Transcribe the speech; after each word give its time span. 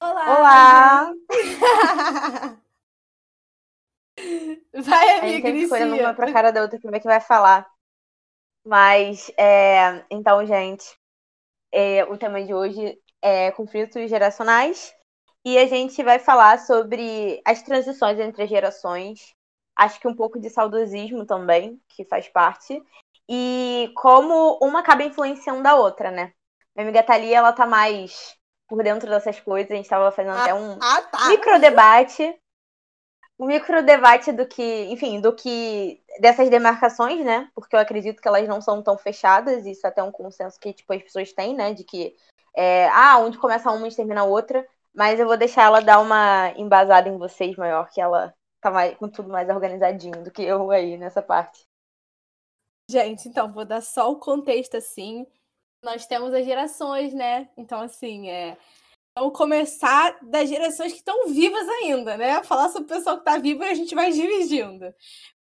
Olá! 0.00 0.38
Olá! 0.38 1.12
vai, 4.72 5.18
amiga, 5.18 5.48
A 5.48 5.50
gente 5.50 5.64
escolhendo 5.64 5.96
uma 5.96 6.14
pra 6.14 6.32
cara 6.32 6.52
da 6.52 6.62
outra 6.62 6.78
pra 6.78 6.92
ver 6.92 7.00
quem 7.00 7.10
vai 7.10 7.20
falar. 7.20 7.68
Mas, 8.64 9.32
é, 9.36 10.04
então, 10.08 10.46
gente, 10.46 10.96
é, 11.72 12.04
o 12.04 12.16
tema 12.16 12.44
de 12.44 12.54
hoje 12.54 12.96
é 13.20 13.50
conflitos 13.50 14.08
geracionais. 14.08 14.94
E 15.44 15.58
a 15.58 15.66
gente 15.66 16.00
vai 16.04 16.20
falar 16.20 16.60
sobre 16.60 17.42
as 17.44 17.60
transições 17.62 18.20
entre 18.20 18.44
as 18.44 18.48
gerações. 18.48 19.34
Acho 19.76 19.98
que 20.00 20.08
um 20.08 20.14
pouco 20.14 20.38
de 20.38 20.50
saudosismo 20.50 21.24
também, 21.24 21.80
que 21.88 22.04
faz 22.04 22.28
parte. 22.28 22.82
E 23.28 23.92
como 23.96 24.58
uma 24.60 24.80
acaba 24.80 25.02
influenciando 25.02 25.66
a 25.66 25.74
outra, 25.74 26.10
né? 26.10 26.32
Minha 26.74 26.88
amiga 26.88 27.02
Thalia, 27.02 27.38
ela 27.38 27.52
tá 27.52 27.66
mais 27.66 28.36
por 28.68 28.82
dentro 28.82 29.08
dessas 29.08 29.38
coisas. 29.40 29.70
A 29.70 29.74
gente 29.74 29.88
tava 29.88 30.10
fazendo 30.12 30.36
Ah, 30.36 30.42
até 30.42 30.54
um 30.54 30.78
ah, 30.80 31.02
tá. 31.02 31.28
micro 31.28 31.60
debate. 31.60 32.38
Um 33.38 33.46
micro 33.46 33.82
debate 33.82 34.32
do 34.32 34.46
que, 34.46 34.84
enfim, 34.90 35.20
do 35.20 35.34
que 35.34 36.02
dessas 36.20 36.48
demarcações, 36.48 37.24
né? 37.24 37.50
Porque 37.54 37.74
eu 37.74 37.80
acredito 37.80 38.20
que 38.20 38.28
elas 38.28 38.46
não 38.46 38.60
são 38.60 38.82
tão 38.82 38.96
fechadas, 38.96 39.66
isso 39.66 39.86
é 39.86 39.90
até 39.90 40.02
um 40.02 40.12
consenso 40.12 40.60
que 40.60 40.72
tipo, 40.72 40.92
as 40.92 41.02
pessoas 41.02 41.32
têm, 41.32 41.54
né? 41.54 41.74
De 41.74 41.84
que 41.84 42.14
é, 42.54 42.88
ah, 42.90 43.18
onde 43.18 43.38
começa 43.38 43.70
uma, 43.70 43.84
onde 43.84 43.96
termina 43.96 44.20
a 44.20 44.24
outra. 44.24 44.66
Mas 44.94 45.18
eu 45.18 45.26
vou 45.26 45.36
deixar 45.36 45.62
ela 45.64 45.80
dar 45.80 45.98
uma 46.00 46.52
embasada 46.56 47.08
em 47.08 47.16
vocês 47.16 47.56
maior, 47.56 47.88
que 47.88 48.00
ela 48.00 48.34
tá 48.62 48.70
mais, 48.70 48.96
com 48.96 49.08
tudo 49.08 49.28
mais 49.28 49.48
organizadinho 49.48 50.22
do 50.22 50.30
que 50.30 50.42
eu 50.42 50.70
aí 50.70 50.96
nessa 50.96 51.20
parte. 51.20 51.66
Gente, 52.88 53.28
então, 53.28 53.52
vou 53.52 53.64
dar 53.64 53.80
só 53.80 54.10
o 54.10 54.18
contexto 54.18 54.76
assim. 54.76 55.26
Nós 55.82 56.06
temos 56.06 56.32
as 56.32 56.44
gerações, 56.44 57.12
né? 57.12 57.50
Então, 57.56 57.80
assim, 57.80 58.30
é. 58.30 58.56
Vamos 59.18 59.36
começar 59.36 60.18
das 60.22 60.48
gerações 60.48 60.92
que 60.92 60.98
estão 60.98 61.28
vivas 61.28 61.68
ainda, 61.68 62.16
né? 62.16 62.42
Falar 62.44 62.68
sobre 62.70 62.84
o 62.84 62.96
pessoal 62.96 63.16
que 63.16 63.28
está 63.28 63.38
vivo 63.38 63.62
e 63.62 63.68
a 63.68 63.74
gente 63.74 63.94
vai 63.94 64.10
dividindo. 64.10 64.94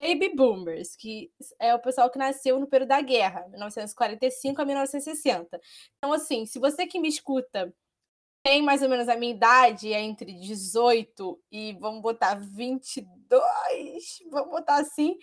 Baby 0.00 0.34
Boomers, 0.34 0.96
que 0.96 1.30
é 1.60 1.72
o 1.72 1.78
pessoal 1.78 2.10
que 2.10 2.18
nasceu 2.18 2.58
no 2.58 2.66
período 2.66 2.88
da 2.88 3.00
guerra, 3.00 3.46
1945 3.50 4.60
a 4.60 4.64
1960. 4.64 5.60
Então, 5.96 6.12
assim, 6.12 6.44
se 6.44 6.58
você 6.58 6.86
que 6.86 6.98
me 6.98 7.08
escuta 7.08 7.72
tem 8.42 8.62
mais 8.62 8.82
ou 8.82 8.88
menos 8.88 9.08
a 9.08 9.16
minha 9.16 9.32
idade, 9.32 9.92
é 9.92 10.00
entre 10.00 10.32
18 10.32 11.40
e 11.50 11.74
vamos 11.74 12.02
botar 12.02 12.34
22, 12.34 13.42
vamos 14.30 14.50
botar 14.50 14.76
assim, 14.76 15.16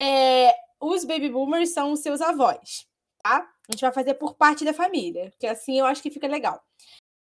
é, 0.00 0.54
os 0.80 1.04
baby 1.04 1.28
boomers 1.28 1.72
são 1.72 1.92
os 1.92 2.00
seus 2.00 2.20
avós, 2.20 2.86
tá? 3.22 3.48
A 3.68 3.72
gente 3.72 3.80
vai 3.80 3.92
fazer 3.92 4.14
por 4.14 4.34
parte 4.34 4.64
da 4.64 4.72
família, 4.72 5.30
porque 5.30 5.46
assim 5.46 5.78
eu 5.78 5.86
acho 5.86 6.02
que 6.02 6.10
fica 6.10 6.28
legal. 6.28 6.62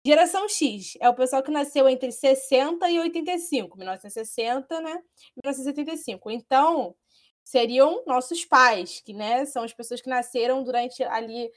Geração 0.06 0.48
X 0.48 0.94
é 0.98 1.08
o 1.10 1.14
pessoal 1.14 1.42
que 1.42 1.50
nasceu 1.50 1.86
entre 1.88 2.10
60 2.10 2.90
e 2.90 2.98
85, 2.98 3.76
1960, 3.76 4.80
né? 4.80 4.92
1975. 5.44 6.30
Então, 6.30 6.94
seriam 7.44 8.02
nossos 8.06 8.44
pais, 8.44 9.02
que 9.04 9.12
né, 9.12 9.44
são 9.44 9.62
as 9.62 9.74
pessoas 9.74 10.00
que 10.00 10.08
nasceram 10.08 10.62
durante 10.62 11.02
ali 11.02 11.50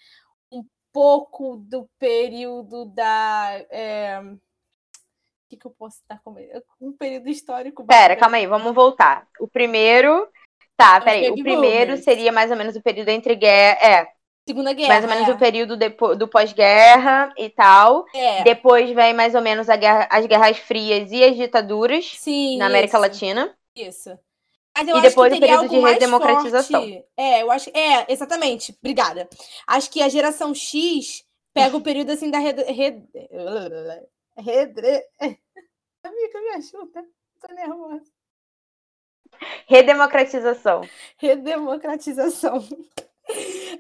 pouco 0.93 1.57
do 1.57 1.89
período 1.99 2.85
da. 2.85 3.49
É... 3.69 4.21
O 4.21 5.49
que, 5.49 5.57
que 5.57 5.67
eu 5.67 5.71
posso 5.71 5.97
estar 5.97 6.19
como 6.23 6.39
um 6.81 6.93
período 6.93 7.29
histórico? 7.29 7.85
Pera, 7.85 8.15
calma 8.15 8.37
aí, 8.37 8.47
vamos 8.47 8.73
voltar. 8.73 9.27
O 9.39 9.47
primeiro. 9.47 10.27
Tá, 10.77 10.97
Os 10.99 11.03
peraí. 11.03 11.29
O 11.29 11.35
primeiro 11.43 11.97
seria 11.97 12.31
mais 12.31 12.49
ou 12.49 12.57
menos 12.57 12.75
o 12.75 12.81
período 12.81 13.09
entre 13.09 13.35
guerra. 13.35 13.77
É, 13.85 14.07
Segunda 14.47 14.73
Guerra. 14.73 14.89
mais 14.89 15.03
ou 15.03 15.09
menos 15.09 15.29
é. 15.29 15.31
o 15.31 15.37
período 15.37 15.77
depo- 15.77 16.15
do 16.15 16.27
pós-guerra 16.27 17.31
e 17.37 17.49
tal. 17.49 18.05
É, 18.13 18.43
Depois 18.43 18.89
vem 18.91 19.13
mais 19.13 19.35
ou 19.35 19.41
menos 19.41 19.69
a 19.69 19.75
guerra- 19.75 20.07
as 20.11 20.25
guerras 20.25 20.57
frias 20.57 21.11
e 21.11 21.23
as 21.23 21.35
ditaduras 21.35 22.05
sim. 22.17 22.57
na 22.57 22.65
América 22.65 22.97
isso, 22.97 23.01
Latina. 23.01 23.55
Isso. 23.75 24.19
Mas 24.75 24.87
eu 24.87 24.95
E 24.95 24.99
acho 24.99 25.09
depois 25.09 25.31
que 25.31 25.37
o 25.37 25.39
teria 25.39 25.57
período 25.57 25.69
de 25.69 25.79
redemocratização. 25.79 26.81
forte. 26.81 27.05
É, 27.15 27.41
eu 27.43 27.51
acho. 27.51 27.69
É, 27.69 28.11
exatamente. 28.11 28.75
Obrigada. 28.79 29.29
Acho 29.67 29.89
que 29.91 30.01
a 30.01 30.09
geração 30.09 30.53
X 30.53 31.23
pega 31.53 31.77
o 31.77 31.81
período 31.81 32.11
assim 32.11 32.31
da 32.31 32.39
red... 32.39 32.53
red... 32.63 33.03
Redre... 34.37 35.03
Amiga, 36.03 36.41
me 36.41 36.49
ajuda. 36.55 37.05
Tô 37.39 37.53
nervosa. 37.53 38.11
Redemocratização. 39.67 40.81
Redemocratização. 41.17 42.67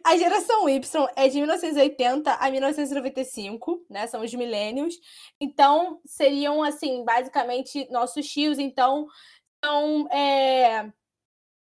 A 0.03 0.17
geração 0.17 0.69
Y 0.69 1.07
é 1.15 1.27
de 1.27 1.37
1980 1.37 2.31
a 2.33 2.49
1995, 2.49 3.85
né? 3.89 4.07
São 4.07 4.21
os 4.21 4.33
milênios. 4.33 4.95
Então, 5.39 5.99
seriam, 6.05 6.63
assim, 6.63 7.03
basicamente 7.03 7.87
nossos 7.91 8.25
tios. 8.27 8.57
Então, 8.57 9.05
são. 9.63 10.07
É... 10.11 10.83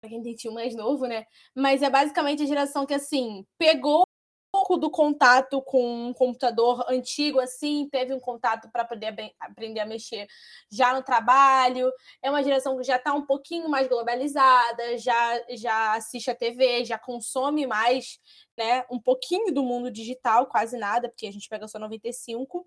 Pra 0.00 0.10
quem 0.10 0.22
tem 0.22 0.34
tio 0.34 0.52
mais 0.52 0.74
novo, 0.74 1.06
né? 1.06 1.26
Mas 1.54 1.82
é 1.82 1.88
basicamente 1.88 2.42
a 2.42 2.46
geração 2.46 2.84
que, 2.84 2.92
assim, 2.92 3.46
pegou 3.56 4.00
um 4.02 4.04
pouco 4.52 4.76
do 4.76 4.90
contato 4.90 5.62
com 5.62 6.08
um 6.08 6.12
computador 6.12 6.84
antigo, 6.88 7.40
assim, 7.40 7.88
teve 7.90 8.12
um 8.12 8.20
contato 8.20 8.70
para 8.70 8.84
poder 8.84 9.14
aprender 9.40 9.80
a 9.80 9.86
mexer 9.86 10.26
já 10.70 10.94
no 10.94 11.02
trabalho. 11.02 11.90
É 12.22 12.28
uma 12.28 12.42
geração 12.42 12.76
que 12.76 12.84
já 12.84 12.96
está 12.96 13.14
um 13.14 13.24
pouquinho 13.24 13.68
mais 13.68 13.88
globalizada, 13.88 14.98
já, 14.98 15.42
já 15.56 15.94
assiste 15.94 16.30
a 16.30 16.34
TV, 16.34 16.84
já 16.84 16.98
consome 16.98 17.66
mais, 17.66 18.18
né? 18.58 18.84
Um 18.90 19.00
pouquinho 19.00 19.52
do 19.54 19.62
mundo 19.64 19.90
digital, 19.90 20.46
quase 20.46 20.76
nada, 20.76 21.08
porque 21.08 21.26
a 21.26 21.32
gente 21.32 21.48
pega 21.48 21.66
só 21.66 21.78
95. 21.78 22.66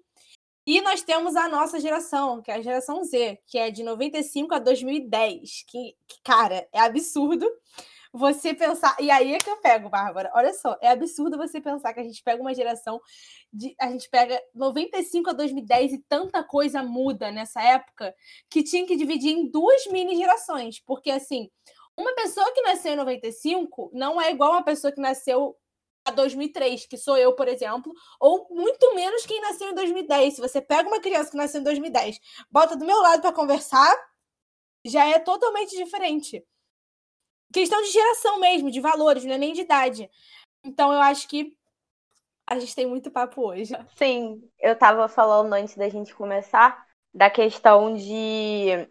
E 0.67 0.81
nós 0.81 1.01
temos 1.01 1.37
a 1.37 1.47
nossa 1.47 1.79
geração, 1.79 2.41
que 2.41 2.51
é 2.51 2.55
a 2.55 2.61
geração 2.61 3.01
Z, 3.01 3.39
que 3.47 3.57
é 3.57 3.71
de 3.71 3.83
95 3.83 4.53
a 4.53 4.59
2010. 4.59 5.63
Que, 5.65 5.95
que, 6.05 6.21
cara, 6.21 6.67
é 6.73 6.81
absurdo 6.81 7.49
você 8.11 8.53
pensar. 8.53 8.97
E 8.99 9.09
aí 9.09 9.33
é 9.33 9.37
que 9.37 9.49
eu 9.49 9.55
pego, 9.61 9.89
Bárbara. 9.89 10.29
Olha 10.35 10.53
só, 10.53 10.77
é 10.81 10.89
absurdo 10.89 11.37
você 11.37 11.61
pensar 11.61 11.93
que 11.93 12.01
a 12.01 12.03
gente 12.03 12.21
pega 12.21 12.41
uma 12.41 12.53
geração 12.53 12.99
de. 13.51 13.73
A 13.79 13.89
gente 13.89 14.09
pega 14.09 14.37
95 14.53 15.29
a 15.29 15.33
2010 15.33 15.93
e 15.93 15.99
tanta 15.99 16.43
coisa 16.43 16.83
muda 16.83 17.31
nessa 17.31 17.63
época 17.63 18.13
que 18.49 18.61
tinha 18.61 18.85
que 18.85 18.97
dividir 18.97 19.31
em 19.31 19.49
duas 19.49 19.87
mini 19.87 20.17
gerações. 20.17 20.81
Porque, 20.85 21.11
assim, 21.11 21.49
uma 21.95 22.13
pessoa 22.13 22.51
que 22.53 22.61
nasceu 22.63 22.91
em 22.91 22.97
95 22.97 23.89
não 23.93 24.19
é 24.19 24.31
igual 24.31 24.51
uma 24.51 24.65
pessoa 24.65 24.91
que 24.91 24.99
nasceu 24.99 25.55
a 25.55 25.55
2003, 26.11 26.85
que 26.85 26.97
sou 26.97 27.17
eu, 27.17 27.33
por 27.33 27.47
exemplo, 27.47 27.91
ou 28.19 28.47
muito 28.49 28.93
menos 28.95 29.25
quem 29.25 29.41
nasceu 29.41 29.69
em 29.69 29.75
2010. 29.75 30.35
Se 30.35 30.41
você 30.41 30.61
pega 30.61 30.87
uma 30.87 30.99
criança 30.99 31.31
que 31.31 31.37
nasceu 31.37 31.61
em 31.61 31.63
2010, 31.63 32.19
bota 32.49 32.75
do 32.75 32.85
meu 32.85 32.99
lado 33.01 33.21
para 33.21 33.33
conversar, 33.33 33.95
já 34.85 35.05
é 35.05 35.19
totalmente 35.19 35.75
diferente. 35.75 36.45
Questão 37.53 37.81
de 37.81 37.91
geração 37.91 38.39
mesmo, 38.39 38.69
de 38.69 38.79
valores, 38.81 39.23
não 39.23 39.33
é 39.33 39.37
nem 39.37 39.53
de 39.53 39.61
idade. 39.61 40.09
Então 40.63 40.91
eu 40.91 40.99
acho 40.99 41.27
que 41.27 41.55
a 42.45 42.57
gente 42.57 42.75
tem 42.75 42.85
muito 42.85 43.11
papo 43.11 43.41
hoje. 43.41 43.73
Sim, 43.95 44.41
eu 44.59 44.77
tava 44.77 45.07
falando 45.07 45.51
antes 45.53 45.75
da 45.75 45.89
gente 45.89 46.15
começar 46.15 46.85
da 47.13 47.29
questão 47.29 47.93
de, 47.93 48.87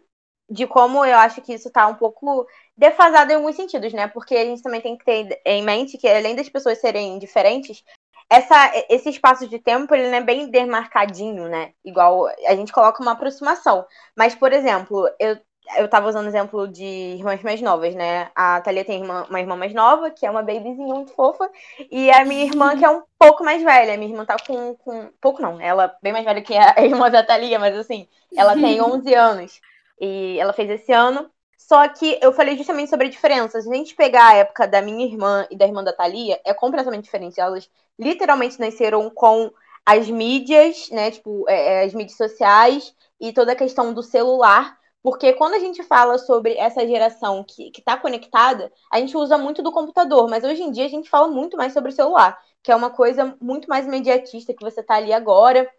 de 0.49 0.67
como 0.67 1.03
eu 1.03 1.17
acho 1.17 1.41
que 1.41 1.53
isso 1.53 1.71
tá 1.71 1.87
um 1.87 1.95
pouco 1.95 2.47
defasado 2.77 3.31
em 3.31 3.35
alguns 3.35 3.55
sentidos, 3.55 3.93
né? 3.93 4.07
Porque 4.07 4.35
a 4.35 4.45
gente 4.45 4.61
também 4.61 4.81
tem 4.81 4.97
que 4.97 5.05
ter 5.05 5.41
em 5.45 5.63
mente 5.63 5.97
que, 5.97 6.07
além 6.07 6.35
das 6.35 6.49
pessoas 6.49 6.79
serem 6.79 7.17
diferentes, 7.19 7.83
essa, 8.29 8.71
esse 8.89 9.09
espaço 9.09 9.47
de 9.47 9.59
tempo 9.59 9.95
ele 9.95 10.09
não 10.09 10.17
é 10.17 10.21
bem 10.21 10.49
demarcadinho, 10.49 11.47
né? 11.47 11.73
Igual 11.83 12.27
a 12.27 12.55
gente 12.55 12.71
coloca 12.73 13.01
uma 13.01 13.13
aproximação. 13.13 13.85
Mas, 14.15 14.35
por 14.35 14.51
exemplo, 14.51 15.09
eu, 15.19 15.37
eu 15.77 15.87
tava 15.89 16.07
usando 16.09 16.25
o 16.25 16.29
exemplo 16.29 16.67
de 16.67 16.83
irmãs 16.83 17.41
mais 17.41 17.61
novas, 17.61 17.95
né? 17.95 18.29
A 18.35 18.61
Thalia 18.61 18.83
tem 18.85 19.01
irmã- 19.01 19.25
uma 19.29 19.39
irmã 19.39 19.55
mais 19.55 19.73
nova, 19.73 20.11
que 20.11 20.25
é 20.25 20.29
uma 20.31 20.43
babyzinha 20.43 20.93
muito 20.93 21.13
fofa, 21.13 21.49
e 21.91 22.11
a 22.11 22.25
minha 22.25 22.43
irmã, 22.45 22.77
que 22.77 22.85
é 22.85 22.89
um 22.89 23.01
pouco 23.17 23.43
mais 23.43 23.63
velha. 23.63 23.93
A 23.93 23.97
minha 23.97 24.11
irmã 24.11 24.25
tá 24.25 24.35
com. 24.45 24.75
com 24.75 25.09
pouco 25.21 25.41
não, 25.41 25.59
ela 25.61 25.85
é 25.85 25.91
bem 26.01 26.13
mais 26.13 26.25
velha 26.25 26.41
que 26.41 26.53
a 26.55 26.75
irmã 26.83 27.09
da 27.09 27.23
Thalia, 27.23 27.59
mas 27.59 27.75
assim, 27.77 28.07
ela 28.35 28.55
tem 28.57 28.79
11 28.81 29.13
anos. 29.13 29.61
E 29.99 30.37
ela 30.39 30.53
fez 30.53 30.69
esse 30.69 30.91
ano. 30.91 31.29
Só 31.67 31.85
que 31.89 32.17
eu 32.21 32.31
falei 32.31 32.55
justamente 32.55 32.89
sobre 32.89 33.07
a 33.07 33.09
diferença. 33.09 33.59
Se 33.59 33.69
a 33.69 33.75
gente 33.75 33.93
pegar 33.93 34.29
a 34.29 34.35
época 34.35 34.65
da 34.65 34.81
minha 34.81 35.05
irmã 35.05 35.45
e 35.51 35.57
da 35.57 35.65
irmã 35.65 35.83
da 35.83 35.91
Thalia, 35.91 36.39
é 36.45 36.53
completamente 36.53 37.03
diferente. 37.03 37.41
Elas 37.41 37.69
literalmente 37.99 38.57
nasceram 38.57 39.09
com 39.09 39.51
as 39.85 40.09
mídias, 40.09 40.89
né? 40.91 41.11
Tipo, 41.11 41.43
é, 41.49 41.81
é, 41.81 41.83
as 41.83 41.93
mídias 41.93 42.15
sociais 42.15 42.95
e 43.19 43.33
toda 43.33 43.51
a 43.51 43.55
questão 43.55 43.93
do 43.93 44.01
celular. 44.01 44.77
Porque 45.03 45.33
quando 45.33 45.55
a 45.55 45.59
gente 45.59 45.83
fala 45.83 46.17
sobre 46.17 46.53
essa 46.57 46.87
geração 46.87 47.43
que, 47.43 47.69
que 47.69 47.81
tá 47.81 47.97
conectada, 47.97 48.71
a 48.89 48.99
gente 49.01 49.17
usa 49.17 49.37
muito 49.37 49.61
do 49.61 49.71
computador, 49.71 50.29
mas 50.29 50.45
hoje 50.45 50.63
em 50.63 50.71
dia 50.71 50.85
a 50.85 50.89
gente 50.89 51.09
fala 51.09 51.27
muito 51.27 51.57
mais 51.57 51.73
sobre 51.73 51.91
o 51.91 51.95
celular, 51.95 52.37
que 52.63 52.71
é 52.71 52.75
uma 52.75 52.89
coisa 52.89 53.35
muito 53.41 53.67
mais 53.67 53.85
imediatista, 53.85 54.53
que 54.53 54.63
você 54.63 54.81
tá 54.81 54.95
ali 54.95 55.11
agora. 55.11 55.69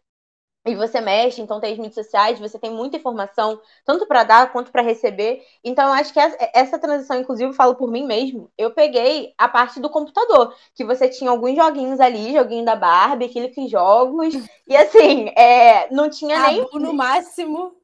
E 0.66 0.74
você 0.74 1.00
mexe, 1.00 1.40
então 1.40 1.60
tem 1.60 1.72
as 1.72 1.78
mídias 1.78 1.94
sociais, 1.94 2.38
você 2.38 2.58
tem 2.58 2.70
muita 2.70 2.96
informação, 2.96 3.60
tanto 3.84 4.06
para 4.06 4.24
dar 4.24 4.52
quanto 4.52 4.70
para 4.70 4.82
receber. 4.82 5.42
Então, 5.64 5.86
eu 5.86 5.92
acho 5.92 6.12
que 6.12 6.20
essa 6.52 6.78
transição, 6.78 7.18
inclusive, 7.18 7.50
eu 7.50 7.54
falo 7.54 7.74
por 7.74 7.90
mim 7.90 8.06
mesmo, 8.06 8.50
eu 8.58 8.70
peguei 8.70 9.32
a 9.38 9.48
parte 9.48 9.80
do 9.80 9.88
computador, 9.88 10.54
que 10.74 10.84
você 10.84 11.08
tinha 11.08 11.30
alguns 11.30 11.56
joguinhos 11.56 12.00
ali, 12.00 12.34
joguinho 12.34 12.64
da 12.64 12.76
Barbie, 12.76 13.26
aquele 13.26 13.48
que 13.48 13.68
jogos, 13.68 14.34
e 14.66 14.76
assim, 14.76 15.28
é, 15.36 15.92
não 15.92 16.10
tinha 16.10 16.38
nem. 16.40 16.66
No 16.74 16.92
máximo. 16.92 17.74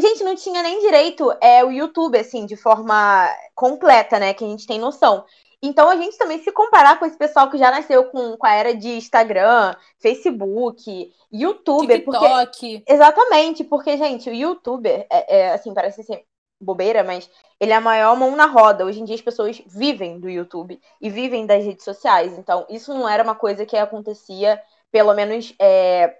Gente, 0.00 0.22
não 0.22 0.34
tinha 0.34 0.62
nem 0.62 0.80
direito 0.80 1.32
é, 1.40 1.64
o 1.64 1.70
YouTube, 1.70 2.18
assim, 2.18 2.44
de 2.44 2.56
forma 2.56 3.26
completa, 3.54 4.18
né? 4.18 4.34
Que 4.34 4.44
a 4.44 4.48
gente 4.48 4.66
tem 4.66 4.78
noção. 4.78 5.24
Então 5.62 5.88
a 5.88 5.96
gente 5.96 6.18
também 6.18 6.42
se 6.42 6.50
comparar 6.50 6.98
com 6.98 7.06
esse 7.06 7.16
pessoal 7.16 7.48
que 7.48 7.56
já 7.56 7.70
nasceu 7.70 8.06
com, 8.06 8.36
com 8.36 8.46
a 8.46 8.52
era 8.52 8.74
de 8.74 8.88
Instagram, 8.96 9.74
Facebook, 10.00 11.12
YouTuber. 11.32 11.98
TikTok. 12.00 12.50
Porque, 12.50 12.82
exatamente, 12.86 13.62
porque, 13.64 13.96
gente, 13.96 14.28
o 14.28 14.34
YouTuber, 14.34 15.06
é, 15.08 15.38
é, 15.38 15.52
assim, 15.52 15.72
parece 15.72 16.02
ser 16.02 16.24
bobeira, 16.60 17.04
mas 17.04 17.30
ele 17.60 17.72
é 17.72 17.76
a 17.76 17.80
maior 17.80 18.16
mão 18.16 18.34
na 18.34 18.46
roda. 18.46 18.84
Hoje 18.84 19.00
em 19.00 19.04
dia 19.04 19.14
as 19.14 19.20
pessoas 19.20 19.62
vivem 19.66 20.18
do 20.18 20.28
YouTube 20.28 20.80
e 21.00 21.10
vivem 21.10 21.46
das 21.46 21.64
redes 21.64 21.84
sociais. 21.84 22.36
Então, 22.36 22.66
isso 22.68 22.92
não 22.92 23.08
era 23.08 23.22
uma 23.22 23.34
coisa 23.34 23.64
que 23.64 23.76
acontecia, 23.76 24.60
pelo 24.90 25.14
menos 25.14 25.54
é, 25.60 26.16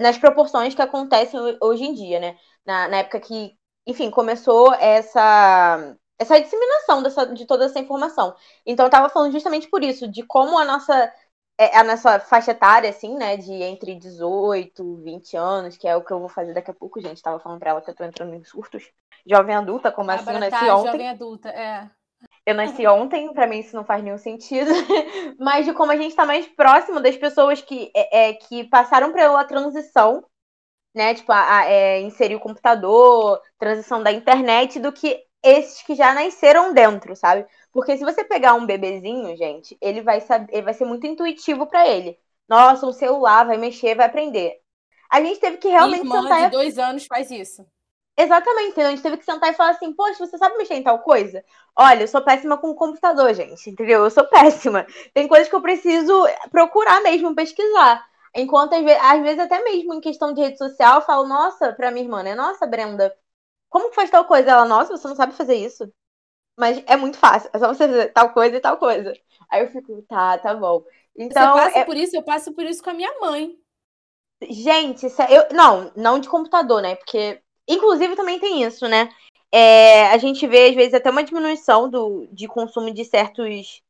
nas 0.00 0.16
proporções 0.16 0.74
que 0.74 0.82
acontecem 0.82 1.40
hoje 1.60 1.84
em 1.84 1.94
dia, 1.94 2.20
né? 2.20 2.36
Na, 2.64 2.88
na 2.88 2.96
época 2.98 3.20
que, 3.20 3.52
enfim, 3.86 4.10
começou 4.10 4.72
essa 4.74 5.96
essa 6.20 6.38
disseminação 6.38 7.02
dessa, 7.02 7.26
de 7.26 7.46
toda 7.46 7.64
essa 7.64 7.80
informação. 7.80 8.36
Então 8.66 8.84
eu 8.84 8.88
estava 8.88 9.08
falando 9.08 9.32
justamente 9.32 9.68
por 9.68 9.82
isso, 9.82 10.06
de 10.06 10.22
como 10.22 10.58
a 10.58 10.64
nossa 10.66 11.10
é, 11.58 11.76
a 11.76 11.82
nossa 11.82 12.20
faixa 12.20 12.52
etária, 12.52 12.88
assim, 12.88 13.16
né, 13.16 13.36
de 13.36 13.52
entre 13.52 13.94
18, 13.94 14.96
20 14.96 15.36
anos, 15.36 15.76
que 15.76 15.88
é 15.88 15.96
o 15.96 16.02
que 16.02 16.12
eu 16.12 16.20
vou 16.20 16.28
fazer 16.28 16.54
daqui 16.54 16.70
a 16.70 16.74
pouco, 16.74 17.00
gente, 17.00 17.22
tava 17.22 17.40
falando 17.40 17.58
pra 17.58 17.70
ela 17.70 17.82
que 17.82 17.90
eu 17.90 17.94
tô 17.94 18.04
entrando 18.04 18.34
em 18.34 18.44
surtos. 18.44 18.90
Jovem 19.26 19.54
adulta, 19.54 19.90
como 19.92 20.10
assim, 20.10 20.30
eu 20.30 20.40
nasci 20.40 20.50
tá, 20.50 20.76
ontem. 20.76 20.90
Jovem 20.90 21.08
adulta, 21.08 21.48
é. 21.50 21.90
Eu 22.46 22.54
nasci 22.54 22.86
ontem, 22.86 23.32
para 23.32 23.46
mim 23.46 23.58
isso 23.58 23.76
não 23.76 23.84
faz 23.84 24.02
nenhum 24.02 24.18
sentido, 24.18 24.70
mas 25.38 25.64
de 25.64 25.72
como 25.72 25.92
a 25.92 25.96
gente 25.96 26.14
tá 26.14 26.24
mais 26.26 26.46
próximo 26.48 27.00
das 27.00 27.16
pessoas 27.16 27.60
que, 27.62 27.90
é, 27.94 28.28
é 28.28 28.34
que 28.34 28.64
passaram 28.64 29.12
pela 29.12 29.44
transição, 29.44 30.24
né, 30.94 31.14
tipo, 31.14 31.30
a, 31.30 31.58
a 31.58 31.64
é, 31.66 32.00
inserir 32.00 32.36
o 32.36 32.40
computador, 32.40 33.40
transição 33.58 34.02
da 34.02 34.12
internet, 34.12 34.80
do 34.80 34.92
que 34.92 35.29
esses 35.42 35.82
que 35.82 35.94
já 35.94 36.12
nasceram 36.14 36.72
dentro, 36.74 37.16
sabe? 37.16 37.46
Porque 37.72 37.96
se 37.96 38.04
você 38.04 38.24
pegar 38.24 38.54
um 38.54 38.66
bebezinho, 38.66 39.36
gente, 39.36 39.76
ele 39.80 40.02
vai 40.02 40.20
saber, 40.20 40.52
ele 40.52 40.62
vai 40.62 40.74
ser 40.74 40.84
muito 40.84 41.06
intuitivo 41.06 41.66
para 41.66 41.86
ele. 41.86 42.18
Nossa, 42.48 42.86
um 42.86 42.92
celular 42.92 43.46
vai 43.46 43.56
mexer, 43.56 43.94
vai 43.94 44.06
aprender. 44.06 44.60
A 45.10 45.20
gente 45.22 45.40
teve 45.40 45.56
que 45.58 45.68
realmente 45.68 46.02
Minha 46.02 46.16
irmã 46.16 46.28
sentar. 46.28 46.50
de 46.50 46.56
dois 46.56 46.78
anos 46.78 47.06
faz 47.06 47.30
isso. 47.30 47.66
Exatamente, 48.16 48.78
a 48.80 48.90
gente 48.90 49.02
teve 49.02 49.16
que 49.16 49.24
sentar 49.24 49.50
e 49.50 49.54
falar 49.54 49.70
assim, 49.70 49.92
poxa, 49.94 50.26
você 50.26 50.36
sabe 50.36 50.56
mexer 50.58 50.74
em 50.74 50.82
tal 50.82 50.98
coisa? 50.98 51.42
Olha, 51.74 52.02
eu 52.02 52.08
sou 52.08 52.22
péssima 52.22 52.58
com 52.58 52.68
o 52.68 52.74
computador, 52.74 53.32
gente, 53.32 53.70
entendeu? 53.70 54.04
Eu 54.04 54.10
sou 54.10 54.24
péssima. 54.28 54.86
Tem 55.14 55.26
coisas 55.26 55.48
que 55.48 55.54
eu 55.54 55.62
preciso 55.62 56.26
procurar 56.50 57.02
mesmo, 57.02 57.34
pesquisar. 57.34 58.04
Enquanto, 58.34 58.74
às 58.74 58.84
vezes, 58.84 59.00
às 59.02 59.22
vezes 59.22 59.38
até 59.38 59.62
mesmo 59.64 59.94
em 59.94 60.00
questão 60.00 60.34
de 60.34 60.40
rede 60.42 60.58
social, 60.58 60.96
eu 60.96 61.06
falo, 61.06 61.26
nossa, 61.26 61.72
pra 61.72 61.90
minha 61.90 62.04
irmã, 62.04 62.22
né? 62.22 62.34
Nossa, 62.34 62.66
Brenda, 62.66 63.12
como 63.70 63.88
que 63.88 63.94
faz 63.94 64.10
tal 64.10 64.26
coisa? 64.26 64.50
Ela, 64.50 64.66
nossa, 64.66 64.96
você 64.96 65.08
não 65.08 65.16
sabe 65.16 65.32
fazer 65.32 65.54
isso. 65.54 65.90
Mas 66.58 66.82
é 66.86 66.96
muito 66.96 67.16
fácil, 67.16 67.48
é 67.54 67.58
só 67.58 67.68
você 67.68 67.88
fazer 67.88 68.12
tal 68.12 68.34
coisa 68.34 68.56
e 68.56 68.60
tal 68.60 68.76
coisa. 68.76 69.14
Aí 69.48 69.62
eu 69.62 69.70
fico, 69.70 70.02
tá, 70.02 70.36
tá 70.36 70.54
bom. 70.54 70.84
Então, 71.16 71.54
você 71.54 71.64
passa 71.64 71.78
é... 71.78 71.84
por 71.84 71.96
isso, 71.96 72.16
eu 72.16 72.22
passo 72.22 72.52
por 72.52 72.64
isso 72.64 72.82
com 72.82 72.90
a 72.90 72.94
minha 72.94 73.18
mãe. 73.18 73.56
Gente, 74.42 75.06
é, 75.06 75.38
eu 75.38 75.54
não, 75.54 75.92
não 75.96 76.18
de 76.18 76.28
computador, 76.28 76.82
né? 76.82 76.96
Porque, 76.96 77.40
inclusive, 77.68 78.16
também 78.16 78.38
tem 78.38 78.62
isso, 78.62 78.86
né? 78.88 79.08
É, 79.52 80.06
a 80.08 80.18
gente 80.18 80.46
vê, 80.46 80.68
às 80.68 80.74
vezes, 80.74 80.94
até 80.94 81.10
uma 81.10 81.24
diminuição 81.24 81.88
do, 81.88 82.26
de 82.30 82.46
consumo 82.46 82.92
de 82.92 83.04
certos 83.04 83.82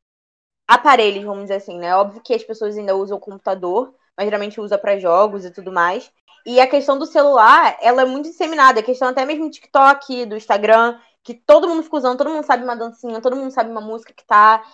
aparelhos, 0.66 1.24
vamos 1.24 1.42
dizer 1.42 1.56
assim, 1.56 1.78
né? 1.78 1.94
Óbvio 1.96 2.22
que 2.22 2.34
as 2.34 2.44
pessoas 2.44 2.76
ainda 2.76 2.96
usam 2.96 3.16
o 3.16 3.20
computador, 3.20 3.94
mas 4.16 4.26
geralmente 4.26 4.60
usa 4.60 4.78
para 4.78 4.98
jogos 4.98 5.44
e 5.44 5.50
tudo 5.50 5.72
mais. 5.72 6.12
E 6.46 6.60
a 6.60 6.66
questão 6.66 6.98
do 6.98 7.06
celular, 7.06 7.76
ela 7.80 8.02
é 8.02 8.04
muito 8.04 8.30
disseminada. 8.30 8.80
A 8.80 8.82
questão 8.82 9.08
até 9.08 9.24
mesmo 9.24 9.44
do 9.44 9.50
TikTok, 9.50 10.26
do 10.26 10.36
Instagram, 10.36 10.98
que 11.22 11.34
todo 11.34 11.68
mundo 11.68 11.82
fica 11.82 11.96
usando, 11.96 12.18
todo 12.18 12.30
mundo 12.30 12.44
sabe 12.44 12.64
uma 12.64 12.76
dancinha, 12.76 13.20
todo 13.20 13.36
mundo 13.36 13.50
sabe 13.50 13.70
uma 13.70 13.80
música 13.80 14.12
que 14.12 14.24
tá, 14.24 14.64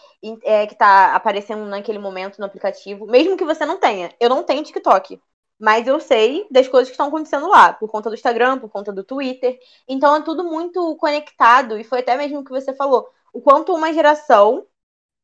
é, 0.45 0.67
que 0.67 0.75
tá 0.77 1.15
aparecendo 1.15 1.65
naquele 1.67 1.99
momento 1.99 2.39
no 2.39 2.47
aplicativo. 2.47 3.07
Mesmo 3.07 3.37
que 3.37 3.45
você 3.45 3.67
não 3.67 3.79
tenha. 3.79 4.15
Eu 4.21 4.29
não 4.29 4.43
tenho 4.43 4.63
TikTok. 4.63 5.21
Mas 5.59 5.87
eu 5.87 5.99
sei 6.01 6.47
das 6.51 6.69
coisas 6.69 6.89
que 6.89 6.95
estão 6.95 7.09
acontecendo 7.09 7.49
lá, 7.49 7.73
por 7.73 7.91
conta 7.91 8.11
do 8.11 8.15
Instagram, 8.15 8.59
por 8.59 8.69
conta 8.71 8.93
do 8.93 9.03
Twitter. 9.03 9.59
Então 9.89 10.15
é 10.15 10.23
tudo 10.23 10.45
muito 10.45 10.97
conectado. 10.97 11.79
E 11.79 11.85
foi 11.85 12.01
até 12.01 12.17
mesmo 12.17 12.41
o 12.41 12.45
que 12.45 12.51
você 12.51 12.75
falou. 12.75 13.09
O 13.33 13.41
quanto 13.41 13.75
uma 13.75 13.93
geração, 13.93 14.67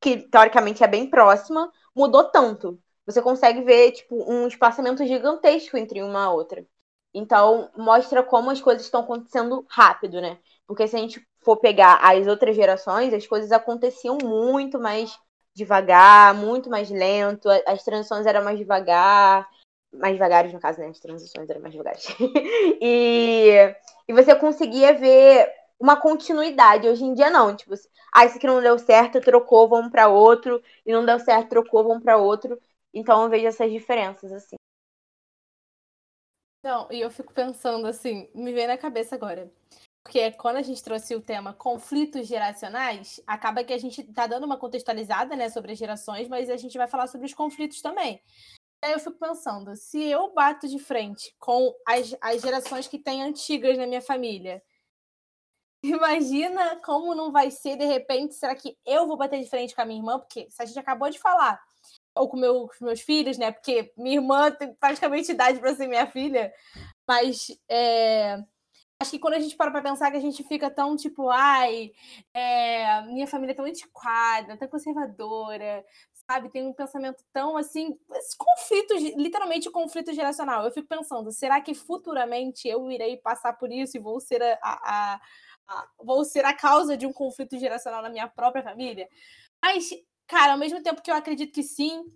que 0.00 0.19
teoricamente 0.29 0.83
é 0.83 0.88
bem 0.88 1.09
próxima, 1.09 1.71
mudou 1.95 2.25
tanto 2.25 2.79
você 3.06 3.20
consegue 3.20 3.62
ver 3.62 3.93
tipo 3.93 4.16
um 4.31 4.46
espaçamento 4.46 5.04
gigantesco 5.06 5.76
entre 5.76 6.02
uma 6.02 6.25
e 6.25 6.28
outra. 6.28 6.66
Então, 7.14 7.70
mostra 7.76 8.22
como 8.22 8.50
as 8.50 8.60
coisas 8.60 8.84
estão 8.84 9.02
acontecendo 9.02 9.64
rápido, 9.69 10.20
né? 10.20 10.38
Porque 10.66 10.87
se 10.87 10.96
a 10.96 10.99
gente 10.99 11.26
for 11.43 11.58
pegar 11.58 11.99
as 12.02 12.26
outras 12.26 12.56
gerações, 12.56 13.12
as 13.12 13.26
coisas 13.26 13.52
aconteciam 13.52 14.16
muito 14.22 14.78
mais 14.81 15.19
devagar, 15.54 16.34
muito 16.34 16.70
mais 16.70 16.88
lento, 16.90 17.49
as 17.66 17.84
transições 17.84 18.25
eram 18.25 18.43
mais 18.43 18.58
devagar, 18.58 19.46
mais 19.93 20.14
devagares 20.14 20.52
no 20.52 20.60
caso, 20.60 20.81
né? 20.81 20.88
As 20.88 21.00
transições 21.00 21.50
eram 21.50 21.60
mais 21.60 21.72
devagares. 21.72 22.06
e, 22.81 23.75
e 24.08 24.12
você 24.14 24.34
conseguia 24.34 24.94
ver 24.94 25.52
uma 25.78 25.96
continuidade. 25.96 26.88
Hoje 26.88 27.04
em 27.04 27.12
dia 27.12 27.28
não, 27.28 27.54
tipo, 27.54 27.75
ah, 28.14 28.25
isso 28.25 28.37
aqui 28.38 28.46
não 28.46 28.62
deu 28.62 28.78
certo, 28.78 29.20
trocou, 29.20 29.69
vamos 29.69 29.90
para 29.90 30.08
outro, 30.08 30.62
e 30.87 30.93
não 30.93 31.04
deu 31.04 31.19
certo, 31.19 31.50
trocou, 31.50 31.84
vamos 31.84 32.02
para 32.02 32.16
outro. 32.16 32.58
Então 32.94 33.23
eu 33.23 33.31
vejo 33.31 33.47
essas 33.47 33.71
diferenças, 33.71 34.33
assim. 34.33 34.56
Não, 36.62 36.87
e 36.93 37.00
eu 37.00 37.11
fico 37.11 37.33
pensando 37.33 37.87
assim, 37.87 38.31
me 38.35 38.53
vem 38.53 38.67
na 38.69 38.79
cabeça 38.79 39.17
agora. 39.17 39.53
Porque 40.05 40.33
quando 40.33 40.56
a 40.56 40.62
gente 40.62 40.83
trouxe 40.83 41.15
o 41.15 41.21
tema 41.21 41.55
conflitos 41.55 42.27
geracionais, 42.27 43.21
acaba 43.27 43.65
que 43.65 43.73
a 43.73 43.79
gente 43.79 44.03
tá 44.12 44.27
dando 44.27 44.44
uma 44.44 44.56
contextualizada, 44.56 45.37
né, 45.37 45.49
sobre 45.49 45.73
as 45.73 45.79
gerações, 45.79 46.29
mas 46.29 46.50
a 46.50 46.56
gente 46.56 46.77
vai 46.77 46.89
falar 46.89 47.06
sobre 47.06 47.27
os 47.27 47.35
conflitos 47.35 47.81
também. 47.81 48.21
Aí 48.85 48.93
eu 48.93 48.99
fico 48.99 49.17
pensando, 49.19 49.77
se 49.77 50.03
eu 50.03 50.33
bato 50.35 50.67
de 50.69 50.79
frente 50.79 51.35
com 51.38 51.73
as, 51.87 52.17
as 52.21 52.43
gerações 52.43 52.88
que 52.88 52.99
têm 52.99 53.23
antigas 53.23 53.79
na 53.79 53.87
minha 53.87 54.03
família, 54.03 54.62
imagina 55.85 56.77
como 56.85 57.15
não 57.15 57.31
vai 57.31 57.50
ser 57.50 57.77
de 57.77 57.85
repente, 57.85 58.35
será 58.35 58.55
que 58.56 58.77
eu 58.85 59.06
vou 59.06 59.17
bater 59.17 59.41
de 59.41 59.49
frente 59.49 59.75
com 59.75 59.83
a 59.83 59.85
minha 59.85 60.00
irmã? 60.00 60.19
Porque 60.19 60.50
se 60.50 60.61
a 60.62 60.64
gente 60.64 60.78
acabou 60.78 61.09
de 61.11 61.19
falar 61.19 61.61
ou 62.14 62.28
com 62.28 62.37
meu, 62.37 62.69
com 62.69 62.85
meus 62.85 63.00
filhos, 63.00 63.38
né? 63.38 63.52
Porque 63.52 63.92
minha 63.97 64.16
irmã 64.16 64.50
tem 64.50 64.75
praticamente 64.75 65.33
idade 65.33 65.59
para 65.59 65.75
ser 65.75 65.87
minha 65.87 66.07
filha, 66.07 66.52
mas 67.07 67.47
é, 67.69 68.38
acho 69.00 69.11
que 69.11 69.19
quando 69.19 69.35
a 69.35 69.40
gente 69.40 69.57
para 69.57 69.71
para 69.71 69.83
pensar 69.83 70.11
que 70.11 70.16
a 70.16 70.21
gente 70.21 70.42
fica 70.45 70.71
tão 70.71 70.97
tipo, 70.97 71.28
ai, 71.28 71.92
é, 72.35 73.02
minha 73.02 73.26
família 73.26 73.52
é 73.52 73.54
tão 73.54 73.64
antiquada, 73.64 74.57
tão 74.57 74.69
conservadora, 74.69 75.85
sabe? 76.31 76.50
Tem 76.50 76.66
um 76.66 76.73
pensamento 76.73 77.23
tão 77.33 77.57
assim, 77.57 77.99
conflito, 78.38 78.95
literalmente 79.16 79.71
conflito 79.71 80.12
geracional. 80.12 80.64
Eu 80.64 80.73
fico 80.73 80.88
pensando, 80.88 81.33
será 81.33 81.61
que 81.61 81.75
futuramente 81.75 82.69
eu 82.69 82.90
irei 82.90 83.16
passar 83.16 83.54
por 83.54 83.71
isso 83.73 83.97
e 83.97 84.00
vou 84.00 84.21
ser 84.21 84.42
a, 84.42 84.59
a, 84.62 85.21
a 85.69 85.88
vou 85.99 86.25
ser 86.25 86.45
a 86.45 86.54
causa 86.54 86.97
de 86.97 87.07
um 87.07 87.12
conflito 87.12 87.59
geracional 87.59 88.02
na 88.02 88.11
minha 88.11 88.28
própria 88.28 88.62
família? 88.62 89.09
Mas 89.62 89.90
Cara, 90.33 90.53
ao 90.53 90.59
mesmo 90.59 90.83
tempo 90.83 91.03
que 91.03 91.11
eu 91.11 91.15
acredito 91.15 91.53
que 91.53 91.62
sim, 91.62 92.11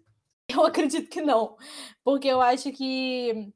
eu 0.49 0.65
acredito 0.65 1.11
que 1.11 1.21
não. 1.21 1.55
Porque 2.03 2.27
eu 2.27 2.41
acho 2.41 2.73
que 2.73 3.53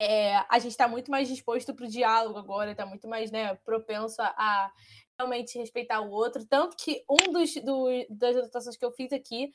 é, 0.00 0.36
a 0.48 0.58
gente 0.58 0.70
está 0.70 0.88
muito 0.88 1.10
mais 1.10 1.28
disposto 1.28 1.74
para 1.74 1.84
o 1.84 1.90
diálogo 1.90 2.38
agora, 2.38 2.70
está 2.70 2.86
muito 2.86 3.06
mais 3.06 3.30
né, 3.30 3.54
propenso 3.56 4.16
a, 4.22 4.72
realmente 5.18 5.58
respeitar 5.58 6.00
o 6.00 6.10
outro. 6.10 6.46
Tanto 6.46 6.74
que 6.74 7.04
um 7.06 7.30
dos, 7.32 7.54
do, 7.56 7.86
das 8.08 8.34
anotações 8.34 8.78
que 8.78 8.84
eu 8.84 8.92
fiz 8.92 9.12
aqui 9.12 9.52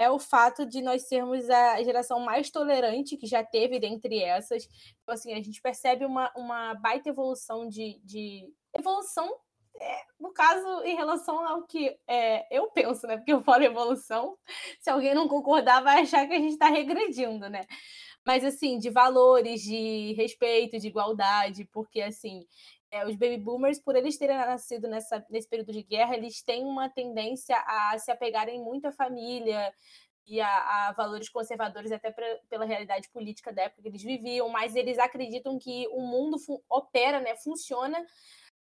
é 0.00 0.10
o 0.10 0.18
fato 0.18 0.66
de 0.66 0.82
nós 0.82 1.06
sermos 1.06 1.48
a 1.48 1.80
geração 1.84 2.18
mais 2.18 2.50
tolerante 2.50 3.16
que 3.16 3.26
já 3.28 3.44
teve 3.44 3.78
dentre 3.78 4.20
essas. 4.20 4.68
Então, 5.00 5.14
assim, 5.14 5.32
a 5.32 5.36
gente 5.36 5.62
percebe 5.62 6.04
uma, 6.04 6.32
uma 6.36 6.74
baita 6.74 7.08
evolução 7.08 7.68
de, 7.68 8.00
de 8.02 8.52
evolução 8.76 9.32
é, 9.80 10.02
no 10.18 10.32
caso, 10.32 10.82
em 10.84 10.96
relação 10.96 11.46
ao 11.46 11.62
que 11.64 11.96
é, 12.06 12.46
eu 12.56 12.68
penso, 12.70 13.06
né? 13.06 13.16
Porque 13.16 13.32
eu 13.32 13.42
falo 13.42 13.64
evolução, 13.64 14.36
se 14.80 14.90
alguém 14.90 15.14
não 15.14 15.28
concordar, 15.28 15.82
vai 15.82 16.02
achar 16.02 16.26
que 16.26 16.34
a 16.34 16.38
gente 16.38 16.52
está 16.52 16.68
regredindo, 16.68 17.48
né? 17.48 17.66
Mas, 18.24 18.44
assim, 18.44 18.78
de 18.78 18.90
valores, 18.90 19.62
de 19.62 20.14
respeito, 20.14 20.78
de 20.78 20.88
igualdade, 20.88 21.64
porque, 21.72 22.00
assim, 22.00 22.44
é, 22.90 23.06
os 23.06 23.14
baby 23.14 23.38
boomers, 23.38 23.78
por 23.78 23.94
eles 23.94 24.18
terem 24.18 24.36
nascido 24.36 24.88
nessa, 24.88 25.24
nesse 25.30 25.48
período 25.48 25.72
de 25.72 25.82
guerra, 25.82 26.16
eles 26.16 26.42
têm 26.42 26.64
uma 26.64 26.88
tendência 26.88 27.56
a 27.66 27.96
se 27.98 28.10
apegarem 28.10 28.60
muito 28.60 28.86
à 28.86 28.92
família, 28.92 29.72
a, 30.42 30.88
a 30.88 30.92
valores 30.92 31.28
conservadores 31.28 31.92
até 31.92 32.10
pra, 32.10 32.26
pela 32.48 32.64
realidade 32.64 33.08
política 33.10 33.52
da 33.52 33.62
época 33.62 33.82
que 33.82 33.88
eles 33.88 34.02
viviam, 34.02 34.48
mas 34.48 34.74
eles 34.74 34.98
acreditam 34.98 35.58
que 35.58 35.86
o 35.88 36.00
mundo 36.00 36.36
opera, 36.68 37.20
né, 37.20 37.36
funciona 37.36 38.04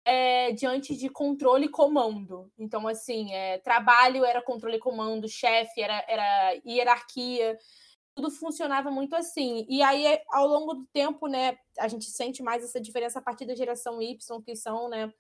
é, 0.08 0.54
diante 0.54 0.96
de 0.96 1.10
controle 1.10 1.66
e 1.66 1.70
comando. 1.70 2.50
Então, 2.58 2.88
assim, 2.88 3.34
é, 3.34 3.58
trabalho 3.58 4.24
era 4.24 4.42
controle 4.42 4.78
e 4.78 4.80
comando, 4.80 5.28
chefe 5.28 5.82
era, 5.82 6.02
era 6.08 6.54
hierarquia, 6.66 7.58
tudo 8.16 8.32
funcionava 8.32 8.90
muito 8.90 9.18
assim. 9.18 9.66
E 9.68 9.84
aí, 9.84 10.18
ao 10.30 10.48
longo 10.48 10.76
do 10.76 10.86
tempo, 10.94 11.28
né, 11.28 11.58
a 11.78 11.90
gente 11.90 12.06
sente 12.06 12.42
mais 12.42 12.64
essa 12.64 12.80
diferença 12.80 13.20
a 13.20 13.22
partir 13.22 13.46
da 13.46 13.54
geração 13.54 14.02
Y, 14.02 14.42
que 14.42 14.56
são, 14.56 14.88
né, 14.88 15.12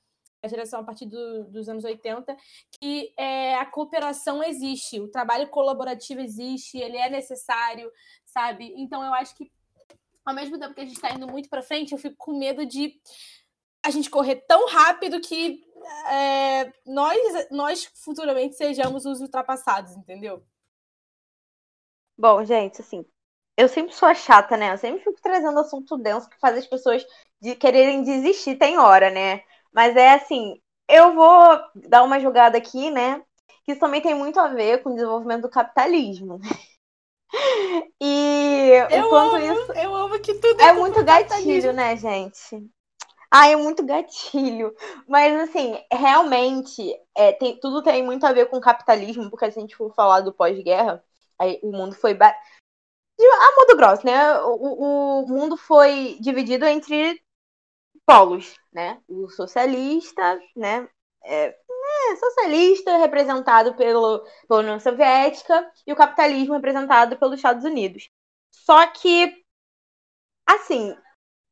a 0.42 0.48
geração 0.48 0.80
a 0.80 0.84
partir 0.86 1.06
do, 1.06 1.44
dos 1.50 1.68
anos 1.68 1.84
80, 1.84 2.34
que 2.80 3.14
é, 3.18 3.56
a 3.56 3.66
cooperação 3.66 4.42
existe, 4.42 5.02
o 5.02 5.12
trabalho 5.12 5.50
colaborativo 5.50 6.22
existe, 6.22 6.78
ele 6.78 6.96
é 6.96 7.10
necessário, 7.10 7.92
sabe? 8.26 8.74
Então 8.78 9.04
eu 9.04 9.14
acho 9.14 9.36
que, 9.36 9.52
ao 10.24 10.34
mesmo 10.34 10.58
tempo 10.58 10.74
que 10.74 10.82
a 10.82 10.86
gente 10.86 10.96
está 10.96 11.12
indo 11.12 11.28
muito 11.28 11.50
para 11.50 11.62
frente, 11.62 11.92
eu 11.92 11.98
fico 11.98 12.16
com 12.18 12.40
medo 12.40 12.66
de 12.66 12.98
a 13.88 13.90
gente 13.90 14.10
correr 14.10 14.36
tão 14.48 14.68
rápido 14.68 15.22
que 15.22 15.64
é, 16.12 16.74
nós, 16.86 17.18
nós 17.50 17.86
futuramente 18.04 18.56
sejamos 18.56 19.06
os 19.06 19.22
ultrapassados, 19.22 19.96
entendeu? 19.96 20.44
Bom, 22.18 22.44
gente, 22.44 22.82
assim, 22.82 23.06
eu 23.56 23.70
sempre 23.70 23.94
sou 23.94 24.14
chata, 24.14 24.58
né? 24.58 24.74
Eu 24.74 24.78
sempre 24.78 25.00
fico 25.00 25.22
trazendo 25.22 25.58
assunto 25.58 25.98
denso 25.98 26.30
que 26.30 26.38
faz 26.40 26.58
as 26.58 26.68
pessoas 26.68 27.06
de 27.40 27.56
quererem 27.56 28.04
desistir, 28.04 28.58
tem 28.58 28.78
hora, 28.78 29.10
né? 29.10 29.42
Mas 29.72 29.96
é 29.96 30.16
assim, 30.16 30.62
eu 30.90 31.14
vou 31.14 31.62
dar 31.74 32.04
uma 32.04 32.20
jogada 32.20 32.58
aqui, 32.58 32.92
né? 32.92 33.24
Que 33.64 33.72
isso 33.72 33.80
também 33.80 34.02
tem 34.02 34.14
muito 34.14 34.38
a 34.38 34.50
ver 34.50 34.84
com 34.84 34.90
o 34.90 34.96
desenvolvimento 34.96 35.44
do 35.44 35.50
capitalismo. 35.50 36.40
E 38.00 38.72
eu 38.90 39.14
amo, 39.14 39.38
isso. 39.38 39.74
Eu 39.74 39.94
amo 39.94 40.18
que 40.22 40.34
tudo 40.36 40.62
é, 40.62 40.68
é 40.68 40.74
muito 40.74 41.04
gatilho, 41.04 41.74
né, 41.74 41.98
gente? 41.98 42.66
Ah, 43.32 43.48
é 43.50 43.56
muito 43.56 43.86
gatilho. 43.86 44.74
Mas, 45.08 45.50
assim, 45.50 45.78
realmente, 45.92 46.82
é, 47.16 47.34
tem, 47.34 47.60
tudo 47.60 47.84
tem 47.84 48.04
muito 48.04 48.26
a 48.26 48.32
ver 48.34 48.48
com 48.50 48.60
capitalismo, 48.60 49.30
porque 49.30 49.52
se 49.52 49.60
a 49.60 49.62
gente 49.62 49.76
for 49.76 49.94
falar 49.94 50.22
do 50.22 50.34
pós-guerra, 50.34 51.04
o 51.62 51.72
mundo 51.72 51.96
foi. 51.96 52.14
Ba... 52.14 52.34
A 53.20 53.56
modo 53.56 53.76
grosso, 53.78 54.06
né? 54.06 54.40
O, 54.42 55.24
o 55.24 55.28
mundo 55.28 55.58
foi 55.58 56.18
dividido 56.22 56.66
entre 56.66 57.22
polos, 58.06 58.56
né? 58.72 59.02
O 59.08 59.30
socialista, 59.30 60.40
né? 60.56 60.88
É, 61.24 61.48
é, 61.50 62.16
socialista 62.16 62.98
representado 62.98 63.76
pelo, 63.76 64.26
pela 64.48 64.60
União 64.62 64.80
Soviética 64.80 65.70
e 65.86 65.92
o 65.92 65.96
capitalismo 65.96 66.54
representado 66.54 67.18
pelos 67.18 67.36
Estados 67.36 67.66
Unidos. 67.66 68.10
Só 68.52 68.88
que, 68.88 69.44
assim, 70.46 70.96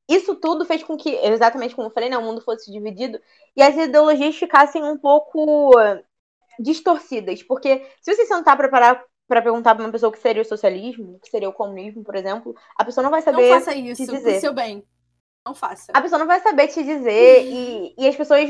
isso 0.07 0.35
tudo 0.35 0.65
fez 0.65 0.83
com 0.83 0.95
que, 0.95 1.09
exatamente 1.09 1.75
como 1.75 1.87
eu 1.87 1.91
falei, 1.91 2.09
né, 2.09 2.17
o 2.17 2.23
mundo 2.23 2.41
fosse 2.41 2.71
dividido 2.71 3.19
e 3.55 3.61
as 3.61 3.75
ideologias 3.75 4.35
ficassem 4.35 4.83
um 4.83 4.97
pouco 4.97 5.71
distorcidas. 6.59 7.41
Porque 7.43 7.85
se 8.01 8.15
você 8.15 8.25
sentar 8.25 8.55
para 8.55 8.69
parar 8.69 9.03
para 9.27 9.41
perguntar 9.41 9.73
para 9.73 9.83
uma 9.83 9.91
pessoa 9.91 10.09
o 10.09 10.13
que 10.13 10.19
seria 10.19 10.41
o 10.41 10.45
socialismo, 10.45 11.15
o 11.15 11.19
que 11.19 11.29
seria 11.29 11.49
o 11.49 11.53
comunismo, 11.53 12.03
por 12.03 12.15
exemplo, 12.15 12.55
a 12.77 12.85
pessoa 12.85 13.03
não 13.03 13.09
vai 13.09 13.21
saber. 13.21 13.49
Não 13.49 13.59
faça 13.59 13.75
isso, 13.75 14.05
te 14.05 14.11
dizer. 14.11 14.39
seu 14.39 14.53
bem. 14.53 14.83
Não 15.45 15.55
faça. 15.55 15.91
A 15.93 16.01
pessoa 16.01 16.19
não 16.19 16.27
vai 16.27 16.39
saber 16.39 16.67
te 16.67 16.83
dizer 16.83 17.43
e, 17.43 17.95
e 17.97 18.07
as 18.07 18.15
pessoas, 18.15 18.49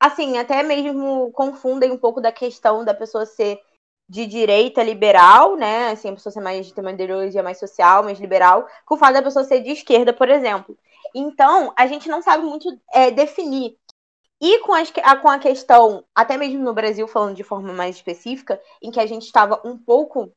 assim, 0.00 0.38
até 0.38 0.62
mesmo 0.62 1.30
confundem 1.32 1.90
um 1.90 1.98
pouco 1.98 2.20
da 2.20 2.32
questão 2.32 2.84
da 2.84 2.94
pessoa 2.94 3.26
ser 3.26 3.60
de 4.08 4.26
direita 4.26 4.82
liberal, 4.82 5.56
né? 5.56 5.90
Assim, 5.90 6.10
a 6.10 6.12
pessoa 6.12 6.32
ser 6.32 6.40
mais, 6.40 6.70
ter 6.70 6.80
uma 6.80 6.92
ideologia 6.92 7.42
mais 7.42 7.58
social, 7.58 8.04
mais 8.04 8.20
liberal, 8.20 8.66
com 8.84 8.94
o 8.94 8.98
fato 8.98 9.14
da 9.14 9.22
pessoa 9.22 9.44
ser 9.44 9.60
de 9.60 9.70
esquerda, 9.70 10.12
por 10.12 10.28
exemplo. 10.28 10.78
Então, 11.14 11.72
a 11.76 11.86
gente 11.86 12.08
não 12.08 12.22
sabe 12.22 12.44
muito 12.44 12.68
é, 12.92 13.10
definir. 13.10 13.76
E 14.40 14.58
com, 14.60 14.74
as, 14.74 14.90
com 14.90 15.30
a 15.30 15.38
questão, 15.38 16.04
até 16.14 16.36
mesmo 16.36 16.62
no 16.62 16.74
Brasil, 16.74 17.08
falando 17.08 17.36
de 17.36 17.42
forma 17.42 17.72
mais 17.72 17.96
específica, 17.96 18.60
em 18.82 18.90
que 18.90 19.00
a 19.00 19.06
gente 19.06 19.24
estava 19.24 19.60
um 19.64 19.78
pouco, 19.78 20.30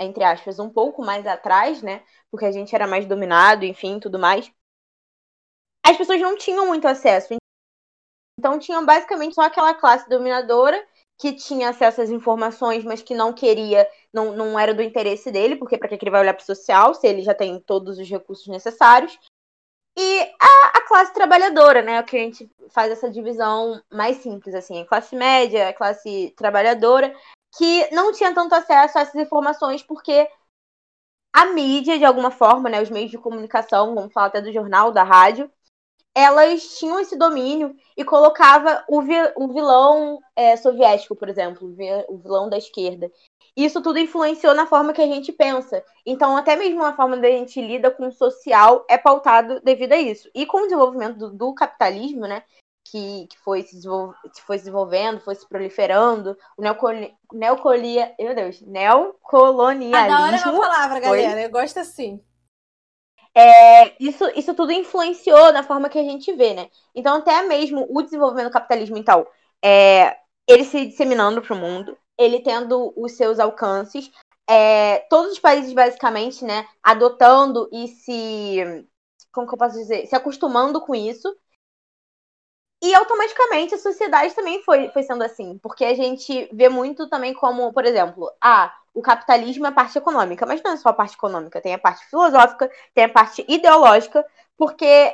entre 0.00 0.24
aspas, 0.24 0.58
um 0.58 0.70
pouco 0.70 1.04
mais 1.04 1.26
atrás, 1.26 1.82
né? 1.82 2.02
Porque 2.30 2.46
a 2.46 2.52
gente 2.52 2.74
era 2.74 2.86
mais 2.86 3.04
dominado, 3.04 3.64
enfim, 3.64 4.00
tudo 4.00 4.18
mais 4.18 4.50
as 5.84 5.98
pessoas 5.98 6.20
não 6.20 6.36
tinham 6.36 6.66
muito 6.66 6.88
acesso. 6.88 7.34
Então 8.38 8.58
tinham 8.58 8.84
basicamente 8.84 9.34
só 9.34 9.42
aquela 9.42 9.74
classe 9.74 10.08
dominadora 10.08 10.82
que 11.20 11.32
tinha 11.32 11.68
acesso 11.68 12.00
às 12.00 12.10
informações, 12.10 12.82
mas 12.82 13.02
que 13.02 13.14
não 13.14 13.32
queria, 13.32 13.88
não, 14.12 14.34
não 14.34 14.58
era 14.58 14.74
do 14.74 14.82
interesse 14.82 15.30
dele, 15.30 15.54
porque 15.54 15.78
para 15.78 15.86
que 15.88 16.02
ele 16.02 16.10
vai 16.10 16.22
olhar 16.22 16.34
para 16.34 16.42
o 16.42 16.46
social, 16.46 16.94
se 16.94 17.06
ele 17.06 17.22
já 17.22 17.34
tem 17.34 17.60
todos 17.60 17.98
os 17.98 18.08
recursos 18.08 18.48
necessários. 18.48 19.16
E 19.96 20.20
a, 20.40 20.78
a, 20.78 20.80
classe 20.88 21.12
trabalhadora, 21.12 21.80
né? 21.82 22.02
Que 22.02 22.16
a 22.16 22.20
gente 22.20 22.50
faz 22.70 22.90
essa 22.90 23.08
divisão 23.08 23.80
mais 23.92 24.16
simples, 24.18 24.54
assim, 24.54 24.80
a 24.80 24.86
classe 24.86 25.14
média, 25.14 25.68
a 25.68 25.72
classe 25.72 26.34
trabalhadora, 26.36 27.14
que 27.56 27.88
não 27.94 28.12
tinha 28.12 28.34
tanto 28.34 28.54
acesso 28.54 28.98
a 28.98 29.02
essas 29.02 29.14
informações, 29.14 29.82
porque 29.82 30.28
a 31.32 31.46
mídia, 31.46 31.98
de 31.98 32.04
alguma 32.04 32.30
forma, 32.30 32.68
né? 32.68 32.82
Os 32.82 32.90
meios 32.90 33.10
de 33.10 33.18
comunicação, 33.18 33.94
vamos 33.94 34.12
falar 34.12 34.26
até 34.26 34.40
do 34.40 34.52
jornal, 34.52 34.90
da 34.90 35.04
rádio, 35.04 35.50
elas 36.14 36.78
tinham 36.78 37.00
esse 37.00 37.16
domínio 37.16 37.74
e 37.96 38.04
colocava 38.04 38.84
o, 38.88 39.02
vi 39.02 39.14
o 39.36 39.48
vilão 39.48 40.20
é, 40.36 40.56
soviético, 40.56 41.16
por 41.16 41.28
exemplo, 41.28 41.74
o 42.08 42.18
vilão 42.18 42.48
da 42.48 42.56
esquerda. 42.56 43.10
Isso 43.56 43.80
tudo 43.82 43.98
influenciou 43.98 44.54
na 44.54 44.66
forma 44.66 44.92
que 44.92 45.02
a 45.02 45.06
gente 45.06 45.32
pensa. 45.32 45.84
Então, 46.04 46.36
até 46.36 46.56
mesmo 46.56 46.84
a 46.84 46.94
forma 46.94 47.16
da 47.16 47.28
gente 47.28 47.60
lida 47.60 47.90
com 47.90 48.08
o 48.08 48.12
social 48.12 48.84
é 48.88 48.98
pautado 48.98 49.60
devido 49.62 49.92
a 49.92 49.96
isso. 49.96 50.28
E 50.34 50.44
com 50.46 50.58
o 50.58 50.64
desenvolvimento 50.64 51.18
do, 51.18 51.30
do 51.30 51.54
capitalismo, 51.54 52.22
né, 52.22 52.42
que, 52.84 53.26
que 53.28 53.38
foi, 53.38 53.62
se 53.62 53.80
foi 54.44 54.58
se 54.58 54.64
desenvolvendo, 54.64 55.20
foi 55.20 55.34
se 55.34 55.48
proliferando, 55.48 56.36
o 56.56 56.62
neocolia, 57.32 58.14
meu 58.18 58.34
Deus, 58.34 58.60
neocolonialismo. 58.62 60.14
Adoro 60.14 60.56
uma 60.56 60.68
palavra, 60.68 61.00
galera, 61.00 61.32
foi... 61.32 61.44
eu 61.44 61.50
gosto 61.50 61.78
assim. 61.78 62.20
É, 63.36 63.96
isso, 64.02 64.24
isso 64.36 64.54
tudo 64.54 64.72
influenciou 64.72 65.52
na 65.52 65.62
forma 65.62 65.88
que 65.88 65.98
a 65.98 66.02
gente 66.04 66.32
vê, 66.32 66.54
né? 66.54 66.70
Então, 66.94 67.16
até 67.16 67.42
mesmo 67.42 67.86
o 67.90 68.00
desenvolvimento 68.02 68.46
do 68.48 68.52
capitalismo, 68.52 68.96
então, 68.96 69.26
é, 69.62 70.16
ele 70.46 70.64
se 70.64 70.86
disseminando 70.86 71.42
para 71.42 71.54
o 71.54 71.58
mundo, 71.58 71.98
ele 72.16 72.40
tendo 72.40 72.92
os 72.96 73.12
seus 73.12 73.40
alcances, 73.40 74.10
é, 74.48 74.98
todos 75.10 75.32
os 75.32 75.38
países, 75.38 75.72
basicamente, 75.72 76.44
né, 76.44 76.66
adotando 76.82 77.68
e 77.72 77.88
se. 77.88 78.86
Como 79.32 79.48
que 79.48 79.54
eu 79.54 79.58
posso 79.58 79.76
dizer? 79.76 80.06
Se 80.06 80.14
acostumando 80.14 80.80
com 80.80 80.94
isso. 80.94 81.34
E 82.82 82.94
automaticamente 82.94 83.74
a 83.74 83.78
sociedade 83.78 84.34
também 84.34 84.62
foi, 84.62 84.90
foi 84.90 85.02
sendo 85.02 85.24
assim. 85.24 85.58
Porque 85.58 85.84
a 85.84 85.94
gente 85.94 86.48
vê 86.52 86.68
muito 86.68 87.08
também 87.08 87.32
como, 87.34 87.72
por 87.72 87.84
exemplo, 87.84 88.30
ah, 88.40 88.74
o 88.92 89.02
capitalismo 89.02 89.66
é 89.66 89.68
a 89.70 89.72
parte 89.72 89.98
econômica, 89.98 90.46
mas 90.46 90.62
não 90.62 90.72
é 90.72 90.76
só 90.76 90.90
a 90.90 90.92
parte 90.92 91.14
econômica, 91.14 91.60
tem 91.60 91.74
a 91.74 91.78
parte 91.78 92.04
filosófica, 92.06 92.70
tem 92.94 93.04
a 93.04 93.08
parte 93.08 93.44
ideológica, 93.48 94.24
porque 94.56 95.12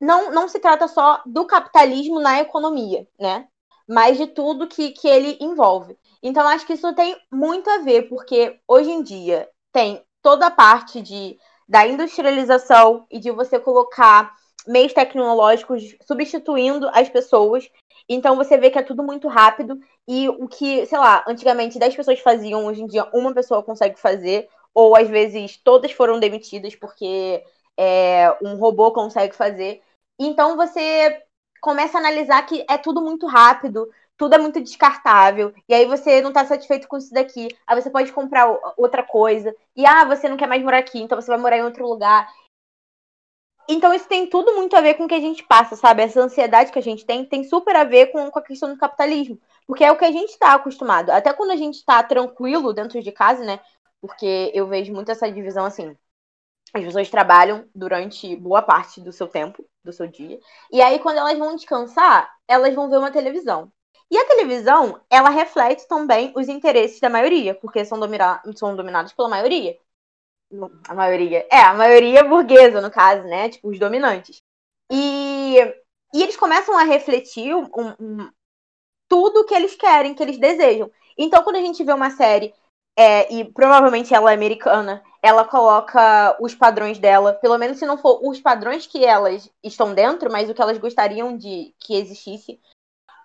não, 0.00 0.30
não 0.32 0.48
se 0.48 0.58
trata 0.58 0.88
só 0.88 1.22
do 1.24 1.46
capitalismo 1.46 2.20
na 2.20 2.40
economia, 2.40 3.06
né? 3.18 3.48
Mas 3.88 4.18
de 4.18 4.26
tudo 4.26 4.66
que, 4.66 4.90
que 4.90 5.06
ele 5.06 5.38
envolve. 5.40 5.96
Então, 6.22 6.46
acho 6.48 6.66
que 6.66 6.72
isso 6.72 6.92
tem 6.94 7.16
muito 7.30 7.70
a 7.70 7.78
ver, 7.78 8.08
porque 8.08 8.58
hoje 8.66 8.90
em 8.90 9.02
dia 9.02 9.48
tem 9.72 10.04
toda 10.20 10.46
a 10.46 10.50
parte 10.50 11.00
de, 11.00 11.38
da 11.68 11.86
industrialização 11.86 13.06
e 13.10 13.18
de 13.20 13.30
você 13.30 13.60
colocar 13.60 14.34
meios 14.66 14.92
tecnológicos 14.92 15.96
substituindo 16.06 16.88
as 16.92 17.08
pessoas. 17.08 17.70
Então 18.08 18.36
você 18.36 18.56
vê 18.56 18.70
que 18.70 18.78
é 18.78 18.82
tudo 18.82 19.02
muito 19.02 19.28
rápido 19.28 19.80
e 20.06 20.28
o 20.28 20.46
que, 20.46 20.86
sei 20.86 20.98
lá, 20.98 21.24
antigamente 21.26 21.78
10 21.78 21.96
pessoas 21.96 22.20
faziam, 22.20 22.66
hoje 22.66 22.82
em 22.82 22.86
dia 22.86 23.08
uma 23.12 23.34
pessoa 23.34 23.62
consegue 23.62 23.98
fazer, 23.98 24.48
ou 24.72 24.96
às 24.96 25.08
vezes 25.08 25.56
todas 25.56 25.90
foram 25.92 26.20
demitidas 26.20 26.74
porque 26.76 27.42
é, 27.76 28.36
um 28.42 28.56
robô 28.56 28.92
consegue 28.92 29.34
fazer. 29.34 29.82
Então 30.18 30.56
você 30.56 31.22
começa 31.60 31.98
a 31.98 32.00
analisar 32.00 32.42
que 32.46 32.64
é 32.68 32.78
tudo 32.78 33.02
muito 33.02 33.26
rápido, 33.26 33.90
tudo 34.16 34.34
é 34.34 34.38
muito 34.38 34.60
descartável, 34.60 35.52
e 35.68 35.74
aí 35.74 35.84
você 35.84 36.22
não 36.22 36.30
está 36.30 36.44
satisfeito 36.46 36.88
com 36.88 36.96
isso 36.96 37.12
daqui, 37.12 37.48
aí 37.66 37.80
você 37.80 37.90
pode 37.90 38.12
comprar 38.12 38.46
outra 38.76 39.02
coisa, 39.02 39.54
e 39.74 39.84
ah, 39.84 40.04
você 40.04 40.28
não 40.28 40.36
quer 40.36 40.46
mais 40.46 40.62
morar 40.62 40.78
aqui, 40.78 41.00
então 41.00 41.20
você 41.20 41.26
vai 41.28 41.38
morar 41.38 41.58
em 41.58 41.64
outro 41.64 41.86
lugar. 41.86 42.26
Então 43.68 43.92
isso 43.92 44.08
tem 44.08 44.28
tudo 44.28 44.54
muito 44.54 44.76
a 44.76 44.80
ver 44.80 44.94
com 44.94 45.04
o 45.04 45.08
que 45.08 45.14
a 45.14 45.20
gente 45.20 45.42
passa, 45.44 45.74
sabe? 45.76 46.02
Essa 46.02 46.20
ansiedade 46.20 46.70
que 46.72 46.78
a 46.78 46.82
gente 46.82 47.04
tem 47.04 47.24
tem 47.24 47.44
super 47.44 47.74
a 47.76 47.84
ver 47.84 48.06
com, 48.12 48.30
com 48.30 48.38
a 48.38 48.42
questão 48.42 48.72
do 48.72 48.78
capitalismo. 48.78 49.40
Porque 49.66 49.84
é 49.84 49.90
o 49.90 49.98
que 49.98 50.04
a 50.04 50.12
gente 50.12 50.30
está 50.30 50.54
acostumado. 50.54 51.10
Até 51.10 51.32
quando 51.32 51.50
a 51.50 51.56
gente 51.56 51.74
está 51.76 52.02
tranquilo 52.02 52.72
dentro 52.72 53.02
de 53.02 53.12
casa, 53.12 53.44
né? 53.44 53.60
Porque 54.00 54.52
eu 54.54 54.68
vejo 54.68 54.92
muito 54.92 55.10
essa 55.10 55.30
divisão 55.30 55.64
assim. 55.64 55.96
As 56.74 56.84
pessoas 56.84 57.10
trabalham 57.10 57.68
durante 57.74 58.36
boa 58.36 58.62
parte 58.62 59.00
do 59.00 59.12
seu 59.12 59.26
tempo, 59.28 59.64
do 59.84 59.92
seu 59.92 60.06
dia. 60.06 60.38
E 60.70 60.82
aí, 60.82 60.98
quando 60.98 61.18
elas 61.18 61.38
vão 61.38 61.56
descansar, 61.56 62.30
elas 62.46 62.74
vão 62.74 62.90
ver 62.90 62.98
uma 62.98 63.10
televisão. 63.10 63.72
E 64.10 64.16
a 64.16 64.26
televisão, 64.26 65.00
ela 65.10 65.30
reflete 65.30 65.86
também 65.88 66.32
os 66.36 66.48
interesses 66.48 67.00
da 67.00 67.08
maioria, 67.10 67.54
porque 67.54 67.84
são, 67.84 67.98
domina 67.98 68.40
são 68.54 68.76
dominados 68.76 69.12
pela 69.12 69.28
maioria. 69.28 69.76
A 70.88 70.94
maioria. 70.94 71.46
É, 71.50 71.60
a 71.60 71.74
maioria 71.74 72.24
burguesa, 72.24 72.80
no 72.80 72.90
caso, 72.90 73.22
né? 73.24 73.48
Tipo, 73.48 73.68
os 73.68 73.78
dominantes. 73.78 74.42
E, 74.90 75.56
e 76.14 76.22
eles 76.22 76.36
começam 76.36 76.78
a 76.78 76.84
refletir 76.84 77.54
um, 77.54 77.68
um, 77.76 78.30
tudo 79.08 79.44
que 79.44 79.54
eles 79.54 79.74
querem, 79.74 80.14
que 80.14 80.22
eles 80.22 80.38
desejam. 80.38 80.90
Então, 81.18 81.42
quando 81.42 81.56
a 81.56 81.60
gente 81.60 81.82
vê 81.82 81.92
uma 81.92 82.10
série, 82.10 82.54
é, 82.96 83.32
e 83.32 83.44
provavelmente 83.44 84.14
ela 84.14 84.30
é 84.30 84.34
americana, 84.34 85.02
ela 85.22 85.44
coloca 85.44 86.36
os 86.40 86.54
padrões 86.54 86.98
dela, 86.98 87.32
pelo 87.34 87.58
menos 87.58 87.78
se 87.78 87.86
não 87.86 87.98
for 87.98 88.20
os 88.22 88.40
padrões 88.40 88.86
que 88.86 89.04
elas 89.04 89.50
estão 89.62 89.92
dentro, 89.92 90.30
mas 90.30 90.48
o 90.48 90.54
que 90.54 90.62
elas 90.62 90.78
gostariam 90.78 91.36
de 91.36 91.74
que 91.80 91.96
existisse. 91.96 92.60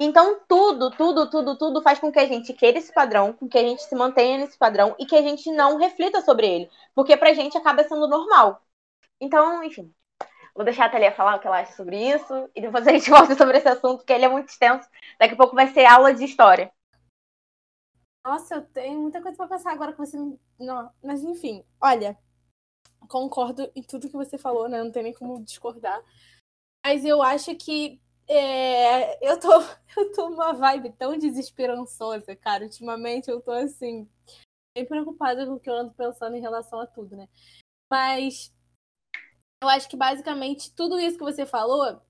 Então, 0.04 0.42
tudo, 0.48 0.90
tudo, 0.90 1.30
tudo, 1.30 1.56
tudo 1.56 1.80
faz 1.84 2.00
com 2.00 2.12
que 2.12 2.18
a 2.18 2.26
gente 2.26 2.54
queira 2.54 2.80
esse 2.80 2.92
padrão, 2.92 3.34
com 3.34 3.48
que 3.48 3.56
a 3.56 3.62
gente 3.62 3.84
se 3.84 3.94
mantenha 3.94 4.40
nesse 4.40 4.58
padrão 4.58 4.96
e 4.98 5.06
que 5.06 5.16
a 5.16 5.22
gente 5.22 5.52
não 5.52 5.78
reflita 5.78 6.22
sobre 6.22 6.48
ele. 6.48 6.72
Porque 6.96 7.16
pra 7.16 7.36
gente 7.36 7.56
acaba 7.56 7.84
sendo 7.84 8.08
normal. 8.08 8.66
Então, 9.20 9.64
enfim. 9.64 9.94
Vou 10.56 10.66
deixar 10.66 10.86
a 10.86 10.90
Thalia 10.90 11.12
falar 11.12 11.36
o 11.36 11.40
que 11.40 11.46
ela 11.46 11.60
acha 11.60 11.74
sobre 11.74 11.98
isso. 11.98 12.50
E 12.56 12.62
depois 12.62 12.88
a 12.88 12.92
gente 12.92 13.08
volta 13.12 13.36
sobre 13.36 13.60
esse 13.60 13.68
assunto, 13.68 13.98
porque 13.98 14.12
ele 14.12 14.26
é 14.26 14.28
muito 14.28 14.50
extenso. 14.50 14.90
Daqui 15.20 15.36
a 15.36 15.38
pouco 15.38 15.54
vai 15.54 15.68
ser 15.68 15.86
aula 15.86 16.12
de 16.12 16.26
história. 16.26 16.74
Nossa, 18.26 18.56
eu 18.56 18.62
tenho 18.64 19.00
muita 19.00 19.22
coisa 19.22 19.38
para 19.38 19.50
passar 19.50 19.72
agora 19.72 19.92
que 19.92 20.00
você 20.00 20.18
não. 20.60 20.92
Mas 21.04 21.24
enfim, 21.24 21.64
olha, 21.80 22.18
concordo 23.08 23.72
em 23.76 23.84
tudo 23.84 24.10
que 24.10 24.18
você 24.18 24.36
falou, 24.36 24.68
né? 24.68 24.84
Não 24.84 24.92
tem 24.92 25.04
nem 25.04 25.14
como 25.14 25.44
discordar. 25.44 26.04
Mas 26.84 27.06
eu 27.06 27.22
acho 27.22 27.56
que 27.56 28.02
é, 28.28 29.28
eu 29.28 29.40
tô 29.40 29.50
eu 29.98 30.12
tô 30.14 30.30
numa 30.30 30.54
vibe 30.54 30.92
tão 30.94 31.18
desesperançosa, 31.18 32.36
cara. 32.36 32.64
Ultimamente 32.64 33.30
eu 33.30 33.42
tô 33.42 33.52
assim 33.52 34.10
bem 34.76 34.86
preocupada 34.86 35.46
com 35.46 35.54
o 35.54 35.60
que 35.60 35.70
eu 35.70 35.76
ando 35.76 35.94
pensando 35.94 36.36
em 36.36 36.42
relação 36.42 36.80
a 36.80 36.88
tudo, 36.88 37.16
né? 37.16 37.28
Mas 37.92 38.54
eu 39.62 39.70
acho 39.70 39.90
que 39.90 39.98
basicamente 39.98 40.74
tudo 40.74 41.00
isso 41.00 41.18
que 41.18 41.24
você 41.24 41.46
falou, 41.46 42.02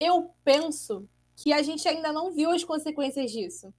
eu 0.00 0.34
penso 0.44 1.08
que 1.36 1.52
a 1.52 1.62
gente 1.62 1.88
ainda 1.88 2.12
não 2.12 2.32
viu 2.32 2.50
as 2.50 2.62
consequências 2.62 3.30
disso. 3.32 3.72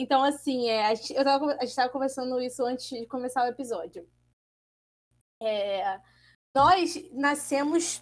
Então, 0.00 0.22
assim, 0.22 0.68
é, 0.68 0.86
a, 0.86 0.94
gente, 0.94 1.12
eu 1.12 1.24
tava, 1.24 1.46
a 1.46 1.60
gente 1.60 1.68
estava 1.68 1.92
conversando 1.92 2.40
isso 2.40 2.64
antes 2.64 2.88
de 2.88 3.06
começar 3.06 3.44
o 3.44 3.48
episódio. 3.48 4.08
É, 5.42 6.00
nós 6.56 7.10
nascemos 7.12 8.00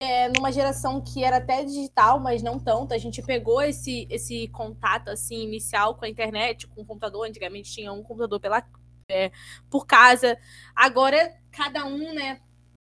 é, 0.00 0.28
numa 0.28 0.52
geração 0.52 1.00
que 1.00 1.24
era 1.24 1.38
até 1.38 1.64
digital, 1.64 2.20
mas 2.20 2.42
não 2.42 2.58
tanto. 2.58 2.94
A 2.94 2.98
gente 2.98 3.22
pegou 3.22 3.62
esse, 3.62 4.06
esse 4.10 4.48
contato 4.48 5.08
assim 5.08 5.42
inicial 5.42 5.94
com 5.94 6.04
a 6.04 6.08
internet, 6.08 6.66
com 6.66 6.82
o 6.82 6.86
computador. 6.86 7.26
Antigamente 7.26 7.72
tinha 7.72 7.92
um 7.92 8.02
computador 8.02 8.40
pela, 8.40 8.62
é, 9.10 9.30
por 9.70 9.86
casa. 9.86 10.38
Agora, 10.74 11.34
cada 11.50 11.86
um, 11.86 12.12
né, 12.12 12.40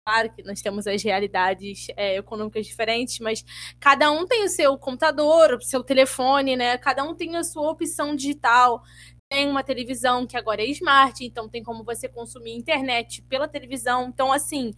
Claro 0.03 0.33
que 0.33 0.41
nós 0.41 0.61
temos 0.61 0.87
as 0.87 1.03
realidades 1.03 1.87
é, 1.95 2.17
econômicas 2.17 2.65
diferentes, 2.65 3.19
mas 3.19 3.45
cada 3.79 4.11
um 4.11 4.25
tem 4.25 4.43
o 4.43 4.49
seu 4.49 4.75
computador, 4.75 5.53
o 5.53 5.61
seu 5.61 5.83
telefone, 5.83 6.55
né? 6.55 6.75
Cada 6.79 7.03
um 7.03 7.13
tem 7.13 7.35
a 7.35 7.43
sua 7.43 7.69
opção 7.69 8.15
digital. 8.15 8.81
Tem 9.29 9.47
uma 9.47 9.63
televisão 9.63 10.25
que 10.25 10.35
agora 10.35 10.63
é 10.63 10.65
smart, 10.71 11.23
então 11.23 11.47
tem 11.47 11.61
como 11.63 11.83
você 11.83 12.09
consumir 12.09 12.51
internet 12.53 13.21
pela 13.23 13.47
televisão. 13.47 14.09
Então, 14.09 14.31
assim, 14.31 14.73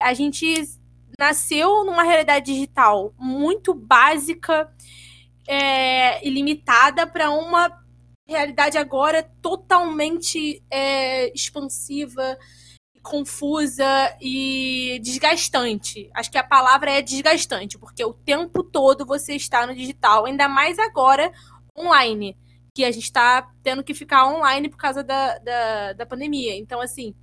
a 0.00 0.12
gente 0.12 0.46
nasceu 1.18 1.84
numa 1.84 2.02
realidade 2.02 2.52
digital 2.52 3.14
muito 3.18 3.72
básica 3.72 4.70
é, 5.46 6.26
e 6.26 6.30
limitada 6.30 7.06
para 7.06 7.30
uma 7.30 7.84
realidade 8.28 8.76
agora 8.76 9.22
totalmente 9.40 10.62
é, 10.70 11.32
expansiva 11.32 12.36
confusa 13.02 14.16
e 14.20 14.98
desgastante. 15.00 16.10
Acho 16.12 16.30
que 16.30 16.38
a 16.38 16.42
palavra 16.42 16.90
é 16.90 17.00
desgastante, 17.00 17.78
porque 17.78 18.04
o 18.04 18.12
tempo 18.12 18.64
todo 18.64 19.06
você 19.06 19.36
está 19.36 19.64
no 19.64 19.74
digital, 19.74 20.26
ainda 20.26 20.48
mais 20.48 20.76
agora 20.76 21.32
online, 21.78 22.36
que 22.74 22.84
a 22.84 22.90
gente 22.90 23.04
está 23.04 23.48
tendo 23.62 23.84
que 23.84 23.94
ficar 23.94 24.26
online 24.26 24.68
por 24.68 24.76
causa 24.76 25.04
da, 25.04 25.38
da, 25.38 25.92
da 25.92 26.06
pandemia. 26.06 26.56
Então, 26.56 26.80
assim, 26.80 27.14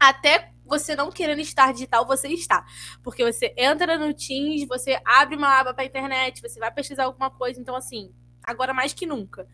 até 0.00 0.51
você 0.64 0.94
não 0.94 1.10
querendo 1.10 1.40
estar 1.40 1.72
digital, 1.72 2.06
você 2.06 2.28
está. 2.28 2.64
Porque 3.02 3.24
você 3.24 3.54
entra 3.56 3.98
no 3.98 4.12
Teams, 4.14 4.66
você 4.66 5.00
abre 5.04 5.36
uma 5.36 5.58
aba 5.60 5.74
para 5.74 5.84
internet, 5.84 6.40
você 6.40 6.58
vai 6.58 6.72
pesquisar 6.72 7.04
alguma 7.04 7.30
coisa. 7.30 7.60
Então, 7.60 7.76
assim, 7.76 8.14
agora 8.42 8.72
mais 8.72 8.92
que 8.92 9.06
nunca. 9.06 9.46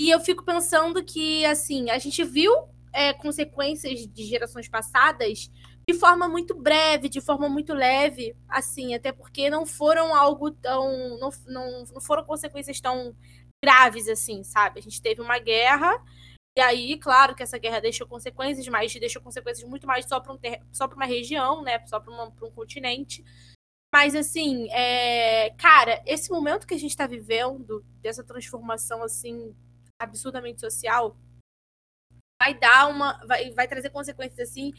E 0.00 0.10
eu 0.10 0.20
fico 0.20 0.44
pensando 0.44 1.04
que, 1.04 1.44
assim, 1.44 1.90
a 1.90 1.98
gente 1.98 2.24
viu 2.24 2.52
é, 2.92 3.12
consequências 3.12 4.06
de 4.06 4.24
gerações 4.24 4.68
passadas 4.68 5.50
de 5.86 5.94
forma 5.94 6.28
muito 6.28 6.54
breve, 6.54 7.08
de 7.08 7.20
forma 7.20 7.48
muito 7.48 7.74
leve, 7.74 8.36
assim, 8.48 8.94
até 8.94 9.12
porque 9.12 9.50
não 9.50 9.66
foram 9.66 10.14
algo 10.14 10.50
tão. 10.50 11.18
não, 11.18 11.30
não, 11.46 11.84
não 11.92 12.00
foram 12.00 12.24
consequências 12.24 12.80
tão 12.80 13.14
graves 13.62 14.08
assim, 14.08 14.42
sabe? 14.42 14.78
A 14.78 14.82
gente 14.82 15.02
teve 15.02 15.20
uma 15.20 15.38
guerra. 15.38 16.02
E 16.56 16.60
aí, 16.60 16.98
claro 16.98 17.34
que 17.34 17.42
essa 17.42 17.58
guerra 17.58 17.80
deixou 17.80 18.06
consequências, 18.06 18.66
mas 18.68 18.92
deixou 18.94 19.22
consequências 19.22 19.68
muito 19.68 19.86
mais 19.86 20.06
só 20.06 20.20
para 20.20 20.32
um 20.32 20.38
só 20.72 20.88
para 20.88 20.96
uma 20.96 21.06
região, 21.06 21.62
né? 21.62 21.84
Só 21.86 22.00
para 22.00 22.12
um 22.12 22.50
continente. 22.50 23.24
Mas 23.92 24.14
assim, 24.14 24.68
é... 24.70 25.50
cara, 25.50 26.02
esse 26.06 26.30
momento 26.30 26.66
que 26.66 26.74
a 26.74 26.78
gente 26.78 26.90
está 26.90 27.06
vivendo, 27.06 27.84
dessa 28.00 28.24
transformação 28.24 29.02
assim 29.02 29.54
absurdamente 30.00 30.60
social, 30.60 31.16
vai 32.40 32.54
dar 32.54 32.88
uma. 32.88 33.24
vai, 33.26 33.50
vai 33.52 33.68
trazer 33.68 33.90
consequências 33.90 34.48
assim 34.48 34.72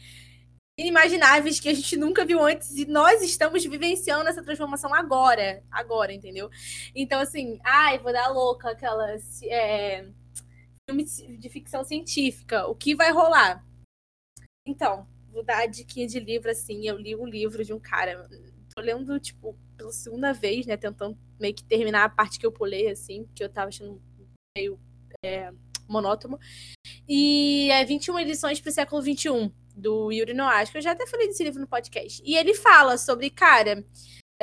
inimagináveis 0.78 1.60
que 1.60 1.68
a 1.68 1.74
gente 1.74 1.96
nunca 1.96 2.24
viu 2.24 2.42
antes 2.42 2.70
e 2.76 2.86
nós 2.86 3.22
estamos 3.22 3.62
vivenciando 3.64 4.28
essa 4.28 4.42
transformação 4.42 4.92
agora, 4.94 5.62
agora, 5.70 6.12
entendeu? 6.12 6.50
Então, 6.94 7.20
assim, 7.20 7.60
ai, 7.62 7.98
vou 7.98 8.12
dar 8.12 8.28
louca 8.28 8.70
aquelas 8.70 9.42
é, 9.42 10.06
filme 10.92 11.38
de 11.38 11.48
ficção 11.48 11.82
científica, 11.82 12.66
o 12.66 12.74
que 12.74 12.94
vai 12.94 13.10
rolar? 13.10 13.64
Então, 14.66 15.06
vou 15.30 15.42
dar 15.42 15.62
a 15.62 15.66
diquinha 15.66 16.06
de 16.06 16.20
livro, 16.20 16.50
assim, 16.50 16.86
eu 16.86 16.96
li 16.96 17.16
um 17.16 17.26
livro 17.26 17.64
de 17.64 17.72
um 17.72 17.80
cara, 17.80 18.28
tô 18.74 18.80
lendo, 18.80 19.18
tipo, 19.18 19.56
pela 19.76 19.90
segunda 19.90 20.32
vez, 20.32 20.66
né, 20.66 20.76
tentando 20.76 21.18
meio 21.40 21.54
que 21.54 21.64
terminar 21.64 22.04
a 22.04 22.08
parte 22.08 22.38
que 22.38 22.46
eu 22.46 22.52
pulei, 22.52 22.88
assim, 22.88 23.28
que 23.34 23.42
eu 23.42 23.48
tava 23.48 23.68
achando 23.68 24.00
meio 24.56 24.78
é, 25.24 25.52
monótono. 25.88 26.38
E 27.08 27.70
é 27.70 27.84
21 27.84 28.20
edições 28.20 28.60
para 28.60 28.70
o 28.70 28.72
século 28.72 29.02
XXI, 29.02 29.52
do 29.74 30.12
Yuri 30.12 30.34
Noah. 30.34 30.64
Que 30.66 30.78
eu 30.78 30.82
já 30.82 30.92
até 30.92 31.06
falei 31.06 31.26
desse 31.26 31.42
livro 31.42 31.60
no 31.60 31.66
podcast. 31.66 32.22
E 32.24 32.36
ele 32.36 32.54
fala 32.54 32.96
sobre, 32.96 33.30
cara, 33.30 33.84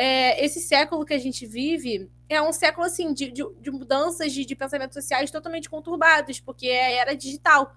é, 0.01 0.45
esse 0.45 0.61
século 0.61 1.03
que 1.03 1.13
a 1.13 1.17
gente 1.17 1.45
vive 1.45 2.09
é 2.29 2.41
um 2.41 2.53
século, 2.53 2.85
assim, 2.85 3.13
de, 3.13 3.29
de, 3.29 3.43
de 3.59 3.69
mudanças 3.69 4.31
de, 4.31 4.45
de 4.45 4.55
pensamentos 4.55 4.93
sociais 4.93 5.29
totalmente 5.29 5.69
conturbados, 5.69 6.39
porque 6.39 6.67
é 6.67 6.95
era 6.95 7.13
digital. 7.13 7.75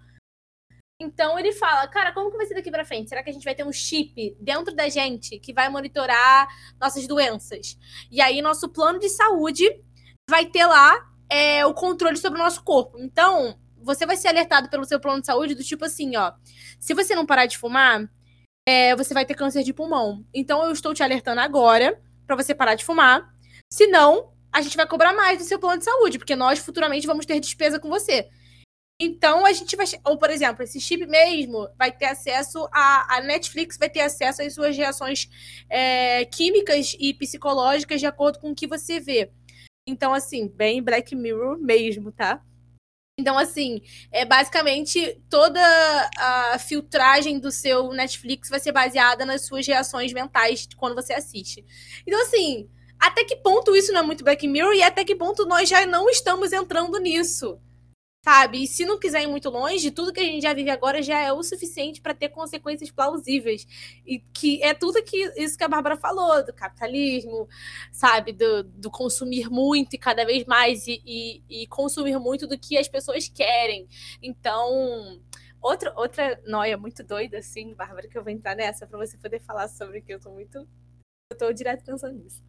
Então 1.01 1.37
ele 1.37 1.51
fala, 1.51 1.89
cara, 1.89 2.13
como 2.13 2.31
que 2.31 2.37
vai 2.37 2.47
ser 2.47 2.55
daqui 2.55 2.71
para 2.71 2.85
frente? 2.85 3.09
Será 3.09 3.25
que 3.25 3.31
a 3.31 3.33
gente 3.33 3.43
vai 3.43 3.57
ter 3.57 3.67
um 3.67 3.73
chip 3.73 4.37
dentro 4.39 4.73
da 4.73 4.89
gente 4.89 5.37
que 5.41 5.53
vai 5.53 5.69
monitorar 5.69 6.47
nossas 6.81 7.09
doenças? 7.09 7.77
E 8.09 8.21
aí 8.21 8.41
nosso 8.41 8.69
plano 8.69 9.01
de 9.01 9.09
saúde 9.09 9.69
vai 10.31 10.47
ter 10.47 10.65
lá 10.65 11.05
é, 11.29 11.67
o 11.67 11.75
controle 11.75 12.17
sobre 12.17 12.39
o 12.39 12.45
nosso 12.45 12.63
corpo. 12.63 13.01
Então, 13.01 13.59
você 13.79 14.07
vai 14.07 14.17
ser 14.17 14.29
alertado 14.29 14.71
pelo 14.71 14.85
seu 14.85 15.01
plano 15.01 15.21
de 15.21 15.27
saúde 15.27 15.57
do 15.57 15.65
tipo 15.65 15.85
assim, 15.85 16.17
ó. 16.17 16.35
Se 16.79 16.95
você 16.95 17.17
não 17.17 17.27
parar 17.27 17.47
de 17.47 17.59
fumar, 17.59 18.09
é, 18.65 18.95
você 18.95 19.13
vai 19.13 19.27
ter 19.27 19.35
câncer 19.35 19.65
de 19.65 19.73
pulmão. 19.73 20.25
Então, 20.33 20.65
eu 20.65 20.71
estou 20.71 20.95
te 20.95 21.03
alertando 21.03 21.41
agora 21.41 22.01
para 22.35 22.43
você 22.43 22.55
parar 22.55 22.75
de 22.75 22.85
fumar. 22.85 23.31
Senão, 23.71 24.33
a 24.53 24.61
gente 24.63 24.77
vai 24.77 24.87
cobrar 24.87 25.13
mais 25.13 25.39
do 25.39 25.45
seu 25.45 25.59
plano 25.59 25.79
de 25.79 25.85
saúde, 25.85 26.19
porque 26.19 26.37
nós 26.37 26.59
futuramente 26.59 27.07
vamos 27.07 27.27
ter 27.27 27.39
despesa 27.41 27.79
com 27.79 27.89
você. 27.89 28.29
Então 29.01 29.45
a 29.45 29.53
gente 29.53 29.75
vai. 29.75 29.87
Ou, 30.05 30.17
por 30.17 30.31
exemplo, 30.31 30.63
esse 30.63 30.81
chip 30.81 31.07
mesmo 31.07 31.69
vai 31.77 31.91
ter 31.91 32.07
acesso 32.07 32.69
a. 32.73 33.17
A 33.17 33.21
Netflix 33.21 33.77
vai 33.77 33.91
ter 33.91 34.01
acesso 34.01 34.43
às 34.43 34.55
suas 34.55 34.77
reações 34.77 35.29
é, 35.69 36.25
químicas 36.27 36.97
e 36.99 37.13
psicológicas 37.13 38.01
de 38.01 38.07
acordo 38.07 38.39
com 38.39 38.51
o 38.51 38.55
que 38.55 38.67
você 38.67 39.01
vê. 39.01 39.31
Então, 39.87 40.15
assim, 40.15 40.47
bem 40.47 40.83
Black 40.83 41.17
Mirror 41.17 41.59
mesmo, 41.59 42.13
tá? 42.13 42.41
Então, 43.23 43.39
assim, 43.39 43.81
é 44.11 44.25
basicamente 44.25 45.17
toda 45.31 45.61
a 46.19 46.59
filtragem 46.59 47.39
do 47.39 47.53
seu 47.53 47.93
Netflix 47.93 48.51
vai 48.51 48.59
ser 48.59 48.73
baseada 48.73 49.25
nas 49.25 49.47
suas 49.47 49.65
reações 49.65 50.13
mentais 50.13 50.69
quando 50.77 50.97
você 50.97 51.13
assiste. 51.13 51.65
Então, 52.05 52.21
assim, 52.21 52.69
até 52.99 53.23
que 53.23 53.37
ponto 53.37 53.77
isso 53.77 53.93
não 53.93 54.01
é 54.01 54.03
muito 54.03 54.25
Black 54.25 54.47
Mirror 54.49 54.75
e 54.75 54.83
até 54.83 55.05
que 55.05 55.15
ponto 55.15 55.47
nós 55.47 55.69
já 55.69 55.87
não 55.87 56.11
estamos 56.11 56.53
entrando 56.53 56.99
nisso? 56.99 57.61
Sabe? 58.25 58.63
E 58.63 58.67
se 58.69 58.85
não 58.85 58.99
quiser 58.99 59.23
ir 59.23 59.27
muito 59.27 59.51
longe, 59.51 59.91
tudo 59.91 60.13
que 60.13 60.21
a 60.21 60.25
gente 60.25 60.43
já 60.43 60.55
vive 60.55 60.71
agora 60.71 61.03
já 61.03 61.19
é 61.19 61.33
o 61.33 61.43
suficiente 61.43 62.01
para 62.01 62.15
ter 62.15 62.29
consequências 62.29 62.91
plausíveis. 62.91 63.67
E 64.07 64.21
que 64.21 64.63
é 64.63 64.73
tudo 64.73 65.03
que 65.03 65.17
isso 65.37 65.59
que 65.59 65.65
a 65.65 65.69
Bárbara 65.69 65.97
falou, 65.97 66.45
do 66.45 66.53
capitalismo, 66.53 67.49
sabe? 67.91 68.33
Do, 68.33 68.63
do 68.63 68.91
consumir 68.91 69.51
muito 69.51 69.95
e 69.95 69.99
cada 69.99 70.25
vez 70.25 70.45
mais, 70.45 70.87
e, 70.87 71.03
e, 71.05 71.63
e 71.63 71.67
consumir 71.67 72.19
muito 72.19 72.47
do 72.47 72.59
que 72.59 72.79
as 72.79 72.89
pessoas 72.89 73.29
querem. 73.29 73.89
Então. 74.23 75.21
Outra, 75.61 75.95
outra 75.97 76.43
noia 76.45 76.77
muito 76.77 77.05
doida, 77.05 77.39
assim, 77.39 77.73
Bárbara, 77.73 78.09
que 78.09 78.19
eu 78.19 78.25
vou 78.25 78.33
entrar 78.33 78.57
nessa 78.57 78.85
para 78.85 78.99
você 78.99 79.17
poder 79.17 79.39
falar 79.41 79.69
sobre 79.69 80.01
que 80.01 80.13
eu 80.13 80.19
tô 80.19 80.31
muito. 80.31 80.69
Eu 81.31 81.39
tô 81.39 81.53
direto 81.53 81.85
pensando 81.85 82.19
nisso. 82.19 82.43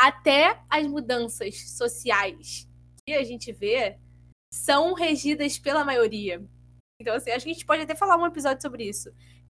Até 0.00 0.62
as 0.70 0.86
mudanças 0.86 1.72
sociais 1.72 2.68
que 3.04 3.14
a 3.14 3.24
gente 3.24 3.50
vê 3.52 3.98
são 4.52 4.94
regidas 4.94 5.58
pela 5.58 5.84
maioria. 5.84 6.42
Então, 7.00 7.14
assim, 7.14 7.30
acho 7.30 7.44
que 7.44 7.50
a 7.50 7.54
gente 7.54 7.66
pode 7.66 7.82
até 7.82 7.94
falar 7.94 8.16
um 8.16 8.26
episódio 8.26 8.60
sobre 8.60 8.88
isso. 8.88 9.10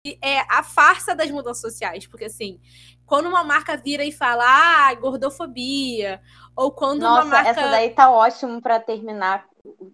E 0.05 0.17
é 0.21 0.39
a 0.49 0.63
farsa 0.63 1.15
das 1.15 1.29
mudanças 1.29 1.61
sociais, 1.61 2.07
porque 2.07 2.25
assim, 2.25 2.59
quando 3.05 3.27
uma 3.27 3.43
marca 3.43 3.77
vira 3.77 4.03
e 4.03 4.11
fala, 4.11 4.43
ah, 4.45 4.93
gordofobia, 4.95 6.19
ou 6.55 6.71
quando 6.71 7.01
Nossa, 7.01 7.21
uma 7.21 7.25
marca. 7.25 7.49
Essa 7.49 7.69
daí 7.69 7.91
tá 7.91 8.09
ótimo 8.09 8.59
para 8.61 8.79
terminar 8.79 9.45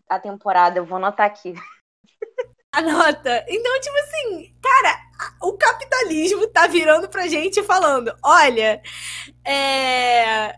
a 0.10 0.17
temporada, 0.17 0.79
eu 0.79 0.86
vou 0.86 0.97
anotar 0.97 1.25
aqui. 1.25 1.53
Anota. 2.71 3.45
Então, 3.49 3.81
tipo 3.81 3.97
assim, 3.97 4.55
cara, 4.62 4.99
o 5.41 5.57
capitalismo 5.57 6.47
tá 6.47 6.67
virando 6.67 7.10
pra 7.10 7.27
gente 7.27 7.63
falando: 7.63 8.15
olha, 8.23 8.81
é 9.45 10.57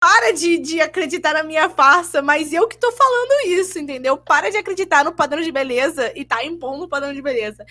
para 0.00 0.32
de, 0.32 0.58
de 0.58 0.80
acreditar 0.80 1.32
na 1.32 1.42
minha 1.42 1.68
farsa, 1.70 2.20
mas 2.20 2.52
eu 2.52 2.68
que 2.68 2.78
tô 2.78 2.92
falando 2.92 3.46
isso, 3.46 3.78
entendeu? 3.78 4.16
Para 4.16 4.50
de 4.50 4.56
acreditar 4.56 5.04
no 5.04 5.12
padrão 5.12 5.42
de 5.42 5.50
beleza 5.50 6.12
e 6.14 6.24
tá 6.24 6.44
impondo 6.44 6.84
o 6.84 6.88
padrão 6.88 7.12
de 7.12 7.22
beleza. 7.22 7.64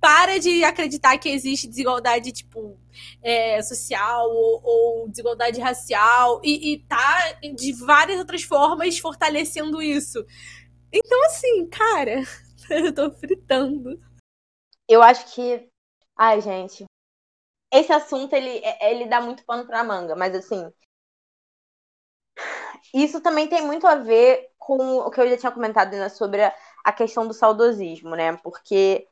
Para 0.00 0.38
de 0.38 0.64
acreditar 0.64 1.18
que 1.18 1.28
existe 1.28 1.68
desigualdade, 1.68 2.32
tipo, 2.32 2.78
é, 3.22 3.62
social 3.62 4.30
ou, 4.30 4.60
ou, 4.64 5.08
desigualdade 5.08 5.60
racial 5.60 6.40
e, 6.42 6.72
e 6.72 6.78
tá 6.84 7.38
de 7.54 7.72
várias 7.72 8.18
outras 8.18 8.42
formas 8.42 8.98
fortalecendo 8.98 9.82
isso. 9.82 10.24
Então, 10.92 11.24
assim, 11.26 11.66
cara, 11.68 12.22
eu 12.70 12.94
tô 12.94 13.10
fritando. 13.12 14.00
Eu 14.88 15.02
acho 15.02 15.34
que. 15.34 15.68
Ai, 16.16 16.40
gente. 16.40 16.84
Esse 17.72 17.92
assunto, 17.92 18.34
ele, 18.34 18.60
ele 18.80 19.06
dá 19.06 19.20
muito 19.20 19.44
pano 19.44 19.64
pra 19.66 19.84
manga, 19.84 20.16
mas 20.16 20.34
assim, 20.34 20.68
isso 22.94 23.20
também 23.20 23.48
tem 23.48 23.62
muito 23.62 23.86
a 23.86 23.96
ver 23.96 24.50
com 24.58 24.98
o 24.98 25.10
que 25.10 25.20
eu 25.20 25.28
já 25.28 25.36
tinha 25.36 25.52
comentado 25.52 25.92
né, 25.92 26.08
sobre 26.08 26.42
a, 26.84 26.92
questão 26.92 27.26
do 27.26 27.34
saudosismo, 27.34 28.10
né? 28.16 28.36
Porque 28.38 29.08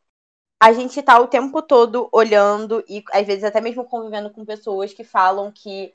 a 0.60 0.72
gente 0.72 1.02
tá 1.02 1.18
o 1.20 1.28
tempo 1.28 1.62
todo 1.62 2.08
olhando 2.12 2.84
e 2.88 3.04
às 3.12 3.26
vezes 3.26 3.44
até 3.44 3.60
mesmo 3.60 3.84
convivendo 3.84 4.30
com 4.30 4.44
pessoas 4.44 4.92
que 4.94 5.04
falam 5.04 5.52
que 5.52 5.94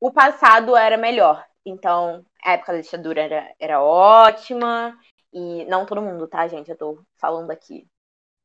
o 0.00 0.12
passado 0.12 0.76
era 0.76 0.96
melhor. 0.96 1.44
Então, 1.64 2.24
a 2.44 2.52
época 2.52 2.74
da 2.74 2.80
ditadura 2.80 3.20
era, 3.22 3.54
era 3.58 3.82
ótima. 3.82 4.98
E 5.32 5.64
não 5.66 5.86
todo 5.86 6.02
mundo, 6.02 6.28
tá, 6.28 6.46
gente? 6.48 6.70
Eu 6.70 6.76
tô 6.78 7.04
falando 7.18 7.50
aqui 7.50 7.86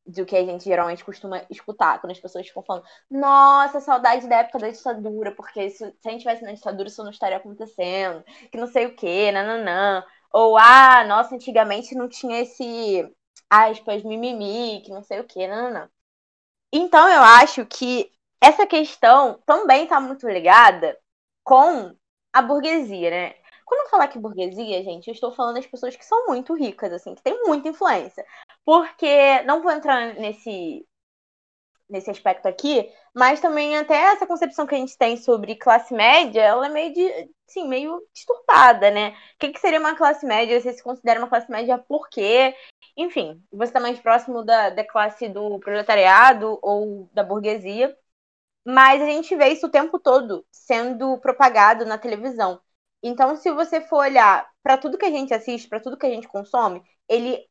do 0.05 0.25
que 0.25 0.35
a 0.35 0.43
gente 0.43 0.65
geralmente 0.65 1.05
costuma 1.05 1.43
escutar, 1.49 1.99
quando 1.99 2.11
as 2.11 2.19
pessoas 2.19 2.47
ficam 2.47 2.63
falando, 2.63 2.85
nossa, 3.09 3.79
saudade 3.79 4.27
da 4.27 4.37
época 4.37 4.59
da 4.59 4.69
ditadura, 4.69 5.31
porque 5.31 5.69
se, 5.69 5.77
se 5.77 6.07
a 6.07 6.11
gente 6.11 6.21
tivesse 6.21 6.43
na 6.43 6.53
ditadura 6.53 6.87
isso 6.87 7.03
não 7.03 7.11
estaria 7.11 7.37
acontecendo, 7.37 8.23
que 8.51 8.57
não 8.57 8.67
sei 8.67 8.87
o 8.87 8.95
que, 8.95 9.31
nananã. 9.31 10.03
Ou, 10.33 10.57
ah, 10.57 11.03
nossa, 11.05 11.35
antigamente 11.35 11.95
não 11.95 12.09
tinha 12.09 12.41
esse, 12.41 13.07
aspas, 13.49 14.03
mimimi, 14.03 14.81
que 14.83 14.91
não 14.91 15.03
sei 15.03 15.19
o 15.19 15.25
que, 15.25 15.47
nananã. 15.47 15.89
Então 16.73 17.07
eu 17.09 17.21
acho 17.21 17.65
que 17.65 18.11
essa 18.41 18.65
questão 18.65 19.39
também 19.45 19.83
está 19.83 19.99
muito 19.99 20.27
ligada 20.27 20.97
com 21.43 21.95
a 22.33 22.41
burguesia, 22.41 23.09
né? 23.09 23.35
Quando 23.65 23.85
eu 23.85 23.89
falar 23.89 24.07
que 24.07 24.19
burguesia, 24.19 24.83
gente, 24.83 25.07
eu 25.07 25.13
estou 25.13 25.31
falando 25.31 25.55
das 25.55 25.67
pessoas 25.67 25.95
que 25.95 26.05
são 26.05 26.27
muito 26.27 26.53
ricas, 26.53 26.91
assim, 26.91 27.15
que 27.15 27.21
têm 27.21 27.43
muita 27.45 27.69
influência. 27.69 28.25
Porque, 28.65 29.41
não 29.43 29.61
vou 29.61 29.71
entrar 29.71 30.13
nesse, 30.15 30.85
nesse 31.89 32.09
aspecto 32.09 32.47
aqui, 32.47 32.89
mas 33.13 33.39
também 33.41 33.77
até 33.77 33.95
essa 33.95 34.25
concepção 34.25 34.65
que 34.65 34.75
a 34.75 34.77
gente 34.77 34.97
tem 34.97 35.17
sobre 35.17 35.55
classe 35.55 35.93
média, 35.93 36.41
ela 36.41 36.67
é 36.67 36.69
meio 36.69 36.93
de, 36.93 37.29
sim, 37.47 37.67
meio 37.67 38.01
disturpada, 38.13 38.89
né? 38.89 39.09
O 39.09 39.39
que, 39.39 39.49
que 39.49 39.59
seria 39.59 39.79
uma 39.79 39.95
classe 39.95 40.25
média? 40.25 40.59
Você 40.59 40.73
se 40.73 40.83
considera 40.83 41.19
uma 41.19 41.29
classe 41.29 41.51
média 41.51 41.77
por 41.77 42.09
quê? 42.09 42.55
Enfim, 42.97 43.43
você 43.51 43.69
está 43.69 43.79
mais 43.79 43.99
próximo 43.99 44.43
da, 44.43 44.69
da 44.69 44.83
classe 44.85 45.27
do 45.29 45.59
proletariado 45.59 46.57
ou 46.61 47.09
da 47.13 47.23
burguesia. 47.23 47.95
Mas 48.65 49.01
a 49.01 49.05
gente 49.05 49.35
vê 49.35 49.49
isso 49.49 49.67
o 49.67 49.71
tempo 49.71 49.99
todo 49.99 50.45
sendo 50.51 51.17
propagado 51.19 51.85
na 51.85 51.97
televisão. 51.97 52.61
Então, 53.03 53.35
se 53.35 53.51
você 53.51 53.81
for 53.81 53.97
olhar 53.99 54.47
para 54.63 54.77
tudo 54.77 54.97
que 54.97 55.05
a 55.05 55.09
gente 55.11 55.33
assiste, 55.33 55.67
para 55.67 55.79
tudo 55.79 55.97
que 55.97 56.05
a 56.05 56.09
gente 56.09 56.27
consome, 56.27 56.83
ele 57.09 57.43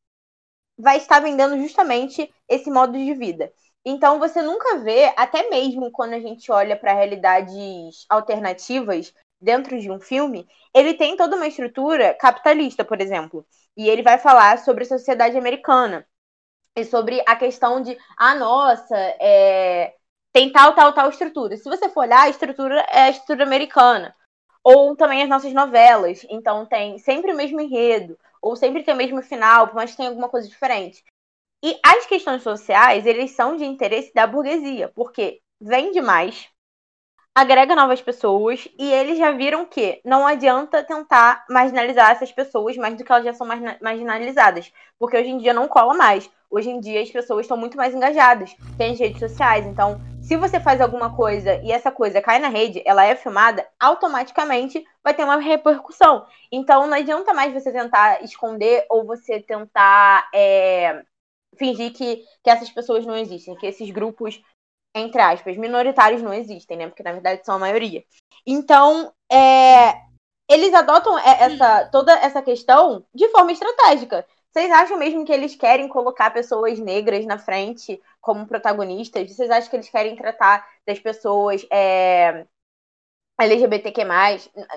vai 0.81 0.97
estar 0.97 1.21
vendendo 1.21 1.57
justamente 1.59 2.33
esse 2.49 2.71
modo 2.71 2.93
de 2.93 3.15
vida. 3.15 3.53
Então, 3.85 4.19
você 4.19 4.43
nunca 4.43 4.79
vê, 4.79 5.13
até 5.17 5.49
mesmo 5.49 5.91
quando 5.91 6.13
a 6.15 6.21
gente 6.21 6.51
olha 6.53 6.77
para 6.77 6.93
realidades 6.93 8.05
alternativas 8.09 9.15
dentro 9.41 9.81
de 9.81 9.91
um 9.91 9.99
filme, 9.99 10.47
ele 10.75 10.95
tem 10.95 11.17
toda 11.17 11.37
uma 11.37 11.47
estrutura 11.47 12.15
capitalista, 12.15 12.85
por 12.85 13.01
exemplo. 13.01 13.47
E 13.77 13.89
ele 13.89 14.03
vai 14.03 14.19
falar 14.19 14.59
sobre 14.59 14.85
a 14.85 14.89
sociedade 14.89 15.37
americana 15.39 16.07
e 16.77 16.85
sobre 16.85 17.23
a 17.27 17.37
questão 17.37 17.81
de, 17.81 17.97
ah, 18.19 18.35
nossa, 18.35 18.97
é, 19.21 19.95
tem 20.33 20.53
tal, 20.53 20.75
tal, 20.75 20.93
tal 20.93 21.09
estrutura. 21.09 21.57
Se 21.57 21.69
você 21.69 21.89
for 21.89 22.01
olhar, 22.01 22.23
a 22.23 22.29
estrutura 22.29 22.81
é 22.91 23.03
a 23.03 23.11
estrutura 23.11 23.45
americana. 23.45 24.15
Ou 24.63 24.95
também 24.95 25.23
as 25.23 25.29
nossas 25.29 25.53
novelas. 25.55 26.27
Então 26.29 26.67
tem 26.67 26.99
sempre 26.99 27.33
o 27.33 27.37
mesmo 27.37 27.61
enredo, 27.61 28.19
ou 28.41 28.57
sempre 28.57 28.83
tem 28.83 28.95
o 28.95 28.97
mesmo 28.97 29.23
final, 29.23 29.71
mas 29.75 29.95
tem 29.95 30.07
alguma 30.07 30.29
coisa 30.29 30.49
diferente. 30.49 31.03
E 31.63 31.79
as 31.85 32.07
questões 32.07 32.43
sociais, 32.43 33.05
eles 33.05 33.33
são 33.33 33.57
de 33.57 33.65
interesse 33.65 34.13
da 34.15 34.27
burguesia, 34.27 34.91
porque 34.95 35.41
vende 35.61 36.01
mais, 36.01 36.49
agrega 37.35 37.77
novas 37.77 38.01
pessoas, 38.01 38.67
e 38.79 38.91
eles 38.91 39.19
já 39.19 39.31
viram 39.31 39.67
que 39.67 40.01
não 40.05 40.27
adianta 40.27 40.83
tentar 40.83 41.45
marginalizar 41.51 42.11
essas 42.11 42.33
pessoas 42.33 42.77
mais 42.77 42.97
do 42.97 43.05
que 43.05 43.13
elas 43.13 43.25
já 43.25 43.35
são 43.35 43.47
marginalizadas, 43.81 44.73
porque 44.99 45.19
hoje 45.19 45.29
em 45.29 45.39
dia 45.39 45.53
não 45.53 45.69
cola 45.69 45.95
mais. 45.95 46.31
Hoje 46.51 46.71
em 46.71 46.81
dia 46.81 47.03
as 47.03 47.11
pessoas 47.11 47.43
estão 47.43 47.57
muito 47.57 47.77
mais 47.77 47.95
engajadas, 47.95 48.57
tem 48.77 48.93
as 48.93 48.99
redes 48.99 49.21
sociais, 49.21 49.67
então 49.67 50.01
se 50.31 50.37
você 50.37 50.61
faz 50.61 50.81
alguma 50.81 51.17
coisa 51.17 51.57
e 51.57 51.73
essa 51.73 51.91
coisa 51.91 52.23
cai 52.23 52.39
na 52.39 52.47
rede, 52.47 52.81
ela 52.87 53.05
é 53.05 53.17
filmada, 53.17 53.69
automaticamente 53.81 54.87
vai 55.03 55.13
ter 55.13 55.25
uma 55.25 55.39
repercussão. 55.39 56.25
Então 56.53 56.87
não 56.87 56.97
adianta 56.97 57.35
mais 57.35 57.53
você 57.53 57.73
tentar 57.73 58.23
esconder 58.23 58.87
ou 58.89 59.05
você 59.05 59.41
tentar 59.41 60.31
é, 60.33 61.03
fingir 61.59 61.93
que, 61.93 62.25
que 62.45 62.49
essas 62.49 62.71
pessoas 62.71 63.05
não 63.05 63.17
existem, 63.17 63.57
que 63.57 63.67
esses 63.67 63.91
grupos, 63.91 64.41
entre 64.95 65.21
aspas, 65.21 65.57
minoritários 65.57 66.23
não 66.23 66.33
existem, 66.33 66.77
né? 66.77 66.87
Porque 66.87 67.03
na 67.03 67.11
verdade 67.11 67.45
são 67.45 67.57
a 67.57 67.59
maioria. 67.59 68.05
Então, 68.47 69.13
é, 69.33 70.01
eles 70.49 70.73
adotam 70.73 71.19
essa, 71.19 71.87
toda 71.87 72.13
essa 72.13 72.41
questão 72.41 73.05
de 73.13 73.29
forma 73.31 73.51
estratégica. 73.51 74.25
Vocês 74.53 74.71
acham 74.73 74.99
mesmo 74.99 75.25
que 75.25 75.33
eles 75.33 75.55
querem 75.55 75.89
colocar 75.89 76.31
pessoas 76.31 76.79
negras 76.79 77.25
na 77.25 77.39
frente 77.39 78.01
como 78.21 78.47
protagonistas? 78.47 79.31
Vocês 79.31 79.51
acham 79.51 79.71
que 79.71 79.77
eles 79.77 79.89
querem 79.89 80.17
tratar 80.17 80.67
das 80.87 80.99
pessoas 80.99 81.65
é, 81.71 82.47
LGBTQ+, 83.41 84.05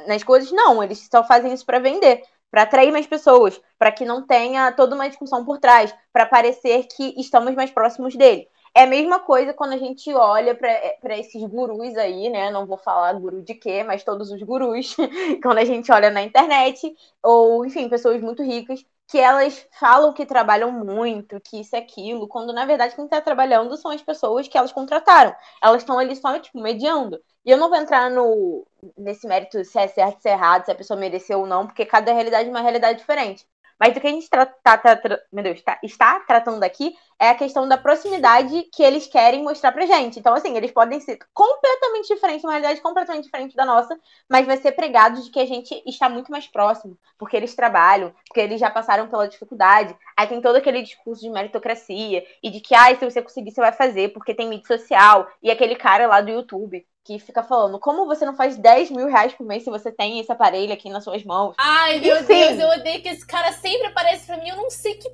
nas 0.07 0.23
coisas? 0.23 0.51
Não, 0.51 0.83
eles 0.83 1.07
só 1.11 1.23
fazem 1.23 1.53
isso 1.53 1.65
para 1.65 1.79
vender, 1.79 2.23
para 2.51 2.63
atrair 2.63 2.91
mais 2.91 3.07
pessoas, 3.07 3.59
para 3.79 3.91
que 3.91 4.05
não 4.05 4.25
tenha 4.25 4.71
toda 4.73 4.95
uma 4.95 5.09
discussão 5.09 5.43
por 5.43 5.57
trás, 5.59 5.93
para 6.11 6.25
parecer 6.25 6.85
que 6.95 7.15
estamos 7.19 7.55
mais 7.55 7.71
próximos 7.71 8.15
dele. 8.15 8.47
É 8.75 8.83
a 8.83 8.87
mesma 8.87 9.19
coisa 9.19 9.53
quando 9.53 9.73
a 9.73 9.77
gente 9.77 10.11
olha 10.13 10.55
para 10.55 11.17
esses 11.17 11.43
gurus 11.43 11.95
aí, 11.95 12.29
né? 12.29 12.49
Não 12.49 12.65
vou 12.65 12.77
falar 12.77 13.13
guru 13.13 13.41
de 13.41 13.53
quê, 13.53 13.83
mas 13.83 14.03
todos 14.03 14.31
os 14.31 14.41
gurus, 14.41 14.95
quando 15.43 15.59
a 15.59 15.65
gente 15.65 15.91
olha 15.91 16.09
na 16.09 16.23
internet, 16.23 16.95
ou, 17.21 17.65
enfim, 17.65 17.87
pessoas 17.87 18.19
muito 18.21 18.41
ricas, 18.41 18.83
que 19.07 19.19
elas 19.19 19.67
falam 19.79 20.13
que 20.13 20.25
trabalham 20.25 20.71
muito, 20.71 21.39
que 21.41 21.59
isso 21.61 21.75
é 21.75 21.79
aquilo, 21.79 22.27
quando 22.27 22.53
na 22.53 22.65
verdade 22.65 22.95
quem 22.95 23.05
está 23.05 23.21
trabalhando 23.21 23.77
são 23.77 23.91
as 23.91 24.01
pessoas 24.01 24.47
que 24.47 24.57
elas 24.57 24.71
contrataram. 24.71 25.35
Elas 25.61 25.81
estão 25.81 25.99
ali 25.99 26.15
só, 26.15 26.39
tipo, 26.39 26.59
mediando. 26.59 27.19
E 27.45 27.51
eu 27.51 27.57
não 27.57 27.69
vou 27.69 27.77
entrar 27.77 28.09
no, 28.09 28.65
nesse 28.97 29.27
mérito 29.27 29.63
se 29.65 29.77
é 29.77 29.87
certo, 29.87 30.21
se 30.21 30.29
é 30.29 30.33
errado, 30.33 30.65
se 30.65 30.71
a 30.71 30.75
pessoa 30.75 30.99
mereceu 30.99 31.41
ou 31.41 31.45
não, 31.47 31.67
porque 31.67 31.85
cada 31.85 32.13
realidade 32.13 32.47
é 32.47 32.51
uma 32.51 32.61
realidade 32.61 32.99
diferente. 32.99 33.45
Mas 33.79 33.95
o 33.95 33.99
que 33.99 34.07
a 34.07 34.09
gente 34.09 34.29
tá, 34.29 34.45
tá, 34.45 35.01
meu 35.31 35.43
Deus, 35.43 35.61
tá, 35.61 35.79
está 35.83 36.19
tratando 36.21 36.63
aqui 36.63 36.95
é 37.19 37.29
a 37.29 37.35
questão 37.35 37.67
da 37.67 37.77
proximidade 37.77 38.63
que 38.73 38.83
eles 38.83 39.07
querem 39.07 39.43
mostrar 39.43 39.71
pra 39.71 39.85
gente. 39.85 40.19
Então, 40.19 40.33
assim, 40.33 40.55
eles 40.57 40.71
podem 40.71 40.99
ser 40.99 41.17
completamente 41.33 42.13
diferentes, 42.13 42.43
uma 42.43 42.51
realidade 42.51 42.81
completamente 42.81 43.25
diferente 43.25 43.55
da 43.55 43.65
nossa, 43.65 43.97
mas 44.29 44.45
vai 44.45 44.57
ser 44.57 44.73
pregado 44.73 45.21
de 45.21 45.29
que 45.29 45.39
a 45.39 45.45
gente 45.45 45.81
está 45.85 46.09
muito 46.09 46.31
mais 46.31 46.47
próximo, 46.47 46.97
porque 47.17 47.37
eles 47.37 47.55
trabalham, 47.55 48.13
porque 48.27 48.41
eles 48.41 48.59
já 48.59 48.69
passaram 48.69 49.07
pela 49.07 49.27
dificuldade. 49.27 49.95
Aí 50.17 50.27
tem 50.27 50.41
todo 50.41 50.57
aquele 50.57 50.81
discurso 50.81 51.21
de 51.21 51.29
meritocracia 51.29 52.23
e 52.41 52.49
de 52.49 52.59
que, 52.59 52.75
ah, 52.75 52.93
se 52.95 53.05
você 53.05 53.21
conseguir, 53.21 53.51
você 53.51 53.61
vai 53.61 53.71
fazer, 53.71 54.09
porque 54.13 54.33
tem 54.33 54.49
mídia 54.49 54.67
social. 54.67 55.29
E 55.41 55.49
aquele 55.49 55.75
cara 55.75 56.07
lá 56.07 56.21
do 56.21 56.31
YouTube 56.31 56.85
que 57.05 57.19
fica 57.19 57.43
falando, 57.43 57.79
como 57.79 58.05
você 58.05 58.25
não 58.25 58.35
faz 58.35 58.57
10 58.57 58.91
mil 58.91 59.07
reais 59.07 59.33
por 59.33 59.45
mês 59.45 59.63
se 59.63 59.69
você 59.69 59.91
tem 59.91 60.19
esse 60.19 60.31
aparelho 60.31 60.73
aqui 60.73 60.89
nas 60.89 61.03
suas 61.03 61.23
mãos? 61.23 61.53
Ai, 61.57 61.99
meu 61.99 62.17
Enfim. 62.17 62.27
Deus, 62.27 62.59
eu 62.59 62.69
odeio 62.69 63.01
que 63.01 63.09
esse 63.09 63.25
cara 63.25 63.51
sempre 63.51 63.87
aparece 63.87 64.25
pra 64.25 64.37
mim, 64.37 64.49
eu 64.49 64.55
não 64.55 64.69
sei 64.69 64.95
que 64.95 65.11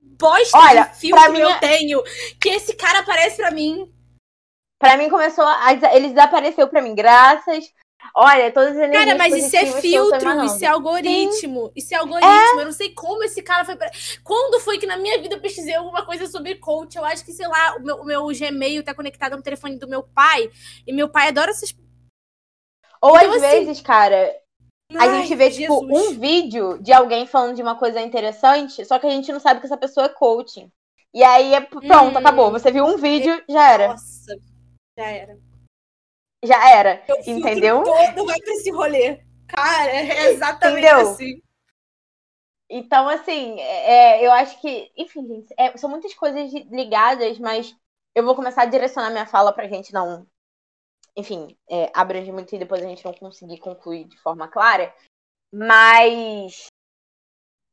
bosta 0.00 0.58
Olha, 0.58 0.84
de 0.84 0.96
filme 0.98 1.32
que 1.32 1.40
eu 1.40 1.50
é 1.50 1.58
tenho, 1.58 2.02
que 2.40 2.48
esse 2.50 2.74
cara 2.74 3.00
aparece 3.00 3.36
pra 3.36 3.50
mim. 3.50 3.90
Pra 4.78 4.96
mim 4.96 5.08
começou 5.08 5.44
a... 5.44 5.72
Ele 5.94 6.08
desapareceu 6.08 6.68
pra 6.68 6.82
mim, 6.82 6.94
graças 6.94 7.72
Olha, 8.14 8.52
todas 8.52 8.76
as 8.76 8.90
Cara, 8.90 9.16
mas 9.16 9.34
isso 9.34 9.56
é 9.56 9.66
filtro, 9.80 10.44
isso 10.44 10.64
é 10.64 10.68
algoritmo. 10.68 11.66
Sim. 11.66 11.72
Isso 11.74 11.94
é 11.94 11.96
algoritmo. 11.96 12.30
É. 12.30 12.60
Eu 12.60 12.64
não 12.66 12.72
sei 12.72 12.90
como 12.90 13.22
esse 13.24 13.40
cara 13.42 13.64
foi. 13.64 13.74
Pra... 13.76 13.90
Quando 14.22 14.60
foi 14.60 14.78
que 14.78 14.86
na 14.86 14.96
minha 14.96 15.18
vida 15.20 15.36
eu 15.36 15.40
pesquisei 15.40 15.74
alguma 15.74 16.04
coisa 16.04 16.26
sobre 16.26 16.56
coach? 16.56 16.96
Eu 16.96 17.04
acho 17.04 17.24
que, 17.24 17.32
sei 17.32 17.46
lá, 17.46 17.76
o 17.76 17.82
meu, 17.82 17.96
o 17.96 18.04
meu 18.04 18.26
Gmail 18.26 18.84
tá 18.84 18.94
conectado 18.94 19.36
no 19.36 19.42
telefone 19.42 19.78
do 19.78 19.88
meu 19.88 20.02
pai. 20.02 20.50
E 20.86 20.92
meu 20.92 21.08
pai 21.08 21.28
adora 21.28 21.50
essas. 21.50 21.74
Ou 23.00 23.16
então, 23.16 23.30
às 23.30 23.42
assim... 23.42 23.64
vezes, 23.64 23.80
cara, 23.80 24.36
a 24.94 25.04
Ai, 25.04 25.22
gente 25.22 25.34
vê, 25.34 25.50
tipo, 25.50 25.82
um 25.84 26.18
vídeo 26.18 26.78
de 26.82 26.92
alguém 26.92 27.26
falando 27.26 27.56
de 27.56 27.62
uma 27.62 27.76
coisa 27.76 28.00
interessante, 28.00 28.84
só 28.84 28.98
que 28.98 29.06
a 29.06 29.10
gente 29.10 29.32
não 29.32 29.40
sabe 29.40 29.60
que 29.60 29.66
essa 29.66 29.76
pessoa 29.76 30.06
é 30.06 30.10
coaching. 30.10 30.70
E 31.14 31.24
aí 31.24 31.54
é 31.54 31.60
pronto, 31.60 32.14
hum. 32.14 32.18
acabou. 32.18 32.50
Você 32.50 32.70
viu 32.70 32.84
um 32.84 32.96
vídeo, 32.96 33.42
já 33.48 33.72
era. 33.72 33.88
Nossa, 33.88 34.36
já 34.98 35.06
era 35.06 35.51
já 36.42 36.70
era. 36.70 37.02
Eu 37.08 37.16
entendeu? 37.26 37.82
Todo 37.82 38.26
vai 38.26 38.38
pra 38.38 38.52
esse 38.54 38.70
rolê. 38.70 39.20
Cara, 39.46 39.90
é 39.90 40.30
exatamente 40.32 40.86
entendeu? 40.86 41.10
assim. 41.10 41.42
Então, 42.74 43.06
assim, 43.08 43.60
é, 43.60 44.26
eu 44.26 44.32
acho 44.32 44.58
que, 44.60 44.90
enfim, 44.96 45.26
gente, 45.26 45.54
é, 45.58 45.76
são 45.76 45.90
muitas 45.90 46.14
coisas 46.14 46.50
ligadas, 46.70 47.38
mas 47.38 47.76
eu 48.14 48.24
vou 48.24 48.34
começar 48.34 48.62
a 48.62 48.66
direcionar 48.66 49.10
minha 49.10 49.26
fala 49.26 49.52
pra 49.52 49.68
gente 49.68 49.92
não, 49.92 50.26
enfim, 51.14 51.54
é, 51.68 51.90
abranger 51.94 52.32
muito 52.32 52.54
e 52.54 52.58
depois 52.58 52.82
a 52.82 52.86
gente 52.86 53.04
não 53.04 53.12
conseguir 53.12 53.58
concluir 53.58 54.04
de 54.04 54.16
forma 54.18 54.48
clara. 54.48 54.94
Mas 55.52 56.68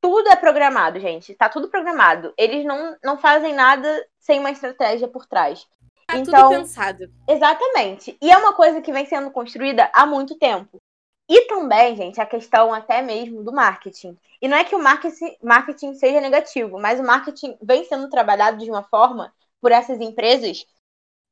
tudo 0.01 0.29
é 0.29 0.35
programado, 0.35 0.99
gente. 0.99 1.33
Tá 1.33 1.47
tudo 1.47 1.69
programado. 1.69 2.33
Eles 2.37 2.65
não, 2.65 2.97
não 3.03 3.17
fazem 3.17 3.53
nada 3.53 4.05
sem 4.19 4.39
uma 4.39 4.51
estratégia 4.51 5.07
por 5.07 5.25
trás. 5.25 5.65
Tá 6.09 6.17
então, 6.17 6.49
tudo 6.49 6.59
pensado. 6.61 7.11
Exatamente. 7.27 8.17
E 8.19 8.31
é 8.31 8.37
uma 8.37 8.53
coisa 8.53 8.81
que 8.81 8.91
vem 8.91 9.05
sendo 9.05 9.29
construída 9.29 9.89
há 9.93 10.07
muito 10.07 10.35
tempo. 10.37 10.81
E 11.29 11.41
também, 11.41 11.95
gente, 11.95 12.19
a 12.19 12.25
questão 12.25 12.73
até 12.73 13.03
mesmo 13.03 13.43
do 13.43 13.53
marketing. 13.53 14.17
E 14.41 14.47
não 14.47 14.57
é 14.57 14.63
que 14.63 14.75
o 14.75 14.81
marketing, 14.81 15.93
seja 15.93 16.19
negativo, 16.19 16.79
mas 16.79 16.99
o 16.99 17.03
marketing 17.03 17.55
vem 17.61 17.83
sendo 17.85 18.09
trabalhado 18.09 18.57
de 18.57 18.71
uma 18.71 18.81
forma 18.81 19.31
por 19.61 19.71
essas 19.71 20.01
empresas 20.01 20.65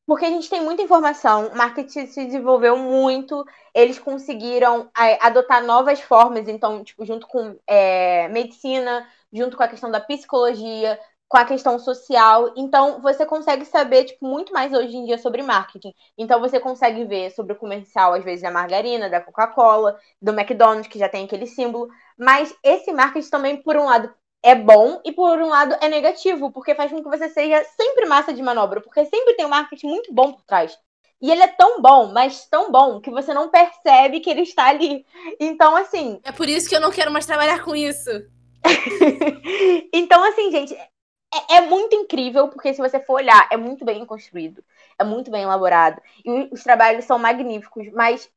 porque 0.08 0.26
a 0.26 0.30
gente 0.30 0.50
tem 0.50 0.64
muita 0.64 0.82
informação, 0.82 1.48
o 1.48 1.58
marketing 1.58 2.08
se 2.08 2.26
desenvolveu 2.26 2.78
muito, 2.78 3.46
eles 3.76 4.00
conseguiram 4.00 4.90
é, 4.98 5.22
adotar 5.22 5.62
novas 5.66 6.00
formas, 6.00 6.48
então, 6.48 6.82
tipo, 6.82 7.06
junto 7.06 7.28
com 7.28 7.60
é, 7.68 8.30
medicina, 8.30 9.06
junto 9.34 9.58
com 9.58 9.64
a 9.64 9.68
questão 9.68 9.92
da 9.92 10.00
psicologia, 10.00 10.98
com 11.28 11.38
a 11.38 11.46
questão 11.46 11.78
social. 11.78 12.54
Então, 12.56 13.02
você 13.02 13.26
consegue 13.26 13.66
saber, 13.66 14.06
tipo, 14.06 14.26
muito 14.26 14.54
mais 14.54 14.74
hoje 14.74 14.96
em 14.96 15.06
dia 15.06 15.18
sobre 15.18 15.42
marketing. 15.42 15.94
Então, 16.18 16.40
você 16.40 16.60
consegue 16.60 17.04
ver 17.06 17.32
sobre 17.32 17.54
o 17.54 17.58
comercial, 17.58 18.14
às 18.14 18.24
vezes, 18.24 18.42
da 18.42 18.52
margarina, 18.52 19.10
da 19.10 19.20
Coca-Cola, 19.20 20.00
do 20.22 20.32
McDonald's, 20.32 20.88
que 20.88 21.00
já 21.00 21.10
tem 21.10 21.26
aquele 21.26 21.46
símbolo. 21.46 21.90
Mas 22.18 22.56
esse 22.64 22.92
marketing 22.94 23.30
também, 23.30 23.58
por 23.58 23.76
um 23.76 23.86
lado, 23.86 24.14
é 24.42 24.56
bom 24.56 25.02
e, 25.04 25.12
por 25.12 25.40
um 25.40 25.50
lado, 25.50 25.76
é 25.82 25.90
negativo, 25.90 26.52
porque 26.52 26.76
faz 26.76 26.92
com 26.92 27.04
que 27.04 27.10
você 27.10 27.28
seja 27.30 27.64
sempre 27.76 28.06
massa 28.06 28.34
de 28.34 28.42
manobra, 28.42 28.80
porque 28.80 29.04
sempre 29.06 29.36
tem 29.36 29.46
um 29.46 29.50
marketing 29.50 29.88
muito 29.88 30.14
bom 30.14 30.32
por 30.32 30.44
trás. 30.44 30.78
E 31.20 31.32
ele 31.32 31.42
é 31.42 31.48
tão 31.48 31.82
bom, 31.82 32.12
mas 32.14 32.46
tão 32.46 32.72
bom, 32.72 33.02
que 33.02 33.10
você 33.10 33.34
não 33.34 33.50
percebe 33.50 34.20
que 34.20 34.30
ele 34.30 34.42
está 34.42 34.68
ali. 34.68 35.04
Então, 35.40 35.76
assim. 35.76 36.22
É 36.24 36.32
por 36.32 36.48
isso 36.48 36.70
que 36.70 36.76
eu 36.76 36.80
não 36.80 36.92
quero 36.92 37.12
mais 37.12 37.26
trabalhar 37.26 37.64
com 37.64 37.76
isso. 37.76 38.10
então, 39.92 40.24
assim, 40.24 40.52
gente, 40.52 40.78
é, 41.38 41.58
é, 41.58 41.62
muito 41.62 41.96
incrível, 41.96 42.48
porque 42.48 42.74
se 42.74 42.82
você 42.82 43.00
for 43.00 43.16
olhar, 43.16 43.48
é 43.52 43.58
muito 43.58 43.84
bem 43.84 44.06
construído, 44.06 44.64
é 44.98 45.04
muito 45.04 45.30
bem 45.32 45.44
elaborado. 45.44 46.02
E 46.24 46.50
os 46.52 46.64
trabalhos 46.64 47.06
são 47.06 47.18
magníficos, 47.20 47.92
mas 47.92 48.30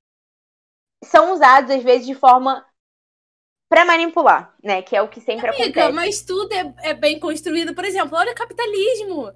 são 1.04 1.32
usados, 1.32 1.70
às 1.70 1.82
vezes, 1.82 2.06
de 2.06 2.14
forma 2.14 2.64
para 3.70 3.84
manipular, 3.84 4.54
né? 4.62 4.82
Que 4.82 4.96
é 4.96 5.02
o 5.02 5.08
que 5.08 5.20
sempre 5.20 5.48
Amiga, 5.48 5.64
acontece. 5.64 5.92
Mas 5.92 6.22
tudo 6.22 6.52
é, 6.52 6.74
é, 6.78 6.94
bem 6.94 7.20
construído. 7.20 7.74
Por 7.74 7.84
exemplo, 7.84 8.18
olha 8.18 8.32
o 8.32 8.34
capitalismo. 8.34 9.28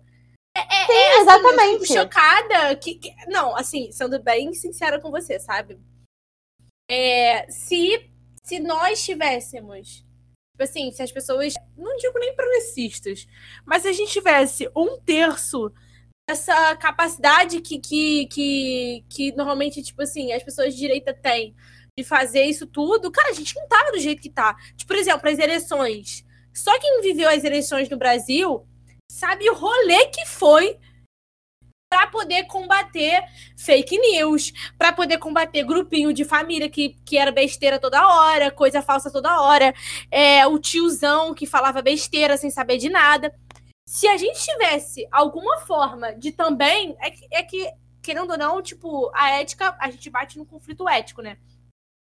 É, 0.57 0.61
é, 0.61 0.87
Sim, 0.87 0.93
é 0.93 1.11
assim, 1.13 1.21
exatamente. 1.23 1.73
Eu 1.75 1.81
fico 1.81 1.87
chocada 1.87 2.77
que, 2.77 2.95
que, 2.97 3.15
Não, 3.29 3.57
assim, 3.57 3.93
sendo 3.93 4.21
bem 4.21 4.53
sincera 4.53 5.01
com 5.01 5.11
você, 5.11 5.39
sabe? 5.39 5.81
É, 6.91 7.49
se, 7.51 8.11
se 8.43 8.59
nós 8.59 9.03
tivéssemos 9.05 10.05
assim, 10.63 10.91
se 10.93 11.03
as 11.03 11.11
pessoas, 11.11 11.55
não 11.77 11.97
digo 11.97 12.19
nem 12.19 12.35
progressistas, 12.35 13.27
mas 13.67 13.83
se 13.83 13.89
a 13.89 13.93
gente 13.93 14.13
tivesse 14.13 14.69
um 14.77 14.99
terço 15.01 15.73
dessa 16.29 16.77
capacidade 16.77 17.61
que, 17.61 17.79
que, 17.79 18.27
que, 18.27 19.05
que 19.09 19.33
normalmente, 19.33 19.83
tipo 19.83 20.03
assim, 20.03 20.33
as 20.33 20.43
pessoas 20.43 20.73
de 20.73 20.81
direita 20.81 21.13
têm 21.13 21.55
de 21.97 22.05
fazer 22.05 22.45
isso 22.45 22.67
tudo, 22.67 23.11
cara, 23.11 23.31
a 23.31 23.35
gente 23.35 23.55
não 23.55 23.69
tava 23.69 23.93
do 23.93 23.99
jeito 23.99 24.23
que 24.23 24.31
tá. 24.31 24.55
Tipo, 24.77 24.89
por 24.89 24.97
exemplo, 24.97 25.29
as 25.29 25.39
eleições. 25.39 26.25
Só 26.53 26.79
quem 26.79 27.01
viveu 27.03 27.29
as 27.29 27.45
eleições 27.45 27.89
no 27.89 27.97
Brasil 27.97 28.67
sabe 29.11 29.49
o 29.51 29.55
rolê 29.55 30.07
que 30.07 30.25
foi 30.27 30.79
para 31.95 32.09
poder 32.09 32.45
combater 32.49 33.23
fake 33.57 33.97
news, 33.97 34.53
para 34.77 34.93
poder 34.93 35.19
combater 35.19 35.63
grupinho 35.63 36.13
de 36.13 36.25
família 36.25 36.69
que, 36.69 36.97
que 37.07 37.17
era 37.17 37.31
besteira 37.31 37.79
toda 37.79 38.05
hora, 38.05 38.51
coisa 38.51 38.83
falsa 38.83 39.13
toda 39.13 39.41
hora, 39.41 39.73
é, 40.11 40.45
o 40.45 40.59
tiozão 40.59 41.33
que 41.33 41.47
falava 41.47 41.81
besteira 41.81 42.37
sem 42.37 42.51
saber 42.51 42.79
de 42.79 42.89
nada. 42.91 43.33
Se 43.87 44.09
a 44.09 44.17
gente 44.17 44.45
tivesse 44.45 45.07
alguma 45.13 45.61
forma 45.61 46.13
de 46.17 46.33
também. 46.33 46.97
É 46.99 47.11
que, 47.13 47.29
é 47.31 47.43
que, 47.45 47.71
querendo 48.03 48.33
ou 48.33 48.39
não, 48.39 48.61
tipo, 48.61 49.09
a 49.15 49.31
ética, 49.31 49.77
a 49.79 49.89
gente 49.89 50.11
bate 50.11 50.37
no 50.37 50.45
conflito 50.45 50.89
ético, 50.89 51.23
né? 51.23 51.39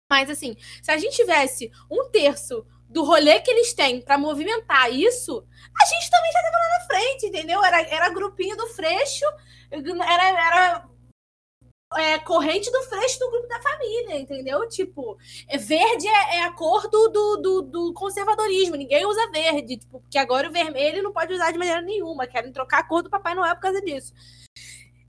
Mas 0.09 0.27
assim, 0.27 0.57
se 0.81 0.89
a 0.89 0.97
gente 0.97 1.15
tivesse 1.15 1.71
um 1.89 2.09
terço 2.09 2.65
do 2.93 3.03
rolê 3.03 3.39
que 3.41 3.51
eles 3.51 3.73
têm 3.73 4.01
para 4.01 4.17
movimentar 4.17 4.93
isso, 4.93 5.45
a 5.81 5.85
gente 5.85 6.09
também 6.09 6.31
já 6.31 6.41
tava 6.43 6.57
lá 6.57 6.69
na 6.69 6.85
frente, 6.85 7.25
entendeu? 7.25 7.63
Era, 7.63 7.81
era 7.81 8.09
grupinho 8.09 8.55
do 8.55 8.67
Freixo 8.67 9.25
era, 9.71 10.29
era 10.29 10.89
é, 11.95 12.19
corrente 12.19 12.71
do 12.71 12.81
freixo 12.83 13.19
do 13.19 13.31
grupo 13.31 13.47
da 13.47 13.61
família, 13.61 14.19
entendeu? 14.19 14.67
Tipo, 14.67 15.17
é, 15.47 15.57
verde 15.57 16.07
é, 16.07 16.37
é 16.37 16.43
a 16.43 16.51
cor 16.51 16.89
do, 16.89 17.07
do, 17.09 17.37
do, 17.37 17.61
do, 17.61 17.93
conservadorismo, 17.93 18.75
ninguém 18.75 19.05
usa 19.05 19.31
verde, 19.31 19.77
tipo, 19.77 19.99
porque 19.99 20.17
agora 20.17 20.49
o 20.49 20.51
vermelho 20.51 21.03
não 21.03 21.11
pode 21.11 21.33
usar 21.33 21.51
de 21.51 21.57
maneira 21.57 21.81
nenhuma, 21.81 22.27
querem 22.27 22.51
trocar 22.51 22.79
a 22.79 22.83
cor 22.83 23.01
do 23.01 23.09
Papai 23.09 23.35
Noel 23.35 23.55
por 23.55 23.61
causa 23.61 23.81
disso. 23.81 24.13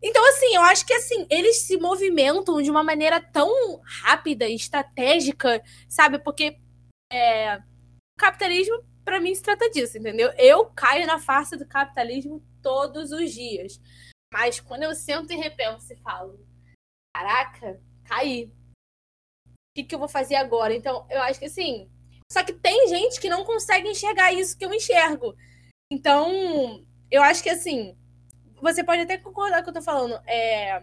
Então, 0.03 0.23
assim, 0.29 0.55
eu 0.55 0.63
acho 0.63 0.85
que 0.85 0.93
assim, 0.93 1.27
eles 1.31 1.63
se 1.63 1.79
movimentam 1.79 2.61
de 2.61 2.71
uma 2.71 2.85
maneira 2.85 3.21
tão 3.21 3.81
rápida 4.03 4.47
estratégica, 4.49 5.63
sabe? 5.89 6.19
Porque 6.19 6.59
é, 7.11 7.59
capitalismo, 8.19 8.85
para 9.05 9.21
mim, 9.21 9.35
se 9.35 9.43
trata 9.43 9.71
disso, 9.71 9.99
entendeu? 9.99 10.33
Eu 10.39 10.67
caio 10.67 11.07
na 11.07 11.19
farsa 11.19 11.57
do 11.57 11.67
capitalismo 11.67 12.43
todos 12.63 13.13
os 13.13 13.33
dias. 13.33 13.81
Mas 14.33 14.61
quando 14.61 14.83
eu 14.83 14.95
sento 14.95 15.33
e 15.33 15.37
repenso 15.37 15.93
e 15.93 15.97
falo, 15.97 16.45
caraca, 17.15 17.81
caí. 18.05 18.53
O 19.47 19.53
que, 19.77 19.85
que 19.85 19.95
eu 19.95 19.99
vou 19.99 20.09
fazer 20.09 20.37
agora? 20.37 20.75
Então, 20.75 21.07
eu 21.11 21.21
acho 21.23 21.39
que 21.39 21.47
assim. 21.47 21.91
Só 22.33 22.43
que 22.43 22.53
tem 22.53 22.89
gente 22.89 23.21
que 23.21 23.29
não 23.29 23.45
consegue 23.45 23.89
enxergar 23.89 24.33
isso 24.33 24.57
que 24.57 24.65
eu 24.65 24.73
enxergo. 24.73 25.37
Então, 25.93 26.85
eu 27.11 27.23
acho 27.23 27.43
que 27.43 27.51
assim. 27.51 27.97
Você 28.61 28.83
pode 28.83 29.03
até 29.03 29.19
concordar 29.19 29.63
com 29.63 29.71
o 29.71 29.73
que 29.73 29.79
eu 29.79 29.83
tô 29.83 29.83
falando. 29.83 30.15
É, 30.27 30.83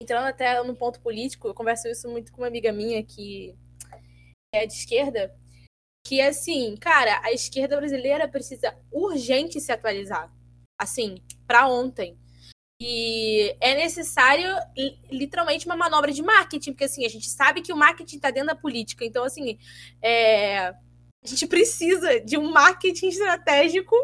entrando 0.00 0.26
até 0.26 0.62
no 0.62 0.74
ponto 0.76 1.00
político, 1.00 1.48
eu 1.48 1.54
converso 1.54 1.88
isso 1.88 2.08
muito 2.08 2.32
com 2.32 2.40
uma 2.40 2.46
amiga 2.46 2.72
minha 2.72 3.02
que 3.02 3.54
é 4.54 4.66
de 4.66 4.72
esquerda, 4.72 5.34
que 6.04 6.20
assim, 6.20 6.76
cara, 6.76 7.20
a 7.22 7.32
esquerda 7.32 7.76
brasileira 7.76 8.28
precisa 8.28 8.76
urgente 8.90 9.60
se 9.60 9.72
atualizar. 9.72 10.32
Assim, 10.78 11.22
para 11.46 11.68
ontem. 11.68 12.18
E 12.80 13.54
é 13.60 13.74
necessário, 13.74 14.48
literalmente, 15.10 15.66
uma 15.66 15.76
manobra 15.76 16.10
de 16.10 16.22
marketing, 16.22 16.72
porque 16.72 16.84
assim, 16.84 17.04
a 17.04 17.10
gente 17.10 17.28
sabe 17.28 17.60
que 17.60 17.72
o 17.72 17.76
marketing 17.76 18.16
está 18.16 18.30
dentro 18.30 18.48
da 18.48 18.54
política. 18.54 19.04
Então, 19.04 19.24
assim, 19.24 19.58
é... 20.00 20.68
A 21.22 21.26
gente 21.26 21.46
precisa 21.46 22.18
de 22.20 22.38
um 22.38 22.50
marketing 22.50 23.08
estratégico 23.08 23.94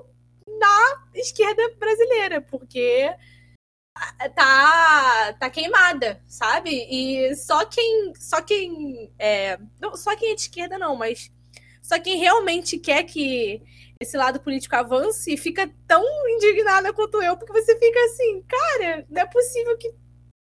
na 0.46 1.06
esquerda 1.14 1.74
brasileira, 1.78 2.42
porque 2.42 3.10
tá 4.34 5.32
tá 5.40 5.50
queimada, 5.50 6.22
sabe? 6.26 6.70
E 6.70 7.34
só 7.36 7.64
quem 7.64 8.12
só 8.16 8.42
quem 8.42 9.10
é, 9.18 9.58
não 9.80 9.96
só 9.96 10.14
quem 10.14 10.32
é 10.32 10.34
de 10.34 10.42
esquerda 10.42 10.78
não, 10.78 10.94
mas 10.94 11.32
só 11.86 12.00
quem 12.00 12.18
realmente 12.18 12.80
quer 12.80 13.04
que 13.04 13.62
esse 14.00 14.16
lado 14.16 14.40
político 14.40 14.74
avance 14.74 15.36
fica 15.36 15.72
tão 15.86 16.02
indignada 16.30 16.92
quanto 16.92 17.22
eu, 17.22 17.36
porque 17.36 17.52
você 17.52 17.78
fica 17.78 18.04
assim, 18.06 18.42
cara, 18.42 19.06
não 19.08 19.22
é 19.22 19.26
possível 19.26 19.78
que 19.78 19.94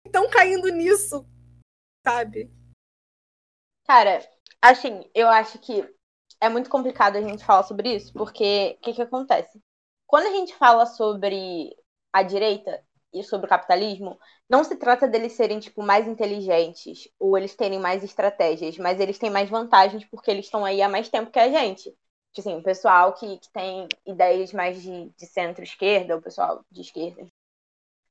estão 0.04 0.28
caindo 0.28 0.68
nisso, 0.70 1.24
sabe? 2.04 2.50
Cara, 3.86 4.28
assim, 4.60 5.08
eu 5.14 5.28
acho 5.28 5.60
que 5.60 5.88
é 6.40 6.48
muito 6.48 6.68
complicado 6.68 7.14
a 7.14 7.22
gente 7.22 7.44
falar 7.44 7.62
sobre 7.62 7.94
isso, 7.94 8.12
porque 8.12 8.76
o 8.78 8.82
que, 8.82 8.94
que 8.94 9.02
acontece? 9.02 9.62
Quando 10.08 10.26
a 10.26 10.32
gente 10.32 10.52
fala 10.56 10.84
sobre 10.84 11.76
a 12.12 12.24
direita, 12.24 12.84
sobre 13.24 13.46
o 13.46 13.48
capitalismo, 13.48 14.18
não 14.48 14.64
se 14.64 14.76
trata 14.76 15.08
deles 15.08 15.32
serem, 15.32 15.58
tipo, 15.60 15.82
mais 15.82 16.06
inteligentes 16.08 17.08
ou 17.18 17.36
eles 17.36 17.54
terem 17.54 17.78
mais 17.78 18.04
estratégias, 18.04 18.78
mas 18.78 19.00
eles 19.00 19.18
têm 19.18 19.30
mais 19.30 19.50
vantagens 19.50 20.04
porque 20.04 20.30
eles 20.30 20.46
estão 20.46 20.64
aí 20.64 20.80
há 20.82 20.88
mais 20.88 21.08
tempo 21.08 21.30
que 21.30 21.38
a 21.38 21.48
gente. 21.48 21.84
Tipo 22.32 22.48
assim, 22.48 22.56
o 22.58 22.62
pessoal 22.62 23.12
que, 23.14 23.38
que 23.38 23.50
tem 23.52 23.88
ideias 24.06 24.52
mais 24.52 24.80
de, 24.82 25.10
de 25.10 25.26
centro-esquerda, 25.26 26.16
o 26.16 26.22
pessoal 26.22 26.64
de 26.70 26.80
esquerda. 26.82 27.26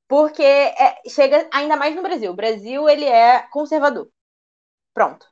Porque 0.07 0.43
é, 0.43 1.01
chega 1.09 1.47
ainda 1.53 1.75
mais 1.77 1.95
no 1.95 2.01
Brasil. 2.01 2.31
O 2.31 2.35
Brasil, 2.35 2.89
ele 2.89 3.05
é 3.05 3.41
conservador. 3.51 4.09
Pronto. 4.93 5.27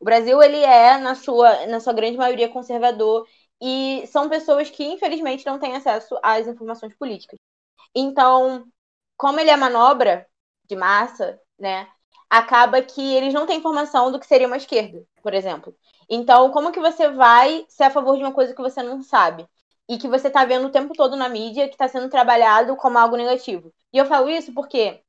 O 0.00 0.04
Brasil, 0.04 0.42
ele 0.42 0.58
é, 0.58 0.98
na 0.98 1.14
sua, 1.14 1.66
na 1.66 1.80
sua 1.80 1.92
grande 1.92 2.16
maioria, 2.18 2.48
conservador. 2.50 3.26
E 3.62 4.06
são 4.08 4.28
pessoas 4.28 4.70
que, 4.70 4.84
infelizmente, 4.84 5.46
não 5.46 5.58
têm 5.58 5.76
acesso 5.76 6.18
às 6.22 6.46
informações 6.48 6.94
políticas. 6.96 7.38
Então, 7.94 8.66
como 9.20 9.38
ele 9.38 9.50
é 9.50 9.56
manobra 9.56 10.26
de 10.66 10.74
massa, 10.74 11.38
né? 11.58 11.86
Acaba 12.30 12.80
que 12.80 13.02
eles 13.14 13.34
não 13.34 13.46
têm 13.46 13.58
informação 13.58 14.10
do 14.10 14.18
que 14.18 14.26
seria 14.26 14.46
uma 14.46 14.56
esquerda, 14.56 15.04
por 15.22 15.34
exemplo. 15.34 15.76
Então, 16.08 16.50
como 16.50 16.72
que 16.72 16.80
você 16.80 17.06
vai 17.10 17.66
ser 17.68 17.82
a 17.82 17.90
favor 17.90 18.16
de 18.16 18.22
uma 18.22 18.32
coisa 18.32 18.54
que 18.54 18.62
você 18.62 18.82
não 18.82 19.02
sabe? 19.02 19.46
E 19.86 19.98
que 19.98 20.08
você 20.08 20.28
está 20.28 20.46
vendo 20.46 20.68
o 20.68 20.70
tempo 20.70 20.94
todo 20.94 21.16
na 21.16 21.28
mídia 21.28 21.68
que 21.68 21.74
está 21.74 21.86
sendo 21.86 22.08
trabalhado 22.08 22.74
como 22.76 22.96
algo 22.96 23.14
negativo. 23.14 23.70
E 23.92 23.98
eu 23.98 24.06
falo 24.06 24.30
isso 24.30 24.54
porque 24.54 25.02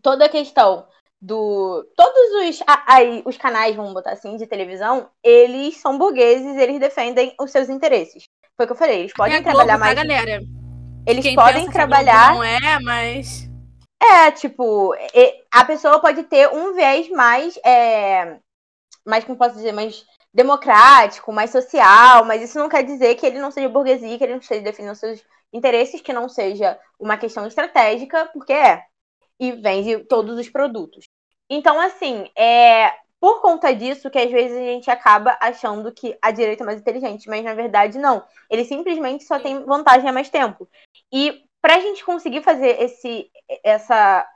toda 0.00 0.26
a 0.26 0.28
questão 0.28 0.86
do. 1.20 1.84
Todos 1.96 2.48
os, 2.48 2.62
aí, 2.86 3.20
os 3.26 3.36
canais, 3.36 3.74
vamos 3.74 3.92
botar 3.92 4.12
assim, 4.12 4.36
de 4.36 4.46
televisão, 4.46 5.10
eles 5.24 5.78
são 5.78 5.98
burgueses, 5.98 6.56
eles 6.56 6.78
defendem 6.78 7.34
os 7.40 7.50
seus 7.50 7.68
interesses. 7.68 8.28
Foi 8.56 8.64
o 8.64 8.68
que 8.68 8.74
eu 8.74 8.78
falei, 8.78 9.00
eles 9.00 9.12
podem 9.12 9.34
é 9.34 9.42
trabalhar 9.42 9.76
Globo, 9.76 9.78
tá, 9.78 9.78
mais. 9.78 9.94
Tá, 9.96 10.04
galera? 10.04 10.63
Eles 11.06 11.24
Quem 11.24 11.34
podem 11.34 11.70
trabalhar. 11.70 12.34
Não 12.34 12.42
é, 12.42 12.78
mas. 12.82 13.48
É, 14.02 14.30
tipo, 14.30 14.94
a 15.50 15.64
pessoa 15.64 16.00
pode 16.00 16.24
ter 16.24 16.48
um 16.48 16.74
viés 16.74 17.08
mais. 17.10 17.58
É, 17.64 18.38
mais, 19.04 19.24
como 19.24 19.36
posso 19.36 19.54
dizer, 19.56 19.72
mais 19.72 20.04
democrático, 20.32 21.32
mais 21.32 21.50
social, 21.50 22.24
mas 22.24 22.42
isso 22.42 22.58
não 22.58 22.68
quer 22.68 22.82
dizer 22.82 23.14
que 23.14 23.24
ele 23.24 23.38
não 23.38 23.50
seja 23.50 23.68
burguesia, 23.68 24.18
que 24.18 24.24
ele 24.24 24.32
não 24.32 24.40
esteja 24.40 24.62
defendendo 24.62 24.96
seus 24.96 25.22
interesses, 25.52 26.00
que 26.00 26.12
não 26.12 26.28
seja 26.28 26.78
uma 26.98 27.16
questão 27.16 27.46
estratégica, 27.46 28.28
porque 28.32 28.52
é. 28.52 28.82
E 29.38 29.52
vende 29.52 29.98
todos 30.04 30.38
os 30.38 30.48
produtos. 30.48 31.04
Então, 31.50 31.78
assim, 31.78 32.30
é, 32.36 32.92
por 33.24 33.40
conta 33.40 33.74
disso 33.74 34.10
que 34.10 34.18
às 34.18 34.30
vezes 34.30 34.54
a 34.54 34.60
gente 34.60 34.90
acaba 34.90 35.38
achando 35.40 35.90
que 35.90 36.14
a 36.20 36.30
direita 36.30 36.62
é 36.62 36.66
mais 36.66 36.78
inteligente, 36.78 37.26
mas 37.26 37.42
na 37.42 37.54
verdade 37.54 37.98
não. 37.98 38.22
Ele 38.50 38.66
simplesmente 38.66 39.24
só 39.24 39.40
tem 39.40 39.64
vantagem 39.64 40.06
há 40.06 40.12
mais 40.12 40.28
tempo. 40.28 40.68
E 41.10 41.42
para 41.62 41.76
a 41.76 41.80
gente 41.80 42.04
conseguir 42.04 42.42
fazer 42.42 42.78
esse, 42.82 43.30
essa, 43.64 44.28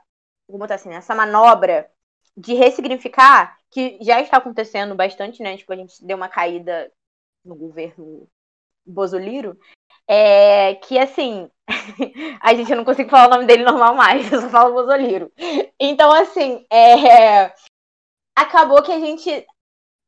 vou 0.47 0.57
botar 0.57 0.73
assim, 0.73 0.91
essa 0.91 1.13
manobra 1.13 1.87
de 2.35 2.55
ressignificar, 2.55 3.59
que 3.69 3.99
já 4.01 4.21
está 4.21 4.37
acontecendo 4.37 4.95
bastante, 4.95 5.43
né? 5.43 5.55
Tipo, 5.55 5.71
a 5.71 5.75
gente 5.75 6.03
deu 6.03 6.17
uma 6.17 6.27
caída 6.27 6.91
no 7.45 7.53
governo 7.53 8.27
Bozoliro, 8.83 9.55
é 10.07 10.73
que 10.73 10.97
assim, 10.97 11.47
a 12.41 12.55
gente 12.55 12.73
não 12.73 12.83
consigo 12.83 13.11
falar 13.11 13.27
o 13.27 13.35
nome 13.35 13.45
dele 13.45 13.63
normal 13.63 13.93
mais, 13.93 14.31
eu 14.33 14.41
só 14.41 14.49
falo 14.49 14.73
Bozoliro. 14.73 15.31
Então, 15.79 16.11
assim, 16.11 16.65
é, 16.71 17.53
acabou 18.39 18.81
que 18.81 18.91
a 18.91 18.99
gente 18.99 19.45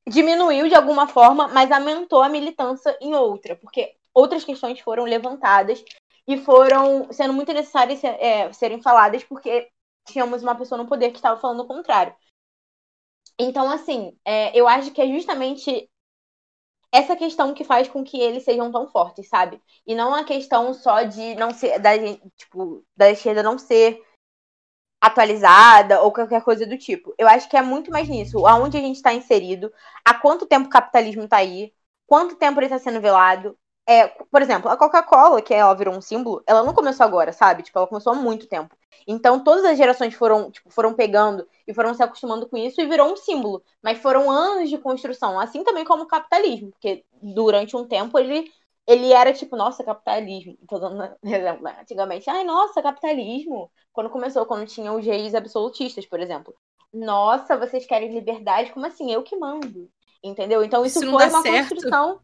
diminuiu 0.08 0.68
de 0.68 0.76
alguma 0.76 1.08
forma, 1.08 1.48
mas 1.50 1.72
aumentou 1.72 2.22
a 2.22 2.30
militância 2.30 2.98
em 3.02 3.14
outra, 3.14 3.56
porque 3.56 3.96
outras 4.14 4.44
questões 4.44 4.80
foram 4.80 5.04
levantadas 5.04 5.84
e 6.28 6.38
foram 6.38 7.12
sendo 7.12 7.34
muito 7.34 7.54
necessárias 7.54 8.04
é, 8.04 8.52
serem 8.54 8.82
faladas, 8.82 9.24
porque 9.24 9.70
tínhamos 10.06 10.42
uma 10.42 10.56
pessoa 10.56 10.82
no 10.82 10.88
poder 10.88 11.12
que 11.12 11.18
estava 11.18 11.40
falando 11.40 11.62
o 11.62 11.68
contrário. 11.68 12.16
Então, 13.38 13.70
assim, 13.70 14.18
é, 14.24 14.58
eu 14.58 14.68
acho 14.68 14.92
que 14.92 15.02
é 15.02 15.08
justamente 15.08 15.90
essa 16.92 17.16
questão 17.16 17.54
que 17.54 17.64
faz 17.64 17.88
com 17.88 18.04
que 18.04 18.20
eles 18.20 18.44
sejam 18.44 18.72
tão 18.72 18.88
fortes, 18.88 19.28
sabe? 19.28 19.62
E 19.86 19.96
não 19.96 20.14
a 20.14 20.24
questão 20.24 20.74
só 20.74 21.04
de 21.04 21.36
não 21.36 21.52
ser 21.52 21.80
da 21.80 21.92
tipo 22.36 22.86
da 22.96 23.10
esquerda 23.10 23.42
não 23.42 23.58
ser 23.58 24.02
atualizada 25.02 26.02
ou 26.02 26.12
qualquer 26.12 26.44
coisa 26.44 26.66
do 26.66 26.78
tipo. 26.78 27.14
Eu 27.18 27.28
acho 27.28 27.50
que 27.50 27.58
é 27.58 27.62
muito 27.62 27.92
mais 27.92 28.08
nisso, 28.08 28.46
aonde 28.46 28.78
a 28.78 28.82
gente 28.82 28.98
está 28.98 29.14
inserido, 29.14 29.74
há 30.06 30.14
quanto 30.14 30.46
tempo 30.46 30.68
o 30.68 30.70
capitalismo 30.70 31.24
está 31.24 31.38
aí, 31.38 31.74
quanto 32.08 32.36
tempo 32.36 32.60
ele 32.60 32.68
está 32.68 32.80
sendo 32.80 33.02
velado. 33.02 33.58
É, 33.88 34.08
por 34.08 34.42
exemplo, 34.42 34.70
a 34.70 34.78
Coca-Cola, 34.78 35.42
que 35.42 35.54
ela 35.54 35.74
virou 35.74 35.96
um 35.96 36.02
símbolo, 36.02 36.44
ela 36.48 36.64
não 36.64 36.74
começou 36.74 37.06
agora, 37.06 37.34
sabe? 37.34 37.64
Tipo, 37.64 37.80
ela 37.80 37.88
começou 37.88 38.14
há 38.14 38.16
muito 38.16 38.48
tempo. 38.48 38.76
Então, 39.08 39.44
todas 39.44 39.66
as 39.66 39.78
gerações 39.78 40.14
foram, 40.14 40.52
tipo, 40.52 40.70
foram 40.70 40.94
pegando 40.94 41.48
e 41.68 41.74
foram 41.74 41.94
se 41.94 42.04
acostumando 42.04 42.48
com 42.48 42.56
isso 42.58 42.80
e 42.80 42.86
virou 42.86 43.12
um 43.12 43.18
símbolo. 43.18 43.64
Mas 43.82 43.98
foram 44.00 44.30
anos 44.30 44.70
de 44.70 44.78
construção, 44.78 45.40
assim 45.40 45.64
também 45.64 45.84
como 45.84 46.04
o 46.04 46.08
capitalismo, 46.08 46.72
porque 46.72 47.04
durante 47.22 47.76
um 47.76 47.88
tempo 47.88 48.18
ele 48.20 48.50
ele 48.92 49.14
era 49.14 49.34
tipo, 49.34 49.56
nossa, 49.56 49.84
capitalismo. 49.84 50.58
Tô 50.68 50.80
dando 50.80 51.02
exemplo, 51.24 51.64
né? 51.64 51.78
Antigamente, 51.82 52.30
ai, 52.30 52.44
nossa, 52.44 52.82
capitalismo. 52.82 53.72
Quando 53.92 54.10
começou, 54.10 54.46
quando 54.46 54.68
tinha 54.68 54.92
os 54.92 55.06
reis 55.06 55.34
absolutistas, 55.34 56.06
por 56.06 56.20
exemplo. 56.20 56.54
Nossa, 56.94 57.58
vocês 57.58 57.86
querem 57.86 58.14
liberdade? 58.14 58.72
Como 58.72 58.86
assim? 58.86 59.12
Eu 59.12 59.24
que 59.24 59.36
mando. 59.36 59.90
Entendeu? 60.24 60.64
Então 60.64 60.86
isso, 60.86 61.00
isso 61.00 61.10
foi 61.10 61.30
uma 61.30 61.42
certo. 61.42 61.70
construção. 61.70 62.20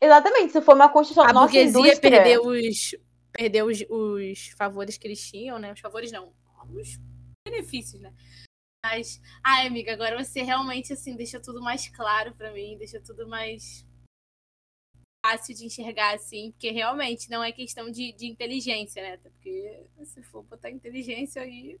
Exatamente, 0.00 0.48
isso 0.48 0.62
foi 0.62 0.74
uma 0.74 0.88
construção. 0.88 1.24
A 1.24 1.32
nossa 1.32 1.52
burguesia 1.52 1.80
indústria... 1.80 2.10
perdeu 2.10 2.46
os 2.46 2.94
perdeu 3.32 3.66
os, 3.66 3.80
os 3.88 4.48
favores 4.58 4.98
que 4.98 5.06
eles 5.06 5.20
tinham, 5.30 5.58
né? 5.58 5.72
Os 5.72 5.80
favores 5.80 6.12
não, 6.12 6.32
os 6.70 6.98
benefícios, 7.46 8.00
né? 8.00 8.12
Mas, 8.84 9.20
ai, 9.44 9.66
amiga, 9.66 9.92
agora 9.92 10.22
você 10.22 10.42
realmente 10.42 10.92
assim 10.92 11.16
deixa 11.16 11.40
tudo 11.40 11.62
mais 11.62 11.88
claro 11.88 12.34
para 12.34 12.52
mim, 12.52 12.76
deixa 12.76 13.00
tudo 13.00 13.28
mais 13.28 13.86
fácil 15.24 15.54
de 15.54 15.66
enxergar 15.66 16.14
assim, 16.14 16.50
porque 16.50 16.70
realmente 16.70 17.30
não 17.30 17.42
é 17.42 17.52
questão 17.52 17.90
de, 17.90 18.12
de 18.12 18.26
inteligência, 18.26 19.00
né? 19.00 19.16
Porque 19.18 19.86
se 20.04 20.22
for 20.24 20.42
botar 20.42 20.70
inteligência 20.70 21.42
aí. 21.42 21.78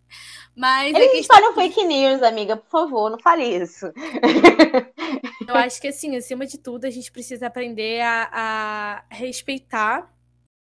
Mas. 0.54 0.94
Eles 0.94 1.08
é 1.08 1.12
questão... 1.12 1.20
espalham 1.20 1.54
fake 1.54 1.84
news, 1.84 2.22
amiga, 2.22 2.56
por 2.56 2.70
favor, 2.70 3.10
não 3.10 3.18
fale 3.18 3.44
isso. 3.44 3.86
Eu 5.48 5.56
acho 5.56 5.80
que, 5.80 5.88
assim, 5.88 6.16
acima 6.16 6.46
de 6.46 6.56
tudo, 6.56 6.86
a 6.86 6.90
gente 6.90 7.10
precisa 7.10 7.48
aprender 7.48 8.00
a, 8.00 8.30
a 8.32 9.14
respeitar 9.14 10.14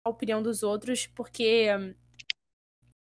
a 0.06 0.10
opinião 0.10 0.42
dos 0.42 0.64
outros, 0.64 1.06
porque. 1.06 1.68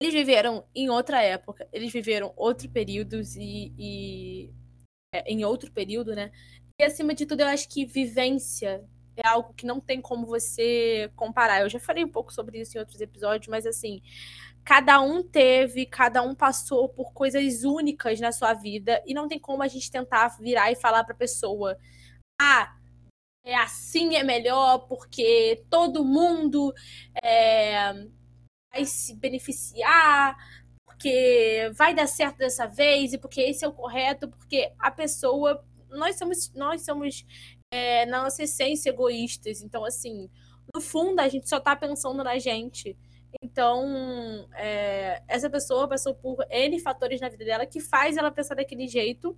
Eles 0.01 0.15
viveram 0.15 0.65
em 0.73 0.89
outra 0.89 1.21
época, 1.21 1.69
eles 1.73 1.93
viveram 1.93 2.33
outros 2.37 2.69
períodos 2.69 3.35
e, 3.35 3.75
e 3.77 4.53
é, 5.13 5.29
em 5.29 5.45
outro 5.45 5.73
período, 5.73 6.15
né? 6.15 6.31
E 6.81 6.85
acima 6.85 7.13
de 7.13 7.27
tudo, 7.27 7.41
eu 7.41 7.49
acho 7.49 7.69
que 7.69 7.85
vivência 7.85 8.89
é 9.25 9.29
algo 9.29 9.53
que 9.55 9.67
não 9.67 9.81
tem 9.81 10.01
como 10.01 10.27
você 10.27 11.11
comparar. 11.17 11.61
Eu 11.61 11.69
já 11.69 11.81
falei 11.81 12.05
um 12.05 12.09
pouco 12.09 12.33
sobre 12.33 12.61
isso 12.61 12.77
em 12.77 12.81
outros 12.81 13.01
episódios, 13.01 13.49
mas 13.49 13.67
assim, 13.67 14.03
cada 14.65 15.01
um 15.01 15.23
teve, 15.23 15.87
cada 15.87 16.23
um 16.23 16.35
passou 16.35 16.89
por 16.89 17.13
coisas 17.13 17.65
únicas 17.65 18.21
na 18.21 18.33
sua 18.33 18.55
vida 18.55 19.03
e 19.07 19.15
não 19.15 19.29
tem 19.29 19.39
como 19.39 19.63
a 19.63 19.69
gente 19.69 19.91
tentar 19.91 20.29
virar 20.39 20.71
e 20.71 20.77
falar 20.77 21.05
para 21.05 21.15
pessoa: 21.15 21.77
"Ah, 22.41 22.77
é 23.45 23.55
assim 23.57 24.17
é 24.17 24.23
melhor 24.23 24.81
porque 24.89 25.65
todo 25.71 26.05
mundo 26.05 26.73
é, 27.23 27.93
vai 28.73 28.85
se 28.85 29.15
beneficiar, 29.17 30.37
porque 30.87 31.71
vai 31.75 31.95
dar 31.95 32.07
certo 32.07 32.39
dessa 32.39 32.67
vez 32.67 33.13
e 33.13 33.19
porque 33.19 33.41
esse 33.41 33.65
é 33.65 33.69
o 33.69 33.73
correto, 33.73 34.29
porque 34.29 34.73
a 34.79 34.91
pessoa 34.91 35.65
nós 35.91 36.17
somos 36.19 36.53
nós 36.55 36.85
somos 36.85 37.25
é, 37.71 38.07
na 38.07 38.23
nossa 38.23 38.43
essência 38.43 38.91
egoístas. 38.91 39.63
Então, 39.63 39.85
assim, 39.85 40.31
no 40.75 40.81
fundo, 40.81 41.21
a 41.21 41.29
gente 41.29 41.49
só 41.49 41.61
tá 41.61 41.75
pensando 41.77 42.23
na 42.23 42.39
gente. 42.39 42.97
Então, 43.43 44.49
é, 44.55 45.23
essa 45.29 45.51
pessoa 45.51 45.89
passou 45.89 46.15
por 46.15 46.39
N 46.51 46.79
fatores 46.81 47.21
na 47.21 47.29
vida 47.29 47.45
dela 47.45 47.67
que 47.67 47.81
faz 47.81 48.17
ela 48.17 48.31
pensar 48.31 48.55
daquele 48.55 48.89
jeito. 48.89 49.37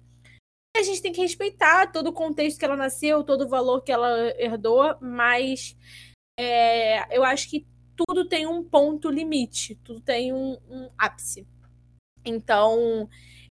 a 0.76 0.83
gente 0.83 1.03
tem 1.03 1.12
que 1.12 1.20
respeitar 1.20 1.91
todo 1.91 2.09
o 2.09 2.12
contexto 2.12 2.59
que 2.59 2.64
ela 2.64 2.76
nasceu, 2.76 3.24
todo 3.24 3.45
o 3.45 3.49
valor 3.49 3.83
que 3.83 3.93
ela 3.93 4.33
herdou, 4.41 4.97
mas 5.01 5.76
é, 6.39 7.16
eu 7.16 7.24
acho 7.24 7.51
que 7.51 7.66
tudo 7.97 8.26
tem 8.28 8.47
um 8.47 8.62
ponto 8.62 9.11
limite, 9.11 9.74
tudo 9.85 10.01
tem 10.01 10.33
um, 10.33 10.57
um 10.68 10.91
ápice. 10.97 11.47
Então, 12.24 13.09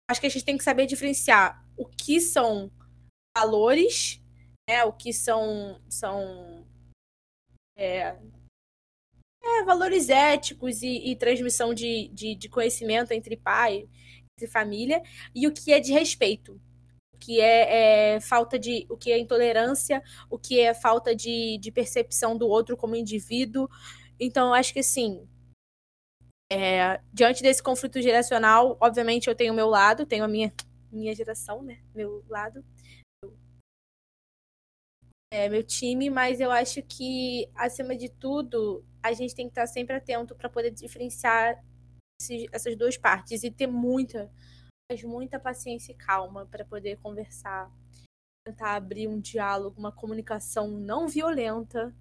acho 0.09 0.21
que 0.21 0.27
a 0.27 0.31
gente 0.31 0.45
tem 0.45 0.57
que 0.57 0.65
saber 0.65 0.87
diferenciar 0.87 1.63
o 1.77 1.85
que 1.85 2.21
são 2.21 2.71
valores, 3.37 4.21
né, 4.69 4.85
o 4.85 4.93
que 4.93 5.15
são, 5.15 5.81
são 5.89 6.67
é, 7.75 8.15
é, 9.43 9.65
valores 9.65 10.11
éticos 10.11 10.83
e, 10.83 11.11
e 11.11 11.17
transmissão 11.17 11.73
de, 11.73 12.09
de, 12.09 12.35
de, 12.35 12.49
conhecimento 12.51 13.13
entre 13.13 13.35
pai, 13.35 13.89
entre 14.37 14.47
família, 14.47 15.03
e 15.35 15.47
o 15.47 15.53
que 15.53 15.73
é 15.73 15.81
de 15.81 15.91
respeito. 15.93 16.61
O 17.15 17.19
que 17.19 17.41
é, 17.41 18.17
é, 18.17 18.21
falta 18.21 18.59
de. 18.59 18.87
o 18.91 18.97
que 18.97 19.11
é 19.11 19.19
intolerância, 19.19 20.03
o 20.31 20.39
que 20.39 20.61
é 20.61 20.75
falta 20.75 21.17
de, 21.17 21.59
de 21.59 21.73
percepção 21.73 22.37
do 22.37 22.47
outro 22.47 22.77
como 22.77 22.95
indivíduo. 22.95 23.69
Então, 24.21 24.53
acho 24.53 24.73
que 24.73 24.81
assim. 24.81 25.27
É, 26.51 27.01
diante 27.13 27.43
desse 27.43 27.63
conflito 27.63 28.01
geracional, 28.01 28.79
obviamente 28.81 29.29
eu 29.29 29.35
tenho 29.35 29.53
o 29.53 29.57
meu 29.57 29.69
lado, 29.69 30.07
tenho 30.07 30.25
a 30.25 30.29
minha, 30.29 30.53
minha 30.91 31.15
geração, 31.15 31.63
né? 31.63 31.81
Meu 31.95 32.25
lado 32.29 32.65
é, 35.31 35.49
meu 35.49 35.63
time, 35.63 36.09
mas 36.09 36.41
eu 36.41 36.51
acho 36.51 36.83
que, 36.83 37.49
acima 37.55 37.95
de 37.95 38.09
tudo, 38.09 38.85
a 39.03 39.13
gente 39.13 39.35
tem 39.35 39.47
que 39.47 39.53
estar 39.53 39.67
sempre 39.67 39.97
atento 39.97 40.35
para 40.35 40.49
poder 40.49 40.71
diferenciar 40.71 41.63
esses, 42.21 42.47
essas 42.53 42.77
duas 42.77 42.97
partes 42.97 43.45
e 43.45 43.51
ter 43.51 43.67
muita, 43.67 44.31
mas 44.91 45.03
muita 45.03 45.39
paciência 45.39 45.93
e 45.93 45.95
calma 45.95 46.47
para 46.47 46.65
poder 46.65 46.99
conversar, 46.99 47.71
tentar 48.47 48.75
abrir 48.75 49.07
um 49.07 49.21
diálogo, 49.21 49.79
uma 49.79 49.93
comunicação 49.93 50.69
não 50.69 51.07
violenta, 51.07 51.95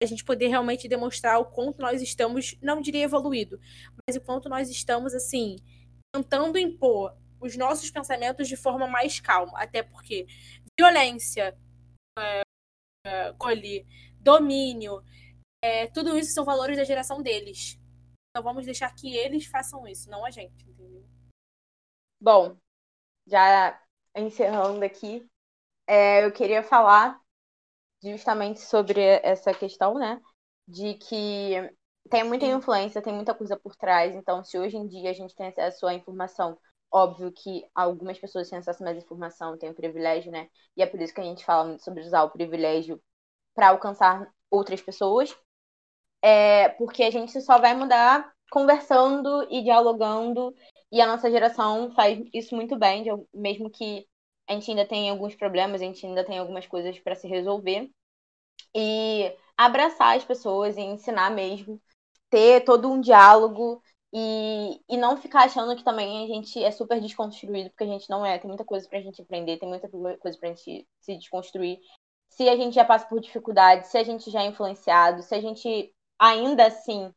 a 0.00 0.06
gente 0.06 0.24
poder 0.24 0.48
realmente 0.48 0.86
demonstrar 0.86 1.40
o 1.40 1.46
quanto 1.46 1.80
nós 1.80 2.00
estamos, 2.02 2.56
não 2.62 2.80
diria 2.80 3.02
evoluído, 3.02 3.58
mas 4.06 4.16
o 4.16 4.20
quanto 4.20 4.48
nós 4.48 4.68
estamos, 4.68 5.14
assim, 5.14 5.56
tentando 6.14 6.58
impor 6.58 7.16
os 7.40 7.56
nossos 7.56 7.90
pensamentos 7.90 8.46
de 8.46 8.56
forma 8.56 8.86
mais 8.86 9.18
calma, 9.18 9.58
até 9.58 9.82
porque 9.82 10.26
violência, 10.78 11.56
é, 13.08 13.32
colhe, 13.34 13.86
domínio, 14.20 15.02
é, 15.62 15.86
tudo 15.88 16.16
isso 16.16 16.32
são 16.32 16.44
valores 16.44 16.76
da 16.76 16.84
geração 16.84 17.22
deles. 17.22 17.78
Então 18.30 18.42
vamos 18.42 18.64
deixar 18.64 18.94
que 18.94 19.16
eles 19.16 19.46
façam 19.46 19.86
isso, 19.86 20.10
não 20.10 20.24
a 20.24 20.30
gente, 20.30 20.68
entendeu? 20.68 21.04
Bom, 22.20 22.56
já 23.26 23.80
encerrando 24.14 24.84
aqui, 24.84 25.28
é, 25.86 26.24
eu 26.24 26.32
queria 26.32 26.62
falar 26.62 27.20
justamente 28.02 28.60
sobre 28.60 29.00
essa 29.00 29.52
questão, 29.52 29.94
né? 29.94 30.20
De 30.66 30.94
que 30.94 31.54
tem 32.10 32.24
muita 32.24 32.46
influência, 32.46 33.02
tem 33.02 33.12
muita 33.12 33.34
coisa 33.34 33.56
por 33.56 33.74
trás. 33.76 34.14
Então, 34.14 34.44
se 34.44 34.58
hoje 34.58 34.76
em 34.76 34.86
dia 34.86 35.10
a 35.10 35.14
gente 35.14 35.34
tem 35.34 35.48
acesso 35.48 35.86
à 35.86 35.94
informação, 35.94 36.58
óbvio 36.92 37.32
que 37.32 37.64
algumas 37.74 38.18
pessoas 38.18 38.48
têm 38.48 38.58
acesso 38.58 38.82
a 38.82 38.86
mais 38.86 38.98
informação, 38.98 39.58
têm 39.58 39.70
o 39.70 39.74
privilégio, 39.74 40.32
né? 40.32 40.48
E 40.76 40.82
é 40.82 40.86
por 40.86 41.00
isso 41.00 41.14
que 41.14 41.20
a 41.20 41.24
gente 41.24 41.44
fala 41.44 41.64
muito 41.64 41.82
sobre 41.84 42.02
usar 42.02 42.22
o 42.24 42.30
privilégio 42.30 43.00
para 43.54 43.68
alcançar 43.68 44.30
outras 44.50 44.80
pessoas. 44.80 45.36
É, 46.22 46.70
porque 46.70 47.04
a 47.04 47.10
gente 47.10 47.40
só 47.40 47.58
vai 47.58 47.74
mudar 47.74 48.32
conversando 48.50 49.46
e 49.50 49.62
dialogando, 49.62 50.54
e 50.90 51.00
a 51.00 51.06
nossa 51.06 51.30
geração 51.30 51.92
faz 51.94 52.18
isso 52.32 52.56
muito 52.56 52.76
bem, 52.76 53.04
mesmo 53.32 53.70
que 53.70 54.06
a 54.48 54.54
gente 54.54 54.70
ainda 54.70 54.86
tenha 54.86 55.12
alguns 55.12 55.34
problemas, 55.34 55.82
a 55.82 55.84
gente 55.84 56.04
ainda 56.06 56.24
tem 56.24 56.38
algumas 56.38 56.66
coisas 56.66 56.98
para 56.98 57.14
se 57.14 57.28
resolver. 57.28 57.90
E 58.74 59.36
abraçar 59.56 60.16
as 60.16 60.24
pessoas 60.24 60.76
e 60.76 60.80
ensinar 60.80 61.30
mesmo, 61.30 61.80
ter 62.30 62.64
todo 62.64 62.90
um 62.90 63.00
diálogo 63.00 63.82
e, 64.12 64.80
e 64.88 64.96
não 64.96 65.16
ficar 65.16 65.44
achando 65.44 65.76
que 65.76 65.84
também 65.84 66.24
a 66.24 66.26
gente 66.26 66.62
é 66.62 66.70
super 66.70 67.00
desconstruído, 67.00 67.70
porque 67.70 67.84
a 67.84 67.88
gente 67.88 68.08
não 68.08 68.24
é. 68.24 68.38
Tem 68.38 68.48
muita 68.48 68.64
coisa 68.64 68.88
pra 68.88 69.00
gente 69.00 69.20
aprender, 69.20 69.58
tem 69.58 69.68
muita 69.68 69.88
coisa 69.88 70.38
pra 70.38 70.48
gente 70.48 70.86
se 71.00 71.16
desconstruir. 71.16 71.78
Se 72.28 72.48
a 72.48 72.56
gente 72.56 72.74
já 72.74 72.84
passa 72.84 73.06
por 73.06 73.20
dificuldades, 73.20 73.90
se 73.90 73.98
a 73.98 74.04
gente 74.04 74.30
já 74.30 74.42
é 74.42 74.46
influenciado, 74.46 75.22
se 75.22 75.34
a 75.34 75.40
gente 75.40 75.92
ainda 76.18 76.66
assim 76.66 77.12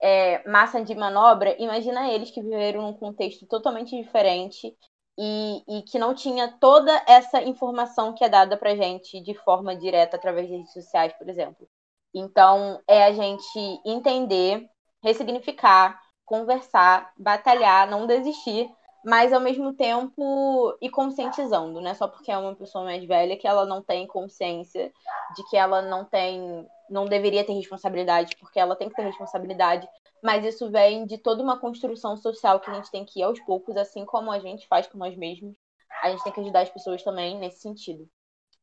é 0.00 0.46
massa 0.48 0.82
de 0.84 0.94
manobra, 0.94 1.56
imagina 1.60 2.10
eles 2.10 2.30
que 2.30 2.42
viveram 2.42 2.82
num 2.82 2.92
contexto 2.92 3.46
totalmente 3.46 3.96
diferente 3.96 4.76
e, 5.18 5.62
e, 5.66 5.82
que 5.82 5.98
não 5.98 6.14
tinha 6.14 6.48
toda 6.60 6.92
essa 7.08 7.42
informação 7.42 8.12
que 8.14 8.22
é 8.22 8.28
dada 8.28 8.56
pra 8.56 8.76
gente 8.76 9.20
de 9.22 9.34
forma 9.34 9.74
direta 9.74 10.16
através 10.16 10.48
das 10.48 10.58
redes 10.58 10.72
sociais, 10.72 11.12
por 11.14 11.28
exemplo. 11.28 11.66
Então, 12.14 12.80
é 12.86 13.04
a 13.04 13.12
gente 13.12 13.80
entender, 13.84 14.68
ressignificar, 15.02 15.98
conversar, 16.26 17.12
batalhar, 17.16 17.88
não 17.88 18.06
desistir, 18.06 18.68
mas 19.04 19.32
ao 19.32 19.40
mesmo 19.40 19.72
tempo 19.72 20.76
ir 20.82 20.90
conscientizando, 20.90 21.80
né? 21.80 21.94
Só 21.94 22.08
porque 22.08 22.30
é 22.30 22.36
uma 22.36 22.56
pessoa 22.56 22.84
mais 22.84 23.04
velha 23.04 23.36
que 23.36 23.46
ela 23.46 23.64
não 23.64 23.80
tem 23.80 24.04
consciência 24.06 24.92
de 25.36 25.48
que 25.48 25.56
ela 25.56 25.80
não 25.80 26.04
tem, 26.04 26.66
não 26.90 27.04
deveria 27.04 27.44
ter 27.44 27.52
responsabilidade, 27.52 28.36
porque 28.40 28.58
ela 28.58 28.74
tem 28.74 28.88
que 28.88 28.96
ter 28.96 29.04
responsabilidade, 29.04 29.88
mas 30.20 30.44
isso 30.44 30.68
vem 30.70 31.06
de 31.06 31.18
toda 31.18 31.40
uma 31.40 31.58
construção 31.58 32.16
social 32.16 32.58
que 32.58 32.68
a 32.68 32.74
gente 32.74 32.90
tem 32.90 33.04
que 33.04 33.20
ir 33.20 33.22
aos 33.22 33.38
poucos, 33.40 33.76
assim 33.76 34.04
como 34.04 34.32
a 34.32 34.40
gente 34.40 34.66
faz 34.66 34.88
com 34.88 34.98
nós 34.98 35.16
mesmos. 35.16 35.54
A 36.02 36.10
gente 36.10 36.24
tem 36.24 36.32
que 36.32 36.40
ajudar 36.40 36.62
as 36.62 36.70
pessoas 36.70 37.02
também 37.04 37.38
nesse 37.38 37.60
sentido. 37.60 38.08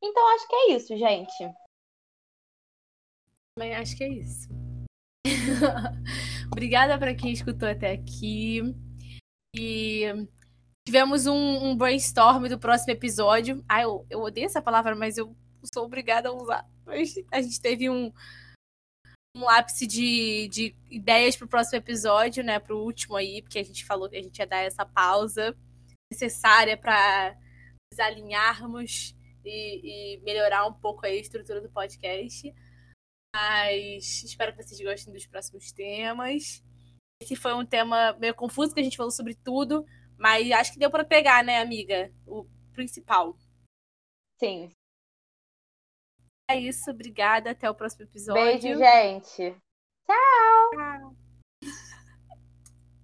Então 0.03 0.35
acho 0.35 0.47
que 0.47 0.55
é 0.55 0.71
isso, 0.71 0.97
gente. 0.97 1.49
Também 3.55 3.73
acho 3.75 3.95
que 3.95 4.03
é 4.03 4.09
isso. 4.09 4.49
Obrigada 6.53 6.99
para 6.99 7.15
quem 7.15 7.31
escutou 7.31 7.67
até 7.67 7.93
aqui. 7.93 8.61
E 9.55 10.03
tivemos 10.87 11.25
um, 11.25 11.65
um, 11.65 11.75
brainstorm 11.75 12.47
do 12.47 12.59
próximo 12.59 12.91
episódio. 12.91 13.65
Ah, 13.67 13.81
eu, 13.81 14.05
eu 14.07 14.21
odeio 14.21 14.45
essa 14.45 14.61
palavra, 14.61 14.95
mas 14.95 15.17
eu 15.17 15.35
sou 15.73 15.83
obrigada 15.83 16.29
a 16.29 16.31
usar. 16.31 16.69
A 17.31 17.41
gente 17.41 17.59
teve 17.59 17.89
um, 17.89 18.13
um 19.35 19.45
de, 19.87 20.47
de 20.47 20.75
ideias 20.91 21.35
o 21.41 21.49
próximo 21.49 21.79
episódio, 21.79 22.43
né? 22.43 22.61
O 22.69 22.75
último 22.75 23.15
aí, 23.15 23.41
porque 23.41 23.57
a 23.57 23.63
gente 23.63 23.83
falou 23.83 24.07
que 24.07 24.17
a 24.17 24.21
gente 24.21 24.37
ia 24.37 24.45
dar 24.45 24.59
essa 24.59 24.85
pausa 24.85 25.57
necessária 26.11 26.77
para 26.77 27.35
nos 27.91 27.99
alinharmos 27.99 29.15
e, 29.43 30.17
e 30.17 30.21
melhorar 30.21 30.67
um 30.67 30.73
pouco 30.73 31.03
a 31.03 31.09
estrutura 31.09 31.59
do 31.61 31.69
podcast. 31.71 32.53
Mas 33.33 34.23
espero 34.23 34.55
que 34.55 34.61
vocês 34.61 34.79
gostem 34.79 35.11
dos 35.11 35.25
próximos 35.25 35.71
temas. 35.71 36.63
Esse 37.19 37.35
foi 37.35 37.53
um 37.53 37.65
tema 37.65 38.13
meio 38.19 38.35
confuso, 38.35 38.73
que 38.73 38.79
a 38.79 38.83
gente 38.83 38.97
falou 38.97 39.11
sobre 39.11 39.33
tudo, 39.33 39.85
mas 40.17 40.51
acho 40.51 40.73
que 40.73 40.79
deu 40.79 40.91
para 40.91 41.03
pegar, 41.03 41.43
né, 41.43 41.59
amiga? 41.59 42.13
O 42.27 42.45
principal. 42.73 43.35
Sim. 44.39 44.71
É 46.49 46.57
isso, 46.57 46.91
obrigada. 46.91 47.51
Até 47.51 47.69
o 47.69 47.75
próximo 47.75 48.03
episódio. 48.03 48.43
Beijo, 48.43 48.77
gente. 48.77 49.55
Tchau. 50.05 50.69
Tchau. 50.73 51.22